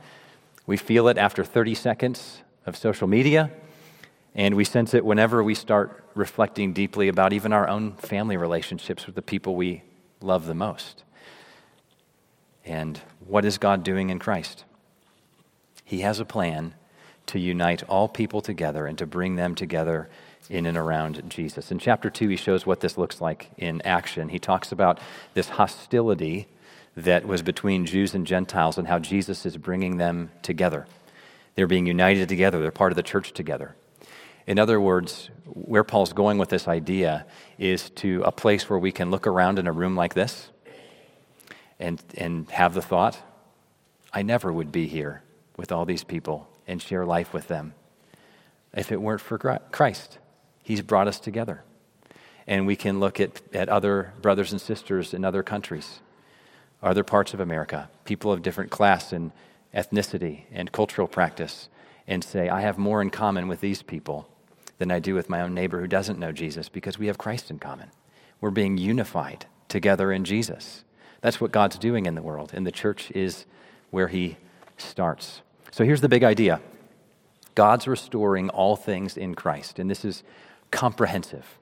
We 0.65 0.77
feel 0.77 1.09
it 1.09 1.17
after 1.17 1.43
30 1.43 1.75
seconds 1.75 2.43
of 2.65 2.77
social 2.77 3.09
media. 3.09 3.51
And 4.35 4.55
we 4.55 4.63
sense 4.63 4.93
it 4.93 5.03
whenever 5.03 5.43
we 5.43 5.53
start 5.53 6.01
reflecting 6.15 6.71
deeply 6.71 7.09
about 7.09 7.33
even 7.33 7.51
our 7.51 7.67
own 7.67 7.97
family 7.97 8.37
relationships 8.37 9.05
with 9.05 9.15
the 9.15 9.21
people 9.21 9.57
we 9.57 9.83
love 10.21 10.45
the 10.45 10.53
most. 10.53 11.03
And 12.63 13.01
what 13.27 13.43
is 13.43 13.57
God 13.57 13.83
doing 13.83 14.11
in 14.11 14.17
Christ? 14.17 14.63
He 15.83 15.99
has 15.99 16.21
a 16.21 16.25
plan 16.25 16.75
to 17.31 17.39
unite 17.39 17.81
all 17.83 18.09
people 18.09 18.41
together 18.41 18.85
and 18.85 18.97
to 18.97 19.05
bring 19.05 19.37
them 19.37 19.55
together 19.55 20.09
in 20.49 20.65
and 20.65 20.77
around 20.77 21.23
Jesus. 21.29 21.71
In 21.71 21.79
chapter 21.79 22.09
2, 22.09 22.27
he 22.27 22.35
shows 22.35 22.65
what 22.65 22.81
this 22.81 22.97
looks 22.97 23.21
like 23.21 23.49
in 23.57 23.81
action. 23.83 24.27
He 24.27 24.37
talks 24.37 24.73
about 24.73 24.99
this 25.33 25.47
hostility 25.47 26.47
that 26.97 27.25
was 27.25 27.41
between 27.41 27.85
Jews 27.85 28.13
and 28.13 28.27
Gentiles 28.27 28.77
and 28.77 28.85
how 28.85 28.99
Jesus 28.99 29.45
is 29.45 29.55
bringing 29.55 29.95
them 29.95 30.29
together. 30.41 30.87
They're 31.55 31.67
being 31.67 31.85
united 31.85 32.27
together, 32.27 32.61
they're 32.61 32.69
part 32.69 32.91
of 32.91 32.97
the 32.97 33.03
church 33.03 33.31
together. 33.31 33.75
In 34.45 34.59
other 34.59 34.81
words, 34.81 35.29
where 35.45 35.85
Paul's 35.85 36.11
going 36.11 36.37
with 36.37 36.49
this 36.49 36.67
idea 36.67 37.25
is 37.57 37.91
to 37.91 38.23
a 38.25 38.31
place 38.31 38.69
where 38.69 38.79
we 38.79 38.91
can 38.91 39.09
look 39.09 39.25
around 39.25 39.57
in 39.57 39.67
a 39.67 39.71
room 39.71 39.95
like 39.95 40.15
this 40.15 40.49
and, 41.79 42.03
and 42.17 42.49
have 42.51 42.73
the 42.73 42.81
thought, 42.81 43.17
I 44.11 44.21
never 44.21 44.51
would 44.51 44.73
be 44.73 44.87
here 44.87 45.23
with 45.55 45.71
all 45.71 45.85
these 45.85 46.03
people 46.03 46.50
and 46.71 46.81
share 46.81 47.05
life 47.05 47.33
with 47.33 47.47
them 47.47 47.73
if 48.73 48.91
it 48.91 49.01
weren't 49.01 49.21
for 49.21 49.37
Christ. 49.37 50.17
He's 50.63 50.81
brought 50.81 51.07
us 51.07 51.19
together. 51.19 51.63
And 52.47 52.65
we 52.65 52.75
can 52.75 52.99
look 52.99 53.19
at, 53.19 53.41
at 53.53 53.69
other 53.69 54.13
brothers 54.21 54.51
and 54.51 54.61
sisters 54.61 55.13
in 55.13 55.25
other 55.25 55.43
countries, 55.43 55.99
other 56.81 57.03
parts 57.03 57.33
of 57.33 57.39
America, 57.39 57.89
people 58.05 58.31
of 58.31 58.41
different 58.41 58.71
class 58.71 59.11
and 59.11 59.31
ethnicity 59.75 60.43
and 60.51 60.71
cultural 60.71 61.07
practice, 61.07 61.69
and 62.07 62.23
say, 62.23 62.49
I 62.49 62.61
have 62.61 62.77
more 62.77 63.01
in 63.01 63.09
common 63.09 63.47
with 63.47 63.61
these 63.61 63.81
people 63.83 64.27
than 64.79 64.91
I 64.91 64.99
do 64.99 65.13
with 65.13 65.29
my 65.29 65.41
own 65.41 65.53
neighbor 65.53 65.79
who 65.79 65.87
doesn't 65.87 66.19
know 66.19 66.31
Jesus 66.31 66.67
because 66.67 66.97
we 66.97 67.07
have 67.07 67.17
Christ 67.17 67.51
in 67.51 67.59
common. 67.59 67.91
We're 68.39 68.49
being 68.49 68.77
unified 68.77 69.45
together 69.67 70.11
in 70.11 70.25
Jesus. 70.25 70.83
That's 71.21 71.39
what 71.39 71.51
God's 71.51 71.77
doing 71.77 72.07
in 72.07 72.15
the 72.15 72.21
world, 72.21 72.51
and 72.53 72.65
the 72.65 72.71
church 72.71 73.11
is 73.11 73.45
where 73.91 74.07
He 74.07 74.37
starts. 74.77 75.41
So 75.71 75.85
here's 75.85 76.01
the 76.01 76.09
big 76.09 76.23
idea 76.23 76.61
God's 77.55 77.87
restoring 77.87 78.49
all 78.49 78.75
things 78.75 79.17
in 79.17 79.35
Christ, 79.35 79.79
and 79.79 79.89
this 79.89 80.05
is 80.05 80.23
comprehensive. 80.69 81.57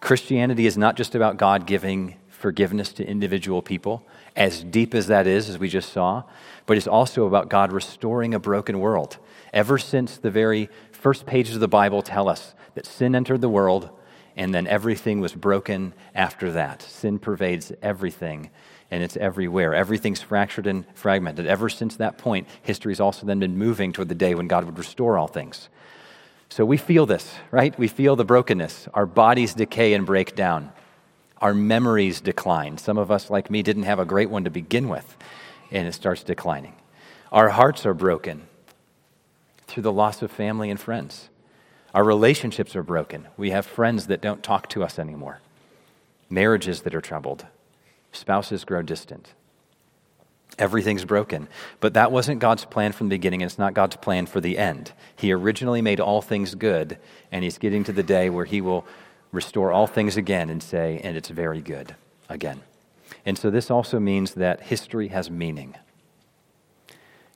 Christianity 0.00 0.66
is 0.66 0.78
not 0.78 0.96
just 0.96 1.14
about 1.14 1.36
God 1.36 1.66
giving 1.66 2.16
forgiveness 2.28 2.92
to 2.92 3.04
individual 3.04 3.62
people, 3.62 4.04
as 4.36 4.62
deep 4.62 4.94
as 4.94 5.06
that 5.08 5.26
is, 5.26 5.48
as 5.48 5.58
we 5.58 5.68
just 5.68 5.92
saw, 5.92 6.22
but 6.66 6.76
it's 6.76 6.86
also 6.86 7.26
about 7.26 7.48
God 7.48 7.72
restoring 7.72 8.34
a 8.34 8.38
broken 8.38 8.78
world. 8.78 9.16
Ever 9.52 9.78
since 9.78 10.18
the 10.18 10.30
very 10.30 10.68
first 10.92 11.26
pages 11.26 11.54
of 11.54 11.60
the 11.60 11.68
Bible 11.68 12.02
tell 12.02 12.28
us 12.28 12.54
that 12.74 12.86
sin 12.86 13.14
entered 13.14 13.40
the 13.40 13.48
world 13.48 13.90
and 14.36 14.54
then 14.54 14.66
everything 14.66 15.20
was 15.20 15.32
broken 15.32 15.94
after 16.14 16.52
that. 16.52 16.82
Sin 16.82 17.18
pervades 17.18 17.72
everything 17.82 18.50
and 18.90 19.02
it's 19.02 19.16
everywhere. 19.16 19.74
Everything's 19.74 20.22
fractured 20.22 20.66
and 20.66 20.84
fragmented. 20.94 21.46
Ever 21.46 21.68
since 21.68 21.96
that 21.96 22.18
point, 22.18 22.46
history's 22.62 23.00
also 23.00 23.26
then 23.26 23.40
been 23.40 23.58
moving 23.58 23.92
toward 23.92 24.08
the 24.08 24.14
day 24.14 24.34
when 24.34 24.48
God 24.48 24.64
would 24.64 24.78
restore 24.78 25.18
all 25.18 25.26
things. 25.26 25.68
So 26.48 26.64
we 26.64 26.76
feel 26.76 27.06
this, 27.06 27.34
right? 27.50 27.76
We 27.78 27.88
feel 27.88 28.16
the 28.16 28.24
brokenness. 28.24 28.88
Our 28.94 29.06
bodies 29.06 29.54
decay 29.54 29.94
and 29.94 30.06
break 30.06 30.36
down. 30.36 30.72
Our 31.38 31.52
memories 31.52 32.20
decline. 32.20 32.78
Some 32.78 32.98
of 32.98 33.10
us, 33.10 33.28
like 33.28 33.50
me, 33.50 33.62
didn't 33.62 33.82
have 33.82 33.98
a 33.98 34.04
great 34.04 34.30
one 34.30 34.44
to 34.44 34.50
begin 34.50 34.88
with, 34.88 35.16
and 35.70 35.86
it 35.86 35.92
starts 35.92 36.22
declining. 36.22 36.74
Our 37.32 37.50
hearts 37.50 37.84
are 37.84 37.94
broken 37.94 38.46
through 39.66 39.82
the 39.82 39.92
loss 39.92 40.22
of 40.22 40.30
family 40.30 40.70
and 40.70 40.80
friends. 40.80 41.28
Our 41.92 42.04
relationships 42.04 42.76
are 42.76 42.82
broken. 42.82 43.26
We 43.36 43.50
have 43.50 43.66
friends 43.66 44.06
that 44.06 44.20
don't 44.20 44.42
talk 44.42 44.68
to 44.70 44.84
us 44.84 44.98
anymore, 44.98 45.40
marriages 46.30 46.82
that 46.82 46.94
are 46.94 47.00
troubled, 47.00 47.46
spouses 48.16 48.64
grow 48.64 48.82
distant. 48.82 49.32
Everything's 50.58 51.04
broken. 51.04 51.48
But 51.80 51.94
that 51.94 52.10
wasn't 52.10 52.40
God's 52.40 52.64
plan 52.64 52.92
from 52.92 53.08
the 53.08 53.16
beginning, 53.16 53.42
and 53.42 53.50
it's 53.50 53.58
not 53.58 53.74
God's 53.74 53.96
plan 53.96 54.26
for 54.26 54.40
the 54.40 54.56
end. 54.56 54.92
He 55.16 55.32
originally 55.32 55.82
made 55.82 56.00
all 56.00 56.22
things 56.22 56.54
good, 56.54 56.98
and 57.30 57.44
He's 57.44 57.58
getting 57.58 57.84
to 57.84 57.92
the 57.92 58.02
day 58.02 58.30
where 58.30 58.46
He 58.46 58.60
will 58.60 58.86
restore 59.32 59.70
all 59.70 59.86
things 59.86 60.16
again 60.16 60.48
and 60.48 60.62
say, 60.62 61.00
and 61.04 61.16
it's 61.16 61.28
very 61.28 61.60
good 61.60 61.94
again. 62.28 62.60
And 63.24 63.36
so 63.36 63.50
this 63.50 63.70
also 63.70 64.00
means 64.00 64.34
that 64.34 64.62
history 64.62 65.08
has 65.08 65.30
meaning. 65.30 65.74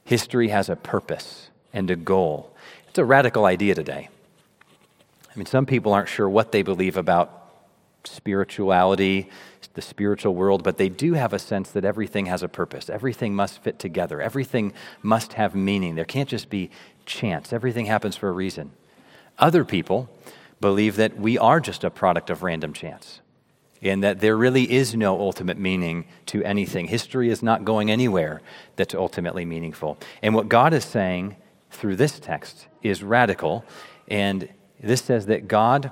History 0.05 0.49
has 0.49 0.69
a 0.69 0.77
purpose 0.77 1.51
and 1.73 1.91
a 1.91 1.97
goal. 1.97 2.55
It's 2.89 2.99
a 2.99 3.05
radical 3.05 3.45
idea 3.45 3.75
today. 3.75 4.09
I 5.33 5.39
mean, 5.39 5.47
some 5.47 5.67
people 5.67 5.93
aren't 5.93 6.09
sure 6.09 6.29
what 6.29 6.53
they 6.53 6.63
believe 6.63 6.97
about 6.97 7.40
spirituality, 8.05 9.29
the 9.75 9.83
spiritual 9.83 10.35
world, 10.35 10.63
but 10.63 10.79
they 10.79 10.89
do 10.89 11.15
have 11.15 11.33
a 11.33 11.39
sense 11.39 11.71
that 11.71 11.85
everything 11.85 12.27
has 12.27 12.43
a 12.43 12.49
purpose. 12.49 12.91
Everything 12.91 13.35
must 13.35 13.63
fit 13.63 13.79
together. 13.79 14.21
Everything 14.21 14.73
must 15.03 15.35
have 15.35 15.55
meaning. 15.55 15.95
There 15.95 16.05
can't 16.05 16.29
just 16.29 16.51
be 16.51 16.71
chance. 17.07 17.53
Everything 17.53 17.87
happens 17.87 18.17
for 18.17 18.29
a 18.29 18.33
reason. 18.33 18.73
Other 19.39 19.65
people 19.65 20.09
believe 20.61 20.97
that 20.97 21.17
we 21.19 21.39
are 21.39 21.61
just 21.61 21.85
a 21.85 21.91
product 21.91 22.31
of 22.31 22.43
random 22.43 22.73
chance 22.73 23.21
and 23.83 24.03
that 24.03 24.21
there 24.21 24.37
really 24.37 24.71
is 24.71 24.95
no 24.95 25.19
ultimate 25.19 25.57
meaning 25.57 26.05
to 26.27 26.43
anything. 26.45 26.87
History 26.87 27.31
is 27.31 27.43
not 27.43 27.65
going 27.65 27.91
anywhere 27.91 28.43
that's 28.77 28.95
ultimately 28.95 29.45
meaningful. 29.45 29.97
And 30.23 30.35
what 30.35 30.49
God 30.49 30.75
is 30.75 30.85
saying 30.85 31.37
through 31.71 31.97
this 31.97 32.19
text 32.19 32.67
is 32.83 33.03
radical. 33.03 33.65
And 34.09 34.49
this 34.83 35.03
says 35.03 35.27
that 35.27 35.49
God 35.49 35.91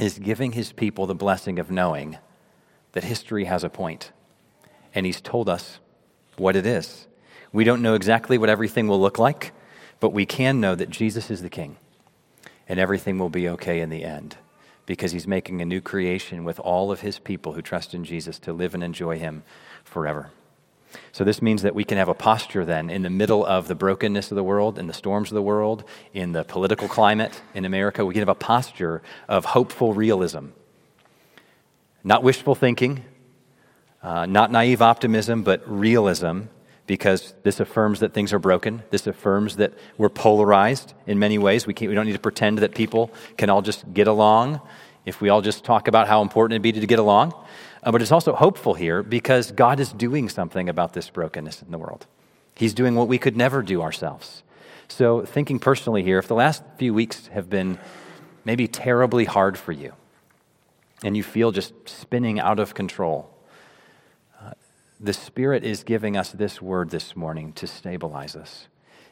is 0.00 0.18
giving 0.18 0.52
his 0.52 0.72
people 0.72 1.06
the 1.06 1.14
blessing 1.14 1.58
of 1.58 1.70
knowing 1.70 2.16
that 2.92 3.04
history 3.04 3.44
has 3.44 3.62
a 3.62 3.68
point. 3.68 4.12
And 4.94 5.04
he's 5.04 5.20
told 5.20 5.48
us 5.48 5.78
what 6.36 6.56
it 6.56 6.64
is. 6.64 7.06
We 7.52 7.64
don't 7.64 7.82
know 7.82 7.94
exactly 7.94 8.38
what 8.38 8.48
everything 8.48 8.88
will 8.88 9.00
look 9.00 9.18
like, 9.18 9.52
but 10.00 10.14
we 10.14 10.24
can 10.24 10.58
know 10.58 10.74
that 10.74 10.88
Jesus 10.88 11.30
is 11.30 11.42
the 11.42 11.50
king 11.50 11.76
and 12.66 12.80
everything 12.80 13.18
will 13.18 13.28
be 13.28 13.48
okay 13.50 13.80
in 13.80 13.90
the 13.90 14.04
end 14.04 14.36
because 14.86 15.12
he's 15.12 15.26
making 15.26 15.60
a 15.60 15.66
new 15.66 15.80
creation 15.80 16.44
with 16.44 16.58
all 16.60 16.90
of 16.90 17.00
his 17.00 17.18
people 17.18 17.52
who 17.52 17.62
trust 17.62 17.92
in 17.92 18.02
Jesus 18.02 18.38
to 18.38 18.52
live 18.52 18.74
and 18.74 18.82
enjoy 18.82 19.18
him 19.18 19.42
forever. 19.84 20.30
So, 21.12 21.24
this 21.24 21.40
means 21.42 21.62
that 21.62 21.74
we 21.74 21.84
can 21.84 21.98
have 21.98 22.08
a 22.08 22.14
posture 22.14 22.64
then 22.64 22.90
in 22.90 23.02
the 23.02 23.10
middle 23.10 23.44
of 23.44 23.68
the 23.68 23.74
brokenness 23.74 24.30
of 24.30 24.36
the 24.36 24.42
world, 24.42 24.78
in 24.78 24.86
the 24.86 24.92
storms 24.94 25.30
of 25.30 25.34
the 25.34 25.42
world, 25.42 25.84
in 26.12 26.32
the 26.32 26.44
political 26.44 26.88
climate 26.88 27.40
in 27.54 27.64
America. 27.64 28.04
We 28.04 28.14
can 28.14 28.20
have 28.20 28.28
a 28.28 28.34
posture 28.34 29.02
of 29.28 29.44
hopeful 29.44 29.92
realism. 29.94 30.48
Not 32.02 32.22
wishful 32.22 32.54
thinking, 32.54 33.04
uh, 34.02 34.26
not 34.26 34.50
naive 34.50 34.80
optimism, 34.80 35.42
but 35.42 35.62
realism, 35.66 36.42
because 36.86 37.34
this 37.42 37.60
affirms 37.60 38.00
that 38.00 38.14
things 38.14 38.32
are 38.32 38.38
broken. 38.38 38.82
This 38.90 39.06
affirms 39.06 39.56
that 39.56 39.74
we're 39.98 40.08
polarized 40.08 40.94
in 41.06 41.18
many 41.18 41.38
ways. 41.38 41.66
We, 41.66 41.74
we 41.78 41.94
don't 41.94 42.06
need 42.06 42.14
to 42.14 42.18
pretend 42.18 42.58
that 42.58 42.74
people 42.74 43.12
can 43.36 43.50
all 43.50 43.62
just 43.62 43.92
get 43.92 44.08
along 44.08 44.60
if 45.04 45.20
we 45.20 45.28
all 45.28 45.40
just 45.40 45.64
talk 45.64 45.88
about 45.88 46.08
how 46.08 46.22
important 46.22 46.52
it'd 46.52 46.62
be 46.62 46.72
to 46.72 46.86
get 46.86 46.98
along. 46.98 47.34
Uh, 47.82 47.90
but 47.90 48.02
it's 48.02 48.12
also 48.12 48.34
hopeful 48.34 48.74
here 48.74 49.02
because 49.02 49.52
God 49.52 49.80
is 49.80 49.92
doing 49.92 50.28
something 50.28 50.68
about 50.68 50.92
this 50.92 51.08
brokenness 51.08 51.62
in 51.62 51.70
the 51.70 51.78
world. 51.78 52.06
He's 52.54 52.74
doing 52.74 52.94
what 52.94 53.08
we 53.08 53.18
could 53.18 53.36
never 53.36 53.62
do 53.62 53.80
ourselves. 53.80 54.42
So, 54.88 55.24
thinking 55.24 55.58
personally 55.58 56.02
here, 56.02 56.18
if 56.18 56.28
the 56.28 56.34
last 56.34 56.62
few 56.76 56.92
weeks 56.92 57.28
have 57.28 57.48
been 57.48 57.78
maybe 58.44 58.66
terribly 58.66 59.24
hard 59.24 59.56
for 59.56 59.72
you 59.72 59.94
and 61.02 61.16
you 61.16 61.22
feel 61.22 61.52
just 61.52 61.72
spinning 61.88 62.40
out 62.40 62.58
of 62.58 62.74
control, 62.74 63.30
uh, 64.42 64.52
the 64.98 65.12
Spirit 65.12 65.64
is 65.64 65.84
giving 65.84 66.16
us 66.16 66.32
this 66.32 66.60
word 66.60 66.90
this 66.90 67.16
morning 67.16 67.52
to 67.54 67.66
stabilize 67.66 68.36
us 68.36 68.66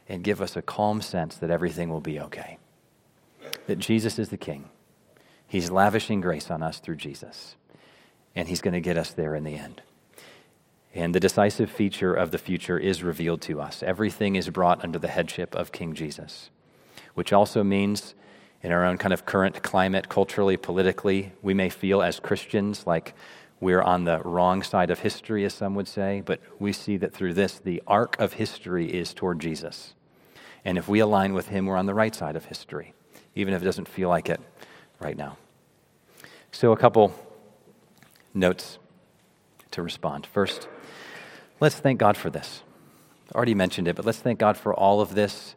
and 0.09 0.25
give 0.25 0.43
us 0.43 0.57
a 0.57 0.63
calm 0.63 1.01
sense 1.01 1.37
that 1.37 1.51
everything 1.51 1.91
will 1.91 2.01
be 2.01 2.19
okay. 2.21 2.59
That 3.67 3.79
Jesus 3.79 4.19
is 4.19 4.31
the 4.31 4.37
King. 4.37 4.69
He's 5.49 5.71
lavishing 5.71 6.21
grace 6.21 6.51
on 6.51 6.63
us 6.63 6.79
through 6.79 6.97
Jesus 6.97 7.57
and 8.39 8.49
He's 8.49 8.61
going 8.61 8.75
to 8.75 8.81
get 8.81 8.97
us 8.97 9.11
there 9.11 9.35
in 9.35 9.43
the 9.43 9.57
end. 9.57 9.83
And 10.95 11.13
the 11.13 11.21
decisive 11.21 11.71
feature 11.71 12.15
of 12.15 12.31
the 12.31 12.39
future 12.39 12.79
is 12.79 13.03
revealed 13.03 13.41
to 13.43 13.61
us. 13.61 13.83
Everything 13.83 14.37
is 14.37 14.49
brought 14.49 14.83
under 14.85 14.99
the 14.99 15.09
headship 15.09 15.57
of 15.57 15.73
King 15.73 15.93
Jesus, 15.93 16.51
which 17.15 17.33
also 17.33 17.65
means, 17.65 18.15
in 18.63 18.71
our 18.71 18.85
own 18.85 18.97
kind 18.97 19.13
of 19.13 19.27
current 19.27 19.63
climate, 19.65 20.09
culturally, 20.09 20.57
politically, 20.57 21.33
we 21.43 21.53
may 21.53 21.69
feel 21.69 22.01
as 22.01 22.21
Christians 22.21 22.87
like 22.87 23.15
we're 23.61 23.83
on 23.83 24.05
the 24.05 24.21
wrong 24.21 24.63
side 24.63 24.91
of 24.91 25.01
history, 25.01 25.45
as 25.45 25.53
some 25.53 25.75
would 25.75 25.89
say, 25.89 26.23
but 26.25 26.41
we 26.61 26.73
see 26.73 26.97
that 26.97 27.13
through 27.13 27.35
this, 27.35 27.59
the 27.59 27.83
arc 27.89 28.19
of 28.21 28.35
history 28.35 28.87
is 28.87 29.13
toward 29.13 29.41
Jesus. 29.41 29.95
And 30.65 30.79
if 30.79 30.89
we 30.89 31.01
align 31.01 31.35
with 31.35 31.49
Him, 31.49 31.67
we're 31.67 31.77
on 31.77 31.87
the 31.87 31.95
right 31.95 32.15
side 32.15 32.37
of 32.37 32.45
history, 32.45 32.95
even 33.35 33.53
if 33.53 33.63
it 33.63 33.65
doesn't 33.65 33.89
feel 33.89 34.09
like 34.09 34.29
it 34.29 34.41
right 35.01 35.17
now. 35.17 35.37
So, 36.53 36.73
a 36.73 36.77
couple 36.77 37.15
notes 38.35 38.79
to 39.73 39.83
respond. 39.83 40.27
First, 40.27 40.69
let's 41.61 41.77
thank 41.77 41.99
God 41.99 42.17
for 42.17 42.31
this. 42.31 42.63
I 43.33 43.37
already 43.37 43.55
mentioned 43.55 43.89
it, 43.89 43.97
but 43.97 44.05
let's 44.05 44.19
thank 44.19 44.39
God 44.39 44.57
for 44.57 44.73
all 44.73 45.01
of 45.01 45.15
this 45.15 45.55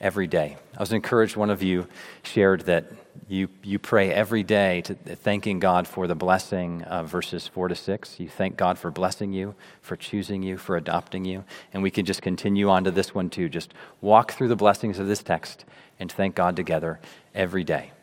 every 0.00 0.26
day. 0.26 0.56
I 0.76 0.80
was 0.80 0.92
encouraged, 0.92 1.36
one 1.36 1.50
of 1.50 1.62
you 1.62 1.86
shared 2.22 2.62
that 2.62 2.84
you, 3.28 3.48
you 3.62 3.78
pray 3.78 4.12
every 4.12 4.42
day 4.42 4.82
to 4.82 4.94
thanking 4.94 5.60
God 5.60 5.88
for 5.88 6.06
the 6.06 6.14
blessing 6.14 6.82
of 6.82 7.08
verses 7.08 7.48
4 7.48 7.68
to 7.68 7.74
6. 7.74 8.20
You 8.20 8.28
thank 8.28 8.56
God 8.56 8.78
for 8.78 8.90
blessing 8.90 9.32
you, 9.32 9.54
for 9.80 9.96
choosing 9.96 10.42
you, 10.42 10.58
for 10.58 10.76
adopting 10.76 11.24
you. 11.24 11.44
And 11.72 11.82
we 11.82 11.90
can 11.90 12.04
just 12.04 12.22
continue 12.22 12.68
on 12.68 12.84
to 12.84 12.90
this 12.90 13.14
one 13.14 13.30
too. 13.30 13.48
Just 13.48 13.72
walk 14.00 14.32
through 14.32 14.48
the 14.48 14.56
blessings 14.56 14.98
of 14.98 15.06
this 15.06 15.22
text 15.22 15.64
and 15.98 16.10
thank 16.10 16.34
God 16.34 16.56
together 16.56 17.00
every 17.34 17.64
day. 17.64 17.93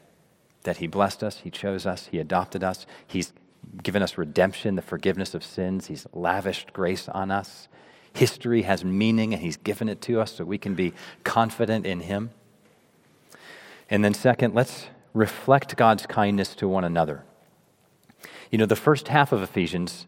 That 0.64 0.78
He 0.78 0.88
blessed 0.88 1.24
us, 1.24 1.38
He 1.40 1.50
chose 1.50 1.86
us, 1.86 2.08
He 2.08 2.20
adopted 2.20 2.64
us, 2.64 2.86
He's 3.08 3.34
given 3.84 4.02
us 4.02 4.18
redemption, 4.18 4.76
the 4.76 4.82
forgiveness 4.82 5.34
of 5.34 5.44
sins. 5.44 5.88
He's 5.88 6.08
lavished 6.14 6.74
grace 6.74 7.08
on 7.10 7.32
us. 7.32 7.68
History 8.14 8.64
has 8.64 8.84
meaning, 8.84 9.34
and 9.34 9.42
He's 9.42 9.58
given 9.58 9.88
it 9.88 10.02
to 10.02 10.20
us 10.20 10.34
so 10.34 10.44
we 10.44 10.58
can 10.58 10.76
be 10.76 10.94
confident 11.24 11.86
in 11.86 12.02
Him. 12.02 12.32
And 13.90 14.04
then, 14.04 14.14
second, 14.14 14.54
let's 14.54 14.88
reflect 15.14 15.76
God's 15.76 16.06
kindness 16.06 16.56
to 16.56 16.68
one 16.68 16.84
another. 16.84 17.24
You 18.50 18.58
know, 18.58 18.66
the 18.66 18.76
first 18.76 19.08
half 19.08 19.32
of 19.32 19.42
Ephesians, 19.42 20.06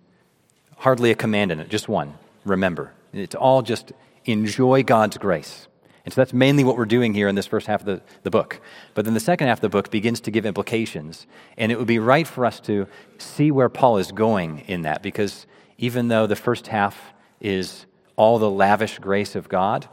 hardly 0.78 1.12
a 1.12 1.16
command 1.16 1.52
in 1.52 1.60
it, 1.60 1.70
just 1.70 1.88
one. 1.88 2.16
Remember. 2.46 2.92
It's 3.14 3.36
all 3.36 3.62
just 3.62 3.94
enjoy 4.26 4.84
God's 4.84 5.18
grace. 5.18 5.68
And 6.06 6.14
so 6.14 6.20
that's 6.20 6.34
mainly 6.34 6.64
what 6.64 6.78
we're 6.78 6.86
doing 6.86 7.14
here 7.14 7.30
in 7.30 7.36
this 7.36 7.46
first 7.46 7.68
half 7.68 7.82
of 7.82 7.86
the, 7.86 8.02
the 8.24 8.30
book. 8.30 8.60
But 8.94 9.06
then 9.06 9.14
the 9.14 9.22
second 9.22 9.48
half 9.48 9.60
of 9.60 9.62
the 9.62 9.70
book 9.70 9.90
begins 9.90 10.20
to 10.22 10.32
give 10.32 10.46
implications. 10.46 11.28
And 11.58 11.72
it 11.72 11.78
would 11.78 11.88
be 11.88 12.00
right 12.00 12.28
for 12.28 12.46
us 12.46 12.60
to 12.62 12.88
see 13.18 13.52
where 13.52 13.70
Paul 13.70 13.98
is 13.98 14.12
going 14.12 14.60
in 14.68 14.82
that, 14.82 15.02
because 15.02 15.48
even 15.78 16.10
though 16.10 16.28
the 16.28 16.36
first 16.36 16.68
half 16.68 17.14
is 17.40 17.86
all 18.16 18.38
the 18.38 18.50
lavish 18.50 19.00
grace 19.00 19.36
of 19.36 19.48
God, 19.48 19.88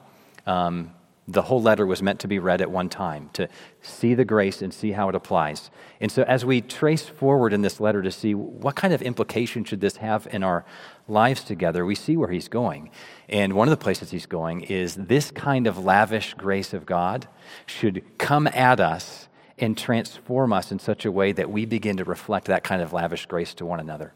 um, 0.46 0.92
the 1.32 1.42
whole 1.42 1.62
letter 1.62 1.86
was 1.86 2.02
meant 2.02 2.20
to 2.20 2.28
be 2.28 2.38
read 2.38 2.60
at 2.60 2.70
one 2.70 2.88
time, 2.88 3.30
to 3.34 3.48
see 3.80 4.14
the 4.14 4.24
grace 4.24 4.62
and 4.62 4.74
see 4.74 4.92
how 4.92 5.08
it 5.08 5.14
applies. 5.14 5.70
And 6.00 6.10
so, 6.10 6.22
as 6.22 6.44
we 6.44 6.60
trace 6.60 7.06
forward 7.06 7.52
in 7.52 7.62
this 7.62 7.80
letter 7.80 8.02
to 8.02 8.10
see 8.10 8.34
what 8.34 8.76
kind 8.76 8.92
of 8.92 9.02
implication 9.02 9.64
should 9.64 9.80
this 9.80 9.96
have 9.96 10.26
in 10.30 10.42
our 10.42 10.64
lives 11.08 11.44
together, 11.44 11.84
we 11.84 11.94
see 11.94 12.16
where 12.16 12.30
he's 12.30 12.48
going. 12.48 12.90
And 13.28 13.52
one 13.52 13.68
of 13.68 13.70
the 13.70 13.82
places 13.82 14.10
he's 14.10 14.26
going 14.26 14.62
is 14.62 14.94
this 14.96 15.30
kind 15.30 15.66
of 15.66 15.78
lavish 15.78 16.34
grace 16.34 16.72
of 16.74 16.86
God 16.86 17.28
should 17.66 18.02
come 18.18 18.46
at 18.48 18.80
us 18.80 19.28
and 19.58 19.76
transform 19.76 20.52
us 20.52 20.72
in 20.72 20.78
such 20.78 21.04
a 21.04 21.12
way 21.12 21.32
that 21.32 21.50
we 21.50 21.66
begin 21.66 21.96
to 21.98 22.04
reflect 22.04 22.46
that 22.46 22.64
kind 22.64 22.82
of 22.82 22.92
lavish 22.92 23.26
grace 23.26 23.54
to 23.54 23.66
one 23.66 23.78
another. 23.78 24.14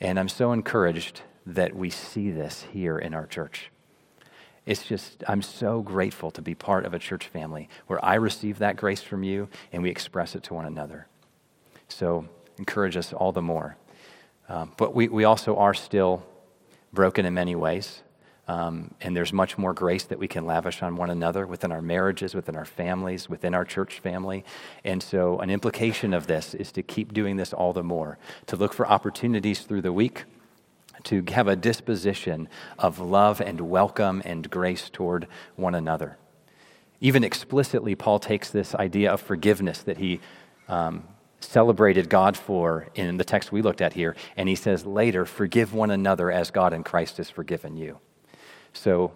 And 0.00 0.18
I'm 0.18 0.28
so 0.28 0.52
encouraged 0.52 1.22
that 1.46 1.74
we 1.74 1.88
see 1.88 2.30
this 2.30 2.66
here 2.72 2.98
in 2.98 3.14
our 3.14 3.26
church. 3.26 3.70
It's 4.66 4.84
just, 4.84 5.22
I'm 5.28 5.42
so 5.42 5.82
grateful 5.82 6.30
to 6.32 6.42
be 6.42 6.54
part 6.54 6.86
of 6.86 6.94
a 6.94 6.98
church 6.98 7.26
family 7.26 7.68
where 7.86 8.02
I 8.04 8.14
receive 8.14 8.58
that 8.58 8.76
grace 8.76 9.02
from 9.02 9.22
you 9.22 9.48
and 9.72 9.82
we 9.82 9.90
express 9.90 10.34
it 10.34 10.42
to 10.44 10.54
one 10.54 10.64
another. 10.64 11.06
So, 11.88 12.26
encourage 12.56 12.96
us 12.96 13.12
all 13.12 13.32
the 13.32 13.42
more. 13.42 13.76
Um, 14.48 14.72
but 14.76 14.94
we, 14.94 15.08
we 15.08 15.24
also 15.24 15.56
are 15.56 15.74
still 15.74 16.24
broken 16.92 17.26
in 17.26 17.34
many 17.34 17.54
ways. 17.54 18.02
Um, 18.46 18.94
and 19.00 19.16
there's 19.16 19.32
much 19.32 19.56
more 19.56 19.72
grace 19.72 20.04
that 20.04 20.18
we 20.18 20.28
can 20.28 20.44
lavish 20.44 20.82
on 20.82 20.96
one 20.96 21.08
another 21.08 21.46
within 21.46 21.72
our 21.72 21.80
marriages, 21.80 22.34
within 22.34 22.56
our 22.56 22.66
families, 22.66 23.28
within 23.28 23.54
our 23.54 23.64
church 23.64 24.00
family. 24.00 24.44
And 24.84 25.02
so, 25.02 25.38
an 25.38 25.48
implication 25.48 26.12
of 26.12 26.26
this 26.26 26.54
is 26.54 26.70
to 26.72 26.82
keep 26.82 27.14
doing 27.14 27.36
this 27.36 27.54
all 27.54 27.72
the 27.72 27.82
more, 27.82 28.18
to 28.46 28.56
look 28.56 28.74
for 28.74 28.86
opportunities 28.86 29.60
through 29.60 29.80
the 29.80 29.94
week 29.94 30.24
to 31.04 31.24
have 31.28 31.48
a 31.48 31.56
disposition 31.56 32.48
of 32.78 32.98
love 32.98 33.40
and 33.40 33.60
welcome 33.60 34.22
and 34.24 34.50
grace 34.50 34.90
toward 34.90 35.26
one 35.56 35.74
another. 35.74 36.16
Even 37.00 37.24
explicitly, 37.24 37.94
Paul 37.94 38.18
takes 38.18 38.50
this 38.50 38.74
idea 38.74 39.12
of 39.12 39.20
forgiveness 39.20 39.82
that 39.82 39.98
he 39.98 40.20
um, 40.68 41.04
celebrated 41.40 42.08
God 42.08 42.36
for 42.36 42.88
in 42.94 43.16
the 43.18 43.24
text 43.24 43.52
we 43.52 43.62
looked 43.62 43.82
at 43.82 43.92
here, 43.92 44.16
and 44.36 44.48
he 44.48 44.54
says 44.54 44.86
later, 44.86 45.24
Forgive 45.24 45.74
one 45.74 45.90
another 45.90 46.30
as 46.30 46.50
God 46.50 46.72
in 46.72 46.82
Christ 46.82 47.18
has 47.18 47.30
forgiven 47.30 47.76
you. 47.76 47.98
So, 48.72 49.12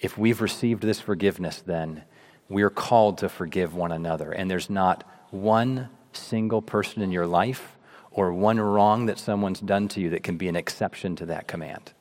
if 0.00 0.18
we've 0.18 0.40
received 0.40 0.82
this 0.82 1.00
forgiveness, 1.00 1.60
then 1.60 2.04
we're 2.48 2.70
called 2.70 3.18
to 3.18 3.28
forgive 3.28 3.74
one 3.74 3.92
another. 3.92 4.32
And 4.32 4.50
there's 4.50 4.68
not 4.68 5.04
one 5.30 5.88
single 6.12 6.60
person 6.60 7.02
in 7.02 7.10
your 7.10 7.26
life 7.26 7.76
or 8.12 8.32
one 8.32 8.60
wrong 8.60 9.06
that 9.06 9.18
someone's 9.18 9.60
done 9.60 9.88
to 9.88 10.00
you 10.00 10.10
that 10.10 10.22
can 10.22 10.36
be 10.36 10.48
an 10.48 10.56
exception 10.56 11.16
to 11.16 11.26
that 11.26 11.48
command. 11.48 11.92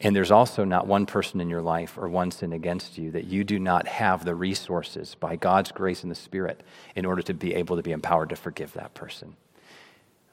And 0.00 0.14
there's 0.14 0.30
also 0.30 0.64
not 0.64 0.86
one 0.86 1.06
person 1.06 1.40
in 1.40 1.48
your 1.48 1.62
life 1.62 1.96
or 1.96 2.08
one 2.08 2.30
sin 2.30 2.52
against 2.52 2.98
you 2.98 3.10
that 3.12 3.24
you 3.24 3.44
do 3.44 3.58
not 3.58 3.86
have 3.86 4.24
the 4.24 4.34
resources 4.34 5.14
by 5.18 5.36
God's 5.36 5.72
grace 5.72 6.02
and 6.02 6.10
the 6.10 6.16
Spirit 6.16 6.62
in 6.94 7.06
order 7.06 7.22
to 7.22 7.34
be 7.34 7.54
able 7.54 7.76
to 7.76 7.82
be 7.82 7.92
empowered 7.92 8.28
to 8.30 8.36
forgive 8.36 8.72
that 8.74 8.92
person. 8.94 9.36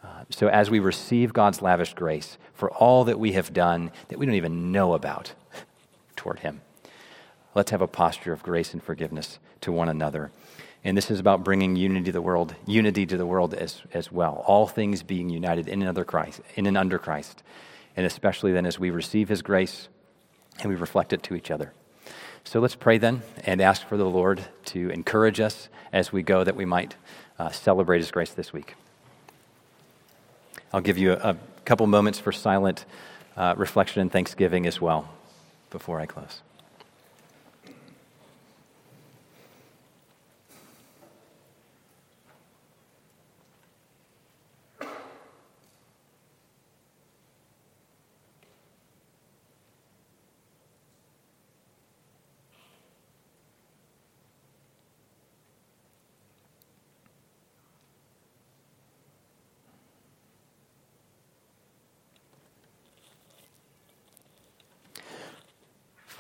Uh, 0.04 0.26
so, 0.30 0.48
as 0.48 0.72
we 0.72 0.80
receive 0.80 1.32
God's 1.32 1.62
lavish 1.62 1.94
grace 1.94 2.38
for 2.54 2.72
all 2.72 3.04
that 3.04 3.20
we 3.20 3.34
have 3.34 3.54
done 3.54 3.92
that 4.08 4.18
we 4.18 4.26
don't 4.26 4.36
even 4.36 4.72
know 4.72 4.94
about 4.94 5.36
toward 6.16 6.40
Him, 6.40 6.62
let's 7.54 7.70
have 7.70 7.84
a 7.84 7.88
posture 7.88 8.34
of 8.34 8.42
grace 8.42 8.74
and 8.74 8.84
forgiveness 8.84 9.38
to 9.62 9.72
one 9.72 9.90
another. 9.90 10.32
And 10.84 10.98
this 10.98 11.12
is 11.12 11.20
about 11.20 11.44
bringing 11.44 11.76
unity 11.76 12.06
to 12.06 12.12
the 12.12 12.22
world, 12.22 12.56
unity 12.66 13.06
to 13.06 13.18
the 13.18 13.26
world 13.26 13.54
as, 13.54 13.82
as 13.94 14.12
well. 14.12 14.44
All 14.48 14.68
things 14.68 15.04
being 15.04 15.30
united 15.30 15.68
in 15.68 15.82
and 15.82 15.90
under 15.90 16.04
Christ, 16.04 16.42
in 16.56 16.66
and 16.66 16.78
under 16.78 16.98
Christ. 16.98 17.44
And 17.96 18.06
especially 18.06 18.52
then 18.52 18.66
as 18.66 18.80
we 18.80 18.90
receive 18.90 19.30
his 19.30 19.42
grace 19.42 19.88
and 20.60 20.70
we 20.70 20.76
reflect 20.76 21.14
it 21.14 21.22
to 21.24 21.36
each 21.36 21.52
other. 21.52 21.74
So 22.44 22.60
let's 22.60 22.76
pray 22.76 22.98
then 22.98 23.22
and 23.46 23.62
ask 23.62 23.88
for 23.88 23.98
the 23.98 24.06
Lord 24.06 24.42
to 24.66 24.90
encourage 24.90 25.40
us 25.40 25.70
as 25.94 26.12
we 26.12 26.24
go 26.24 26.44
that 26.44 26.56
we 26.56 26.66
might 26.66 26.96
uh, 27.38 27.50
celebrate 27.50 28.00
his 28.00 28.10
grace 28.10 28.32
this 28.32 28.52
week. 28.52 28.76
I'll 30.74 30.82
give 30.82 30.98
you 30.98 31.14
a, 31.14 31.32
a 31.32 31.38
couple 31.66 31.86
moments 31.86 32.18
for 32.18 32.32
silent 32.32 32.86
uh, 33.38 33.54
reflection 33.58 34.02
and 34.02 34.12
thanksgiving 34.12 34.66
as 34.66 34.82
well 34.82 35.10
before 35.70 36.00
I 36.00 36.06
close. 36.06 36.42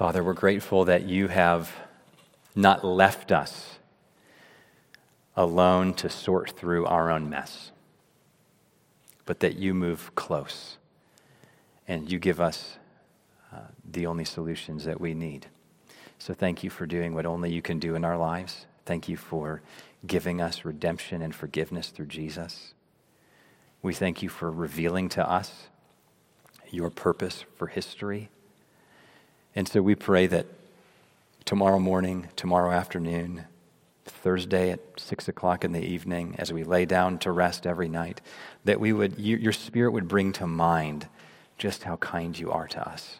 Father, 0.01 0.23
we're 0.23 0.33
grateful 0.33 0.83
that 0.85 1.03
you 1.03 1.27
have 1.27 1.75
not 2.55 2.83
left 2.83 3.31
us 3.31 3.77
alone 5.35 5.93
to 5.93 6.09
sort 6.09 6.49
through 6.49 6.87
our 6.87 7.11
own 7.11 7.29
mess, 7.29 7.69
but 9.27 9.41
that 9.41 9.57
you 9.57 9.75
move 9.75 10.09
close 10.15 10.79
and 11.87 12.11
you 12.11 12.17
give 12.17 12.41
us 12.41 12.79
uh, 13.53 13.59
the 13.91 14.07
only 14.07 14.25
solutions 14.25 14.85
that 14.85 14.99
we 14.99 15.13
need. 15.13 15.45
So 16.17 16.33
thank 16.33 16.63
you 16.63 16.71
for 16.71 16.87
doing 16.87 17.13
what 17.13 17.27
only 17.27 17.53
you 17.53 17.61
can 17.61 17.77
do 17.77 17.93
in 17.93 18.03
our 18.03 18.17
lives. 18.17 18.65
Thank 18.87 19.07
you 19.07 19.17
for 19.17 19.61
giving 20.07 20.41
us 20.41 20.65
redemption 20.65 21.21
and 21.21 21.35
forgiveness 21.35 21.89
through 21.89 22.07
Jesus. 22.07 22.73
We 23.83 23.93
thank 23.93 24.23
you 24.23 24.29
for 24.29 24.49
revealing 24.49 25.09
to 25.09 25.29
us 25.29 25.67
your 26.71 26.89
purpose 26.89 27.45
for 27.55 27.67
history 27.67 28.31
and 29.55 29.67
so 29.67 29.81
we 29.81 29.95
pray 29.95 30.27
that 30.27 30.45
tomorrow 31.45 31.79
morning, 31.79 32.29
tomorrow 32.35 32.71
afternoon, 32.71 33.45
Thursday 34.05 34.71
at 34.71 34.79
six 34.97 35.27
o'clock 35.27 35.63
in 35.63 35.71
the 35.71 35.83
evening, 35.83 36.35
as 36.37 36.53
we 36.53 36.63
lay 36.63 36.85
down 36.85 37.17
to 37.19 37.31
rest 37.31 37.67
every 37.67 37.89
night, 37.89 38.21
that 38.65 38.79
we 38.79 38.93
would, 38.93 39.19
you, 39.19 39.37
your 39.37 39.53
spirit 39.53 39.91
would 39.91 40.07
bring 40.07 40.31
to 40.33 40.47
mind 40.47 41.07
just 41.57 41.83
how 41.83 41.97
kind 41.97 42.37
you 42.37 42.51
are 42.51 42.67
to 42.67 42.87
us 42.87 43.19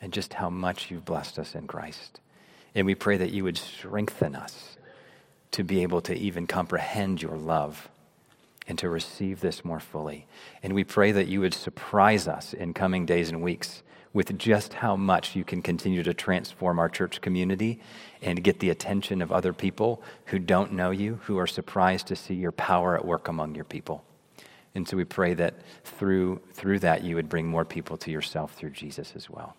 and 0.00 0.12
just 0.12 0.34
how 0.34 0.50
much 0.50 0.90
you've 0.90 1.04
blessed 1.04 1.38
us 1.38 1.54
in 1.54 1.66
Christ. 1.66 2.20
And 2.74 2.86
we 2.86 2.94
pray 2.94 3.16
that 3.16 3.30
you 3.30 3.44
would 3.44 3.58
strengthen 3.58 4.34
us 4.34 4.76
to 5.52 5.62
be 5.62 5.82
able 5.82 6.00
to 6.02 6.14
even 6.14 6.46
comprehend 6.46 7.20
your 7.20 7.36
love 7.36 7.88
and 8.66 8.78
to 8.78 8.88
receive 8.88 9.40
this 9.40 9.64
more 9.64 9.80
fully. 9.80 10.26
And 10.62 10.72
we 10.72 10.84
pray 10.84 11.12
that 11.12 11.28
you 11.28 11.40
would 11.40 11.54
surprise 11.54 12.26
us 12.26 12.54
in 12.54 12.74
coming 12.74 13.06
days 13.06 13.28
and 13.28 13.42
weeks 13.42 13.82
with 14.12 14.36
just 14.38 14.74
how 14.74 14.94
much 14.94 15.34
you 15.34 15.44
can 15.44 15.62
continue 15.62 16.02
to 16.02 16.12
transform 16.12 16.78
our 16.78 16.88
church 16.88 17.20
community 17.20 17.80
and 18.20 18.44
get 18.44 18.60
the 18.60 18.70
attention 18.70 19.22
of 19.22 19.32
other 19.32 19.52
people 19.52 20.02
who 20.26 20.38
don't 20.38 20.72
know 20.72 20.90
you, 20.90 21.18
who 21.24 21.38
are 21.38 21.46
surprised 21.46 22.06
to 22.06 22.16
see 22.16 22.34
your 22.34 22.52
power 22.52 22.94
at 22.96 23.04
work 23.04 23.28
among 23.28 23.54
your 23.54 23.64
people. 23.64 24.04
And 24.74 24.86
so 24.86 24.96
we 24.96 25.04
pray 25.04 25.34
that 25.34 25.54
through, 25.84 26.40
through 26.52 26.80
that 26.80 27.04
you 27.04 27.16
would 27.16 27.28
bring 27.28 27.46
more 27.46 27.64
people 27.64 27.96
to 27.98 28.10
yourself 28.10 28.54
through 28.54 28.70
Jesus 28.70 29.12
as 29.16 29.28
well. 29.30 29.56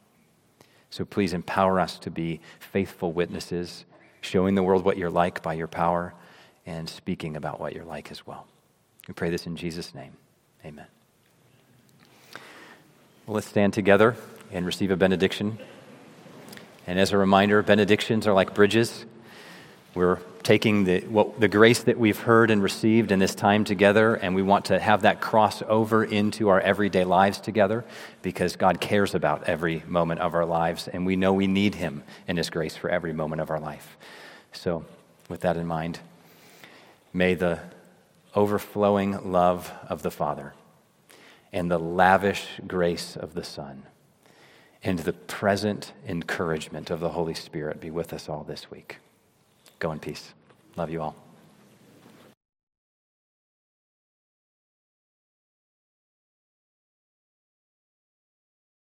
So 0.90 1.06
please 1.06 1.34
empower 1.34 1.80
us 1.80 1.98
to 2.00 2.12
be 2.12 2.40
faithful 2.60 3.12
witnesses, 3.12 3.86
showing 4.22 4.54
the 4.54 4.64
world 4.64 4.86
what 4.86 4.98
you're 4.98 5.10
like 5.10 5.42
by 5.42 5.54
your 5.54 5.68
power 5.68 6.14
and 6.66 6.88
speaking 6.88 7.36
about 7.36 7.60
what 7.60 7.74
you're 7.74 7.84
like 7.84 8.12
as 8.12 8.26
well. 8.26 8.46
We 9.08 9.16
pray 9.16 9.32
this 9.32 9.48
in 9.48 9.56
Jesus' 9.56 9.96
name. 9.96 10.14
Amen. 10.64 10.86
Well, 13.26 13.36
let's 13.36 13.48
stand 13.48 13.74
together 13.74 14.16
and 14.54 14.66
receive 14.66 14.92
a 14.92 14.96
benediction. 14.96 15.58
And 16.86 17.00
as 17.00 17.12
a 17.12 17.18
reminder, 17.18 17.62
benedictions 17.62 18.28
are 18.28 18.34
like 18.34 18.54
bridges. 18.54 19.06
We're 19.96 20.20
taking 20.42 20.84
the, 20.84 21.02
what, 21.02 21.40
the 21.40 21.48
grace 21.48 21.84
that 21.84 21.98
we've 21.98 22.20
heard 22.20 22.52
and 22.52 22.62
received 22.62 23.12
in 23.12 23.20
this 23.20 23.36
time 23.36 23.64
together, 23.64 24.16
and 24.16 24.36
we 24.36 24.42
want 24.42 24.66
to 24.66 24.80
have 24.80 25.04
that 25.04 25.22
cross 25.22 25.62
over 25.68 26.04
into 26.04 26.50
our 26.50 26.60
everyday 26.60 27.04
lives 27.04 27.40
together 27.40 27.86
because 28.22 28.56
God 28.56 28.82
cares 28.82 29.16
about 29.16 29.44
every 29.44 29.84
moment 29.88 30.20
of 30.20 30.34
our 30.34 30.46
lives, 30.46 30.88
and 30.88 31.06
we 31.06 31.16
know 31.16 31.34
we 31.34 31.48
need 31.48 31.76
Him 31.76 32.04
and 32.28 32.38
His 32.38 32.50
grace 32.50 32.76
for 32.76 32.90
every 32.90 33.14
moment 33.14 33.42
of 33.42 33.50
our 33.50 33.60
life. 33.60 33.98
So 34.52 34.86
with 35.30 35.42
that 35.42 35.58
in 35.58 35.68
mind, 35.68 36.00
may 37.14 37.36
the 37.36 37.60
overflowing 38.36 39.32
love 39.32 39.72
of 39.88 40.02
the 40.02 40.12
Father 40.12 40.54
and 41.54 41.70
the 41.70 41.80
lavish 41.80 42.48
grace 42.68 43.16
of 43.16 43.36
the 43.36 43.44
Son 43.44 43.84
and 44.84 45.00
the 45.00 45.14
present 45.14 45.94
encouragement 46.08 46.90
of 46.90 47.00
the 47.00 47.10
Holy 47.10 47.34
Spirit 47.34 47.80
be 47.80 47.90
with 47.90 48.14
us 48.14 48.28
all 48.28 48.44
this 48.44 48.70
week. 48.70 48.98
Go 49.80 49.92
in 49.92 50.00
peace. 50.00 50.34
Love 50.76 50.90
you 50.90 51.02
all. 51.02 51.23